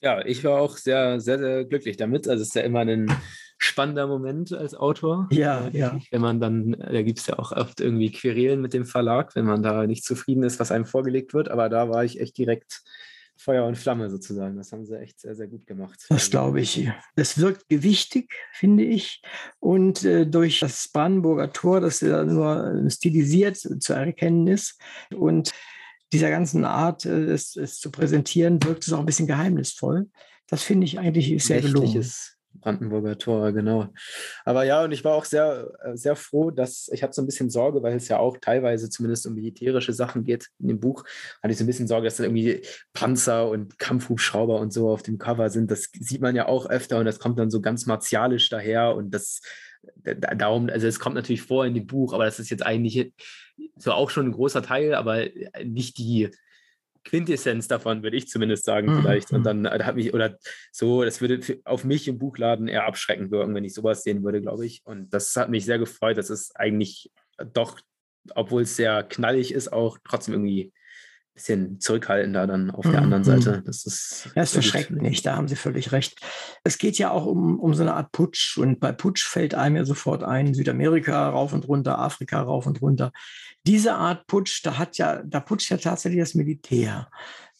Ja, 0.00 0.24
ich 0.24 0.44
war 0.44 0.60
auch 0.60 0.76
sehr, 0.76 1.20
sehr, 1.20 1.38
sehr 1.38 1.64
glücklich 1.64 1.96
damit. 1.96 2.28
Also 2.28 2.42
es 2.42 2.48
ist 2.48 2.54
ja 2.54 2.62
immer 2.62 2.80
ein 2.80 3.10
spannender 3.58 4.06
Moment 4.06 4.52
als 4.52 4.74
Autor. 4.74 5.28
Ja, 5.30 5.68
ja. 5.72 5.98
Wenn 6.10 6.20
man 6.20 6.40
dann, 6.40 6.72
da 6.72 7.02
gibt 7.02 7.18
es 7.18 7.26
ja 7.26 7.38
auch 7.38 7.52
oft 7.52 7.80
irgendwie 7.80 8.12
Querelen 8.12 8.60
mit 8.60 8.74
dem 8.74 8.84
Verlag, 8.84 9.34
wenn 9.34 9.46
man 9.46 9.62
da 9.62 9.86
nicht 9.86 10.04
zufrieden 10.04 10.42
ist, 10.42 10.60
was 10.60 10.70
einem 10.70 10.84
vorgelegt 10.84 11.32
wird. 11.32 11.48
Aber 11.50 11.68
da 11.68 11.88
war 11.88 12.04
ich 12.04 12.20
echt 12.20 12.36
direkt 12.36 12.82
Feuer 13.38 13.66
und 13.66 13.76
Flamme 13.76 14.10
sozusagen. 14.10 14.56
Das 14.56 14.72
haben 14.72 14.84
sie 14.84 14.98
echt 14.98 15.20
sehr, 15.20 15.34
sehr 15.34 15.46
gut 15.46 15.66
gemacht. 15.66 16.06
Das 16.08 16.30
glaube 16.30 16.60
ich. 16.60 16.88
Es 17.16 17.38
wirkt 17.38 17.68
gewichtig, 17.68 18.32
finde 18.52 18.84
ich. 18.84 19.22
Und 19.60 20.04
äh, 20.04 20.26
durch 20.26 20.60
das 20.60 20.88
Brandenburger 20.88 21.52
Tor, 21.52 21.80
das 21.80 22.00
ja 22.00 22.24
nur 22.24 22.88
stilisiert 22.90 23.56
zu 23.56 23.92
erkennen 23.92 24.46
ist 24.46 24.80
und 25.14 25.52
dieser 26.16 26.30
ganzen 26.30 26.64
Art, 26.64 27.04
äh, 27.04 27.24
es, 27.24 27.56
es, 27.56 27.78
zu 27.78 27.90
präsentieren, 27.90 28.62
wirkt 28.62 28.86
es 28.86 28.92
auch 28.92 29.00
ein 29.00 29.06
bisschen 29.06 29.26
geheimnisvoll. 29.26 30.08
Das 30.48 30.62
finde 30.62 30.86
ich 30.86 30.98
eigentlich 30.98 31.44
sehr 31.44 31.60
gelungen. 31.60 32.04
Brandenburger 32.54 33.18
Tor, 33.18 33.52
genau. 33.52 33.88
Aber 34.46 34.64
ja, 34.64 34.82
und 34.82 34.90
ich 34.90 35.04
war 35.04 35.14
auch 35.14 35.26
sehr, 35.26 35.70
äh, 35.84 35.94
sehr 35.94 36.16
froh, 36.16 36.50
dass 36.50 36.88
ich 36.90 37.02
hatte 37.02 37.12
so 37.12 37.20
ein 37.20 37.26
bisschen 37.26 37.50
Sorge, 37.50 37.82
weil 37.82 37.96
es 37.96 38.08
ja 38.08 38.18
auch 38.18 38.38
teilweise 38.40 38.88
zumindest 38.88 39.26
um 39.26 39.34
militärische 39.34 39.92
Sachen 39.92 40.24
geht 40.24 40.48
in 40.58 40.68
dem 40.68 40.80
Buch, 40.80 41.04
hatte 41.42 41.52
ich 41.52 41.58
so 41.58 41.64
ein 41.64 41.66
bisschen 41.66 41.86
Sorge, 41.86 42.06
dass 42.06 42.16
da 42.16 42.24
irgendwie 42.24 42.62
Panzer 42.94 43.50
und 43.50 43.78
Kampfhubschrauber 43.78 44.58
und 44.58 44.72
so 44.72 44.88
auf 44.88 45.02
dem 45.02 45.18
Cover 45.18 45.50
sind. 45.50 45.70
Das 45.70 45.90
sieht 46.00 46.22
man 46.22 46.34
ja 46.34 46.46
auch 46.46 46.64
öfter 46.64 46.98
und 46.98 47.04
das 47.04 47.18
kommt 47.18 47.38
dann 47.38 47.50
so 47.50 47.60
ganz 47.60 47.84
martialisch 47.84 48.48
daher 48.48 48.96
und 48.96 49.10
das 49.10 49.42
darum, 50.04 50.68
also 50.68 50.86
es 50.86 51.00
kommt 51.00 51.16
natürlich 51.16 51.42
vor 51.42 51.66
in 51.66 51.74
dem 51.74 51.86
Buch, 51.86 52.12
aber 52.12 52.24
das 52.24 52.38
ist 52.38 52.50
jetzt 52.50 52.64
eigentlich 52.64 53.12
so 53.76 53.92
auch 53.92 54.10
schon 54.10 54.26
ein 54.26 54.32
großer 54.32 54.62
Teil, 54.62 54.94
aber 54.94 55.26
nicht 55.64 55.98
die 55.98 56.30
Quintessenz 57.06 57.68
davon, 57.68 58.02
würde 58.02 58.16
ich 58.16 58.28
zumindest 58.28 58.64
sagen, 58.64 58.88
mhm. 58.92 59.00
vielleicht. 59.00 59.32
Und 59.32 59.44
dann 59.44 59.64
äh, 59.64 59.82
hat 59.84 59.94
mich, 59.94 60.12
oder 60.12 60.38
so, 60.72 61.04
das 61.04 61.20
würde 61.20 61.40
auf 61.64 61.84
mich 61.84 62.08
im 62.08 62.18
Buchladen 62.18 62.68
eher 62.68 62.86
abschreckend 62.86 63.30
wirken, 63.30 63.54
wenn 63.54 63.64
ich 63.64 63.74
sowas 63.74 64.02
sehen 64.02 64.22
würde, 64.24 64.42
glaube 64.42 64.66
ich. 64.66 64.82
Und 64.84 65.14
das 65.14 65.34
hat 65.36 65.48
mich 65.48 65.64
sehr 65.64 65.78
gefreut, 65.78 66.18
dass 66.18 66.30
es 66.30 66.54
eigentlich 66.56 67.12
doch, 67.52 67.80
obwohl 68.34 68.62
es 68.62 68.76
sehr 68.76 69.04
knallig 69.04 69.52
ist, 69.52 69.72
auch 69.72 69.98
trotzdem 70.04 70.34
irgendwie 70.34 70.72
bisschen 71.36 71.80
zurückhaltender 71.80 72.46
dann 72.46 72.70
auf 72.70 72.84
der 72.84 73.02
anderen 73.02 73.22
mhm. 73.22 73.26
Seite. 73.26 73.62
Das 73.64 73.84
ist, 73.84 74.26
ja, 74.34 74.42
das 74.42 74.52
verschreckt 74.52 74.90
nicht, 74.90 75.24
da 75.24 75.36
haben 75.36 75.48
Sie 75.48 75.54
völlig 75.54 75.92
recht. 75.92 76.18
Es 76.64 76.78
geht 76.78 76.98
ja 76.98 77.10
auch 77.10 77.26
um, 77.26 77.60
um 77.60 77.74
so 77.74 77.82
eine 77.82 77.94
Art 77.94 78.10
Putsch 78.10 78.58
und 78.58 78.80
bei 78.80 78.90
Putsch 78.90 79.24
fällt 79.24 79.54
einem 79.54 79.76
ja 79.76 79.84
sofort 79.84 80.24
ein, 80.24 80.54
Südamerika 80.54 81.28
rauf 81.28 81.52
und 81.52 81.68
runter, 81.68 81.98
Afrika 81.98 82.40
rauf 82.40 82.66
und 82.66 82.82
runter. 82.82 83.12
Diese 83.66 83.94
Art 83.94 84.26
Putsch, 84.26 84.64
da 84.64 84.78
hat 84.78 84.96
ja, 84.96 85.22
da 85.24 85.40
putscht 85.40 85.70
ja 85.70 85.76
tatsächlich 85.76 86.20
das 86.20 86.34
Militär. 86.34 87.10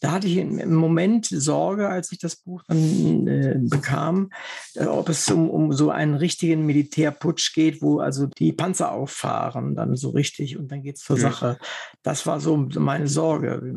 Da 0.01 0.12
hatte 0.12 0.26
ich 0.26 0.36
im 0.36 0.74
Moment 0.74 1.26
Sorge, 1.26 1.88
als 1.88 2.12
ich 2.12 2.18
das 2.18 2.36
Buch 2.36 2.62
dann 2.68 3.26
äh, 3.26 3.57
bekam, 3.59 4.30
äh, 4.74 4.84
ob 4.84 5.09
es 5.09 5.30
um, 5.30 5.49
um 5.49 5.72
so 5.72 5.90
einen 5.90 6.14
richtigen 6.14 6.66
Militärputsch 6.66 7.55
geht, 7.55 7.80
wo 7.80 8.01
also 8.01 8.26
die 8.26 8.53
Panzer 8.53 8.92
auffahren, 8.92 9.74
dann 9.74 9.97
so 9.97 10.11
richtig 10.11 10.59
und 10.59 10.70
dann 10.70 10.82
geht 10.82 10.97
es 10.97 11.03
zur 11.03 11.16
ja. 11.16 11.22
Sache. 11.22 11.59
Das 12.03 12.26
war 12.26 12.40
so 12.40 12.57
meine 12.57 13.09
Sorge. 13.09 13.74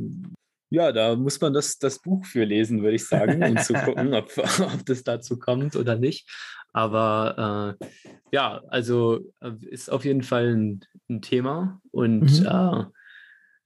Ja, 0.71 0.91
da 0.91 1.15
muss 1.15 1.41
man 1.41 1.53
das, 1.53 1.79
das 1.79 1.99
Buch 1.99 2.25
für 2.25 2.43
lesen, 2.43 2.83
würde 2.83 2.95
ich 2.95 3.07
sagen, 3.07 3.43
um 3.43 3.57
zu 3.57 3.73
gucken, 3.85 4.13
ob, 4.13 4.31
ob 4.37 4.85
das 4.85 5.03
dazu 5.03 5.39
kommt 5.39 5.75
oder 5.75 5.95
nicht. 5.95 6.29
Aber 6.73 7.77
äh, 7.81 7.85
ja, 8.31 8.61
also 8.67 9.19
äh, 9.41 9.51
ist 9.69 9.89
auf 9.89 10.05
jeden 10.05 10.21
Fall 10.21 10.55
ein, 10.55 10.81
ein 11.09 11.21
Thema 11.21 11.81
und 11.91 12.41
mhm. 12.41 12.45
äh, 12.45 12.98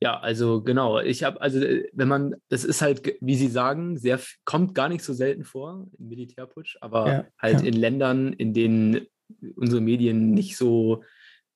ja, 0.03 0.19
also 0.19 0.61
genau. 0.61 0.99
Ich 0.99 1.23
habe, 1.23 1.39
also 1.39 1.61
äh, 1.61 1.87
wenn 1.93 2.09
man, 2.09 2.35
das 2.49 2.65
ist 2.65 2.81
halt, 2.81 3.15
wie 3.21 3.35
Sie 3.35 3.47
sagen, 3.47 3.97
sehr 3.97 4.19
kommt 4.43 4.75
gar 4.75 4.89
nicht 4.89 5.01
so 5.01 5.13
selten 5.13 5.45
vor 5.45 5.87
im 5.97 6.09
Militärputsch, 6.09 6.75
aber 6.81 7.07
ja, 7.07 7.25
halt 7.39 7.61
ja. 7.61 7.67
in 7.67 7.73
Ländern, 7.73 8.33
in 8.33 8.53
denen 8.53 9.07
unsere 9.55 9.79
Medien 9.79 10.31
nicht 10.31 10.57
so 10.57 11.05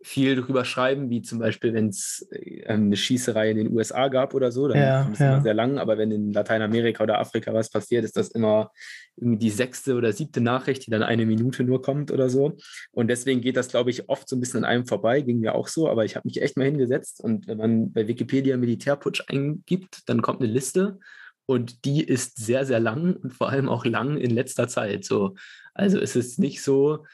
viel 0.02 0.36
drüber 0.36 0.64
schreiben, 0.64 1.10
wie 1.10 1.22
zum 1.22 1.40
Beispiel, 1.40 1.74
wenn 1.74 1.90
es 1.90 2.28
äh, 2.32 2.66
eine 2.66 2.96
Schießerei 2.96 3.50
in 3.52 3.58
den 3.58 3.74
USA 3.74 4.08
gab 4.10 4.34
oder 4.34 4.52
so, 4.52 4.68
dann 4.68 4.78
ja, 4.78 5.02
ist 5.04 5.14
es 5.14 5.20
ja. 5.20 5.34
immer 5.34 5.42
sehr 5.42 5.54
lang, 5.54 5.78
aber 5.80 5.98
wenn 5.98 6.12
in 6.12 6.34
Lateinamerika 6.34 7.04
oder 7.04 7.20
Afrika 7.20 7.54
was 7.54 7.70
passiert, 7.70 8.06
ist 8.06 8.16
das 8.16 8.30
immer 8.30 8.72
irgendwie 9.16 9.40
die 9.40 9.50
sechste 9.50 9.96
oder 9.96 10.14
siebte 10.14 10.42
Nachricht, 10.42 10.86
die 10.86 10.92
dann 10.92 11.02
eine 11.02 11.26
Minute 11.26 11.64
nur 11.64 11.82
kommt 11.82 12.12
oder 12.12 12.30
so. 12.30 12.58
Und 12.92 13.08
deswegen 13.08 13.42
geht 13.42 13.58
das, 13.58 13.70
glaube 13.70 13.90
ich, 13.90 14.08
oft 14.10 14.30
so 14.30 14.36
ein 14.36 14.40
bisschen 14.40 14.64
an 14.64 14.70
einem 14.70 14.86
vorbei, 14.86 15.22
ging 15.22 15.40
mir 15.40 15.56
auch 15.56 15.68
so, 15.68 15.90
aber 15.90 16.06
ich 16.06 16.16
habe 16.16 16.28
mich 16.28 16.42
echt 16.42 16.58
mal 16.58 16.66
hingesetzt 16.66 17.20
und 17.22 17.48
wenn 17.48 17.58
man 17.58 17.92
bei 17.92 18.08
Wikipedia 18.08 18.56
Militärputsch 18.58 19.24
eingibt, 19.28 20.08
dann 20.08 20.22
kommt 20.22 20.42
eine 20.42 20.52
Liste 20.52 21.00
und 21.48 21.86
die 21.86 22.04
ist 22.04 22.38
sehr, 22.38 22.66
sehr 22.66 22.80
lang 22.80 23.16
und 23.16 23.34
vor 23.34 23.50
allem 23.50 23.70
auch 23.70 23.86
lang 23.86 24.18
in 24.18 24.32
letzter 24.32 24.68
Zeit. 24.68 25.06
So. 25.06 25.36
Also 25.74 26.00
es 26.00 26.16
ist 26.16 26.38
nicht 26.38 26.62
so, 26.62 27.06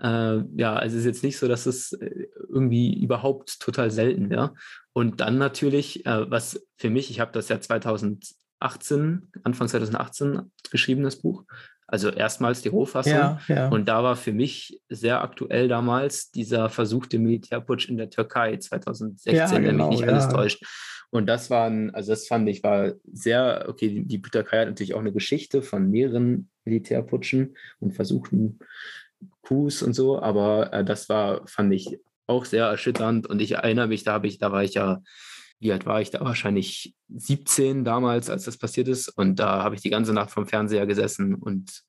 äh, 0.00 0.42
ja, 0.56 0.74
also 0.74 0.96
es 0.96 1.00
ist 1.00 1.06
jetzt 1.06 1.24
nicht 1.24 1.38
so, 1.38 1.48
dass 1.48 1.66
es 1.66 1.92
äh, 1.92 2.28
irgendwie 2.48 3.02
überhaupt 3.02 3.60
total 3.60 3.90
selten 3.90 4.30
wäre. 4.30 4.54
Und 4.92 5.20
dann 5.20 5.38
natürlich, 5.38 6.06
äh, 6.06 6.30
was 6.30 6.66
für 6.76 6.90
mich, 6.90 7.10
ich 7.10 7.20
habe 7.20 7.32
das 7.32 7.48
ja 7.48 7.60
2018, 7.60 9.30
Anfang 9.44 9.68
2018 9.68 10.52
geschrieben, 10.70 11.02
das 11.02 11.16
Buch. 11.16 11.44
Also 11.86 12.10
erstmals 12.10 12.60
die 12.60 12.68
Rohfassung. 12.68 13.12
Ja, 13.12 13.40
ja. 13.48 13.68
Und 13.68 13.88
da 13.88 14.02
war 14.02 14.14
für 14.14 14.32
mich 14.32 14.80
sehr 14.90 15.22
aktuell 15.22 15.68
damals 15.68 16.30
dieser 16.30 16.68
versuchte 16.68 17.18
Militärputsch 17.18 17.88
in 17.88 17.96
der 17.96 18.10
Türkei 18.10 18.58
2016, 18.58 19.34
ja, 19.34 19.46
genau, 19.46 19.66
wenn 19.66 19.76
mich 19.76 20.00
nicht 20.00 20.08
alles 20.08 20.28
täuscht. 20.28 20.62
Und 21.10 21.26
das 21.26 21.48
waren, 21.48 21.94
also 21.94 22.12
das 22.12 22.26
fand 22.26 22.46
ich 22.50 22.62
war 22.62 22.92
sehr, 23.10 23.64
okay, 23.68 23.88
die, 23.88 24.04
die 24.04 24.20
Türkei 24.20 24.60
hat 24.60 24.68
natürlich 24.68 24.92
auch 24.92 25.00
eine 25.00 25.12
Geschichte 25.12 25.62
von 25.62 25.90
mehreren 25.90 26.50
Militärputschen 26.66 27.56
und 27.80 27.94
versuchten 27.94 28.58
Coups 29.42 29.82
und 29.82 29.94
so, 29.94 30.20
aber 30.20 30.72
äh, 30.72 30.84
das 30.84 31.08
war, 31.08 31.46
fand 31.46 31.72
ich 31.72 31.98
auch 32.26 32.44
sehr 32.44 32.66
erschütternd 32.66 33.26
und 33.26 33.40
ich 33.40 33.52
erinnere 33.52 33.88
mich, 33.88 34.04
da 34.04 34.12
habe 34.12 34.26
ich, 34.26 34.38
da 34.38 34.52
war 34.52 34.62
ich 34.62 34.74
ja, 34.74 35.02
wie 35.60 35.72
alt 35.72 35.86
war 35.86 36.00
ich 36.00 36.10
da? 36.10 36.20
Wahrscheinlich 36.20 36.94
17 37.08 37.84
damals, 37.84 38.30
als 38.30 38.44
das 38.44 38.58
passiert 38.58 38.88
ist 38.88 39.08
und 39.08 39.36
da 39.36 39.62
habe 39.64 39.74
ich 39.74 39.80
die 39.80 39.90
ganze 39.90 40.12
Nacht 40.12 40.30
vom 40.30 40.46
Fernseher 40.46 40.86
gesessen 40.86 41.34
und 41.34 41.82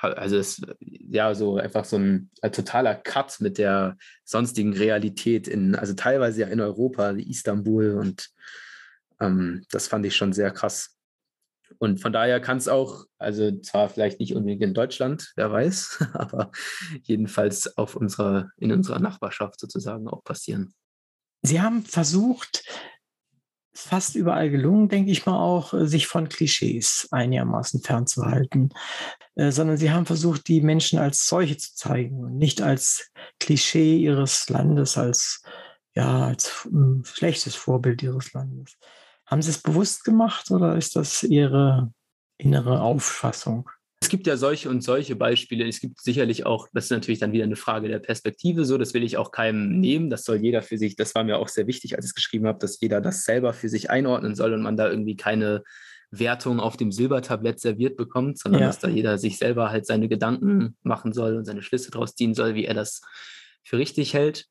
also 0.00 0.36
es 0.36 0.60
ja 0.88 1.34
so 1.34 1.56
einfach 1.56 1.84
so 1.84 1.96
ein, 1.96 2.30
ein, 2.42 2.52
totaler 2.52 2.94
Cut 2.94 3.40
mit 3.40 3.56
der 3.58 3.96
sonstigen 4.24 4.74
Realität 4.74 5.48
in, 5.48 5.74
also 5.74 5.94
teilweise 5.94 6.42
ja 6.42 6.48
in 6.48 6.60
Europa, 6.60 7.10
Istanbul 7.10 7.94
und 7.94 8.28
ähm, 9.20 9.64
das 9.70 9.88
fand 9.88 10.04
ich 10.04 10.14
schon 10.14 10.32
sehr 10.32 10.50
krass. 10.50 10.93
Und 11.78 12.00
von 12.00 12.12
daher 12.12 12.40
kann 12.40 12.58
es 12.58 12.68
auch, 12.68 13.04
also 13.18 13.50
zwar 13.60 13.88
vielleicht 13.88 14.20
nicht 14.20 14.34
unbedingt 14.34 14.62
in 14.62 14.74
Deutschland, 14.74 15.32
wer 15.36 15.50
weiß, 15.50 16.06
aber 16.14 16.50
jedenfalls 17.02 17.76
auf 17.76 17.96
unserer, 17.96 18.50
in 18.56 18.72
unserer 18.72 19.00
Nachbarschaft 19.00 19.60
sozusagen 19.60 20.08
auch 20.08 20.24
passieren. 20.24 20.74
Sie 21.42 21.60
haben 21.60 21.82
versucht, 21.82 22.64
fast 23.74 24.14
überall 24.14 24.50
gelungen, 24.50 24.88
denke 24.88 25.10
ich 25.10 25.26
mal 25.26 25.36
auch, 25.36 25.74
sich 25.76 26.06
von 26.06 26.28
Klischees 26.28 27.08
einigermaßen 27.10 27.82
fernzuhalten, 27.82 28.70
äh, 29.34 29.50
sondern 29.50 29.76
sie 29.76 29.90
haben 29.90 30.06
versucht, 30.06 30.48
die 30.48 30.60
Menschen 30.60 30.98
als 30.98 31.26
solche 31.26 31.56
zu 31.56 31.74
zeigen 31.74 32.24
und 32.24 32.38
nicht 32.38 32.62
als 32.62 33.10
Klischee 33.40 33.98
ihres 33.98 34.48
Landes, 34.48 34.96
als 34.96 35.42
ja, 35.94 36.26
als 36.26 36.66
äh, 36.66 37.04
schlechtes 37.04 37.54
Vorbild 37.54 38.02
ihres 38.02 38.32
Landes. 38.32 38.76
Haben 39.26 39.42
Sie 39.42 39.50
es 39.50 39.62
bewusst 39.62 40.04
gemacht 40.04 40.50
oder 40.50 40.76
ist 40.76 40.96
das 40.96 41.22
Ihre 41.22 41.92
innere 42.38 42.80
Auffassung? 42.80 43.70
Es 44.00 44.10
gibt 44.10 44.26
ja 44.26 44.36
solche 44.36 44.68
und 44.68 44.82
solche 44.82 45.16
Beispiele. 45.16 45.66
Es 45.66 45.80
gibt 45.80 45.98
sicherlich 45.98 46.44
auch, 46.44 46.68
das 46.74 46.84
ist 46.84 46.90
natürlich 46.90 47.20
dann 47.20 47.32
wieder 47.32 47.44
eine 47.44 47.56
Frage 47.56 47.88
der 47.88 48.00
Perspektive, 48.00 48.66
so, 48.66 48.76
das 48.76 48.92
will 48.92 49.02
ich 49.02 49.16
auch 49.16 49.30
keinem 49.30 49.80
nehmen. 49.80 50.10
Das 50.10 50.24
soll 50.24 50.36
jeder 50.36 50.60
für 50.60 50.76
sich, 50.76 50.94
das 50.94 51.14
war 51.14 51.24
mir 51.24 51.38
auch 51.38 51.48
sehr 51.48 51.66
wichtig, 51.66 51.96
als 51.96 52.04
ich 52.04 52.10
es 52.10 52.14
geschrieben 52.14 52.46
habe, 52.46 52.58
dass 52.58 52.78
jeder 52.80 53.00
das 53.00 53.24
selber 53.24 53.54
für 53.54 53.70
sich 53.70 53.88
einordnen 53.90 54.34
soll 54.34 54.52
und 54.52 54.62
man 54.62 54.76
da 54.76 54.90
irgendwie 54.90 55.16
keine 55.16 55.62
Wertung 56.10 56.60
auf 56.60 56.76
dem 56.76 56.92
Silbertablett 56.92 57.60
serviert 57.60 57.96
bekommt, 57.96 58.38
sondern 58.38 58.60
ja. 58.60 58.66
dass 58.66 58.78
da 58.78 58.88
jeder 58.88 59.16
sich 59.16 59.38
selber 59.38 59.70
halt 59.70 59.86
seine 59.86 60.08
Gedanken 60.08 60.76
machen 60.82 61.14
soll 61.14 61.36
und 61.36 61.46
seine 61.46 61.62
Schlüsse 61.62 61.90
daraus 61.90 62.14
ziehen 62.14 62.34
soll, 62.34 62.54
wie 62.54 62.66
er 62.66 62.74
das 62.74 63.00
für 63.62 63.78
richtig 63.78 64.12
hält. 64.12 64.46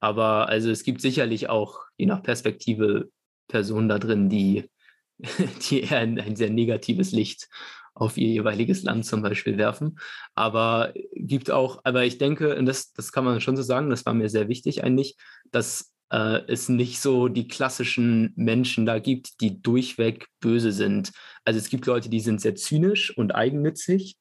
Aber 0.00 0.48
also 0.48 0.70
es 0.70 0.82
gibt 0.82 1.00
sicherlich 1.00 1.48
auch, 1.48 1.84
je 1.96 2.06
nach 2.06 2.24
Perspektive, 2.24 3.08
Personen 3.48 3.88
da 3.88 3.98
drin, 3.98 4.28
die, 4.28 4.70
die 5.70 5.82
eher 5.82 5.98
ein, 5.98 6.20
ein 6.20 6.36
sehr 6.36 6.50
negatives 6.50 7.12
Licht 7.12 7.48
auf 7.94 8.18
ihr 8.18 8.28
jeweiliges 8.28 8.82
Land 8.82 9.06
zum 9.06 9.22
Beispiel 9.22 9.56
werfen. 9.56 9.98
Aber 10.34 10.92
gibt 11.14 11.50
auch, 11.50 11.80
aber 11.84 12.04
ich 12.04 12.18
denke, 12.18 12.56
und 12.56 12.66
das, 12.66 12.92
das 12.92 13.10
kann 13.10 13.24
man 13.24 13.40
schon 13.40 13.56
so 13.56 13.62
sagen, 13.62 13.88
das 13.88 14.04
war 14.04 14.12
mir 14.12 14.28
sehr 14.28 14.48
wichtig 14.48 14.84
eigentlich, 14.84 15.16
dass 15.50 15.92
äh, 16.10 16.42
es 16.46 16.68
nicht 16.68 17.00
so 17.00 17.28
die 17.28 17.48
klassischen 17.48 18.32
Menschen 18.36 18.86
da 18.86 18.98
gibt, 18.98 19.40
die 19.40 19.62
durchweg 19.62 20.28
böse 20.40 20.72
sind. 20.72 21.12
Also 21.44 21.58
es 21.58 21.68
gibt 21.70 21.86
Leute, 21.86 22.08
die 22.10 22.20
sind 22.20 22.40
sehr 22.40 22.54
zynisch 22.54 23.16
und 23.16 23.34
eigennützig, 23.34 24.16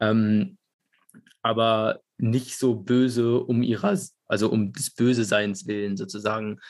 ähm, 0.00 0.56
aber 1.42 2.00
nicht 2.18 2.58
so 2.58 2.74
böse 2.74 3.40
um 3.40 3.62
ihrer, 3.62 3.98
also 4.26 4.50
um 4.50 4.72
des 4.72 4.94
Böse 4.94 5.24
Seins 5.24 5.66
willen 5.66 5.96
sozusagen. 5.96 6.60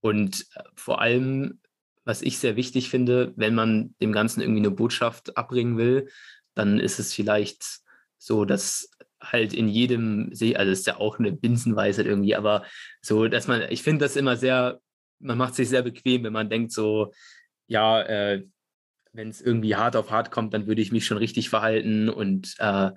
Und 0.00 0.46
äh, 0.54 0.62
vor 0.74 1.00
allem, 1.00 1.60
was 2.04 2.22
ich 2.22 2.38
sehr 2.38 2.56
wichtig 2.56 2.90
finde, 2.90 3.32
wenn 3.36 3.54
man 3.54 3.94
dem 4.00 4.12
Ganzen 4.12 4.40
irgendwie 4.40 4.60
eine 4.60 4.70
Botschaft 4.70 5.36
abbringen 5.36 5.76
will, 5.76 6.08
dann 6.54 6.80
ist 6.80 6.98
es 6.98 7.14
vielleicht 7.14 7.80
so, 8.18 8.44
dass 8.44 8.90
halt 9.20 9.52
in 9.52 9.68
jedem 9.68 10.30
also 10.30 10.72
ist 10.72 10.86
ja 10.86 10.96
auch 10.96 11.18
eine 11.18 11.32
Binsenweisheit 11.32 12.06
irgendwie, 12.06 12.34
aber 12.34 12.64
so, 13.02 13.28
dass 13.28 13.48
man, 13.48 13.62
ich 13.70 13.82
finde 13.82 14.04
das 14.04 14.16
immer 14.16 14.36
sehr, 14.36 14.80
man 15.18 15.38
macht 15.38 15.54
sich 15.54 15.68
sehr 15.68 15.82
bequem, 15.82 16.24
wenn 16.24 16.32
man 16.32 16.48
denkt 16.48 16.72
so, 16.72 17.12
ja, 17.66 18.02
äh, 18.02 18.46
wenn 19.12 19.28
es 19.28 19.40
irgendwie 19.40 19.76
hart 19.76 19.96
auf 19.96 20.10
hart 20.10 20.30
kommt, 20.30 20.54
dann 20.54 20.66
würde 20.66 20.82
ich 20.82 20.92
mich 20.92 21.04
schon 21.04 21.18
richtig 21.18 21.50
verhalten 21.50 22.08
und 22.08 22.54
äh, 22.58 22.90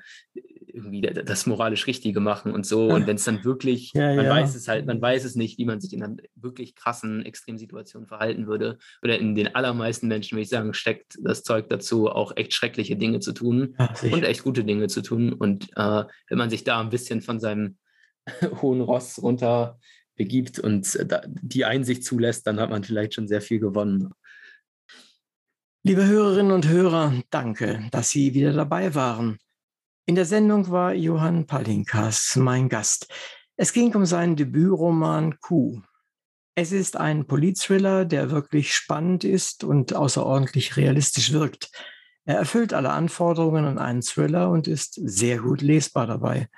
irgendwie 0.74 1.02
das 1.02 1.46
moralisch 1.46 1.88
Richtige 1.88 2.20
machen 2.20 2.52
und 2.52 2.66
so. 2.66 2.88
Und 2.88 3.06
wenn 3.06 3.16
es 3.16 3.24
dann 3.24 3.44
wirklich, 3.44 3.94
ja, 3.94 4.16
man 4.16 4.26
ja. 4.26 4.32
weiß 4.32 4.56
es 4.56 4.68
halt, 4.68 4.86
man 4.86 5.02
weiß 5.02 5.24
es 5.24 5.36
nicht, 5.36 5.58
wie 5.60 5.66
man 5.66 5.80
sich 5.80 5.94
in 5.94 6.04
einer 6.04 6.18
wirklich 6.36 6.76
krassen 6.76 7.26
Extremsituation 7.26 8.08
verhalten 8.08 8.48
würde. 8.48 8.80
Oder 9.04 9.20
in 9.20 9.36
den 9.36 9.56
allermeisten 9.56 10.08
Menschen, 10.08 10.36
würde 10.36 10.44
ich 10.44 10.50
sagen, 10.50 10.74
steckt 10.74 11.18
das 11.22 11.44
Zeug 11.44 11.70
dazu, 11.70 12.10
auch 12.10 12.36
echt 12.36 12.54
schreckliche 12.54 12.96
Dinge 12.96 13.20
zu 13.20 13.34
tun 13.34 13.76
ja, 13.78 13.94
und 14.12 14.24
echt 14.24 14.44
gute 14.44 14.64
Dinge 14.64 14.88
zu 14.88 15.02
tun. 15.02 15.32
Und 15.32 15.70
äh, 15.76 16.04
wenn 16.30 16.38
man 16.38 16.50
sich 16.50 16.64
da 16.64 16.82
ein 16.82 16.90
bisschen 16.90 17.22
von 17.22 17.40
seinem 17.40 17.78
hohen 18.62 18.82
Ross 18.82 19.22
runter 19.22 19.80
begibt 20.16 20.60
und 20.60 20.98
die 21.42 21.66
Einsicht 21.66 22.04
zulässt, 22.04 22.48
dann 22.48 22.60
hat 22.60 22.70
man 22.70 22.84
vielleicht 22.84 23.14
schon 23.14 23.28
sehr 23.28 23.42
viel 23.42 23.60
gewonnen. 23.60 24.12
Liebe 25.86 26.06
Hörerinnen 26.06 26.54
und 26.54 26.68
Hörer, 26.68 27.14
danke, 27.30 27.90
dass 27.92 28.10
Sie 28.10 28.34
wieder 28.34 28.54
dabei 28.54 28.96
waren. 28.96 29.38
In 30.06 30.16
der 30.16 30.26
Sendung 30.26 30.70
war 30.70 30.94
Johann 30.94 31.46
Palinkas 31.46 32.36
mein 32.36 32.68
Gast. 32.68 33.08
Es 33.56 33.72
ging 33.72 33.96
um 33.96 34.06
seinen 34.06 34.36
Debütroman 34.36 35.40
Kuh. 35.40 35.82
Es 36.56 36.74
ist 36.74 36.98
ein 36.98 37.26
Politthriller, 37.26 38.04
der 38.04 38.30
wirklich 38.30 38.76
spannend 38.76 39.24
ist 39.24 39.64
und 39.64 39.96
außerordentlich 39.96 40.76
realistisch 40.76 41.32
wirkt. 41.32 41.72
Er 42.26 42.36
erfüllt 42.36 42.74
alle 42.74 42.92
Anforderungen 42.92 43.64
an 43.64 43.78
einen 43.78 44.02
Thriller 44.02 44.50
und 44.50 44.68
ist 44.68 44.96
sehr 44.96 45.40
gut 45.40 45.62
lesbar 45.62 46.06
dabei. 46.06 46.50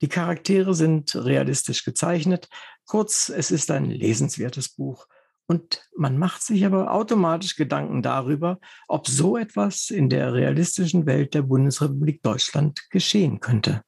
Die 0.00 0.08
Charaktere 0.08 0.74
sind 0.74 1.14
realistisch 1.14 1.84
gezeichnet. 1.84 2.48
Kurz, 2.84 3.28
es 3.28 3.52
ist 3.52 3.70
ein 3.70 3.84
lesenswertes 3.90 4.70
Buch. 4.70 5.06
Und 5.46 5.88
man 5.96 6.18
macht 6.18 6.42
sich 6.42 6.64
aber 6.64 6.92
automatisch 6.92 7.56
Gedanken 7.56 8.02
darüber, 8.02 8.58
ob 8.88 9.06
so 9.06 9.36
etwas 9.36 9.90
in 9.90 10.08
der 10.08 10.32
realistischen 10.32 11.06
Welt 11.06 11.34
der 11.34 11.42
Bundesrepublik 11.42 12.22
Deutschland 12.22 12.88
geschehen 12.90 13.40
könnte. 13.40 13.82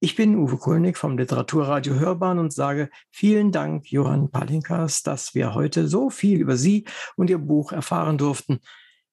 Ich 0.00 0.16
bin 0.16 0.36
Uwe 0.36 0.58
Kulnig 0.58 0.98
vom 0.98 1.16
Literaturradio 1.16 1.94
Hörbahn 1.94 2.38
und 2.38 2.52
sage 2.52 2.90
vielen 3.10 3.52
Dank, 3.52 3.90
Johann 3.90 4.30
Palinkas, 4.30 5.02
dass 5.02 5.34
wir 5.34 5.54
heute 5.54 5.88
so 5.88 6.10
viel 6.10 6.40
über 6.40 6.58
Sie 6.58 6.84
und 7.16 7.30
Ihr 7.30 7.38
Buch 7.38 7.72
erfahren 7.72 8.18
durften. 8.18 8.60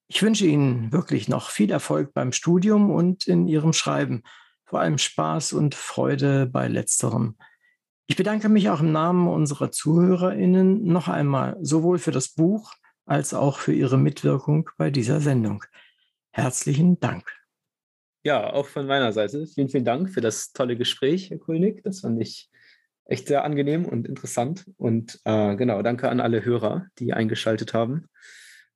Ich 0.09 0.21
wünsche 0.21 0.45
Ihnen 0.45 0.91
wirklich 0.91 1.29
noch 1.29 1.49
viel 1.49 1.71
Erfolg 1.71 2.13
beim 2.13 2.33
Studium 2.33 2.91
und 2.91 3.25
in 3.25 3.47
Ihrem 3.47 3.71
Schreiben, 3.71 4.23
vor 4.65 4.81
allem 4.81 4.97
Spaß 4.97 5.53
und 5.53 5.75
Freude 5.75 6.45
bei 6.45 6.67
letzterem. 6.67 7.37
Ich 8.07 8.15
bedanke 8.15 8.49
mich 8.49 8.69
auch 8.69 8.81
im 8.81 8.91
Namen 8.91 9.27
unserer 9.27 9.71
ZuhörerInnen 9.71 10.83
noch 10.83 11.07
einmal 11.07 11.57
sowohl 11.61 11.97
für 11.97 12.11
das 12.11 12.29
Buch 12.29 12.73
als 13.05 13.33
auch 13.33 13.59
für 13.59 13.73
Ihre 13.73 13.97
Mitwirkung 13.97 14.69
bei 14.77 14.89
dieser 14.89 15.21
Sendung. 15.21 15.63
Herzlichen 16.31 16.99
Dank. 16.99 17.25
Ja, 18.23 18.53
auch 18.53 18.67
von 18.67 18.85
meiner 18.85 19.13
Seite. 19.13 19.47
Vielen, 19.47 19.69
vielen 19.69 19.85
Dank 19.85 20.09
für 20.09 20.21
das 20.21 20.51
tolle 20.51 20.77
Gespräch, 20.77 21.29
Herr 21.29 21.39
Kulnig. 21.39 21.83
Das 21.83 22.01
fand 22.01 22.21
ich 22.21 22.49
echt 23.05 23.27
sehr 23.27 23.43
angenehm 23.43 23.85
und 23.85 24.07
interessant. 24.07 24.65
Und 24.77 25.19
äh, 25.25 25.55
genau, 25.55 25.81
danke 25.81 26.09
an 26.09 26.19
alle 26.19 26.45
Hörer, 26.45 26.87
die 26.99 27.13
eingeschaltet 27.13 27.73
haben. 27.73 28.07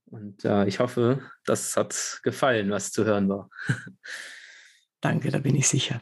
Und 0.05 0.45
äh, 0.45 0.65
ich 0.67 0.79
hoffe, 0.79 1.21
das 1.45 1.77
hat 1.77 2.19
gefallen, 2.23 2.69
was 2.71 2.91
zu 2.91 3.05
hören 3.05 3.29
war. 3.29 3.49
Danke, 5.01 5.29
da 5.29 5.39
bin 5.39 5.55
ich 5.55 5.67
sicher. 5.67 6.01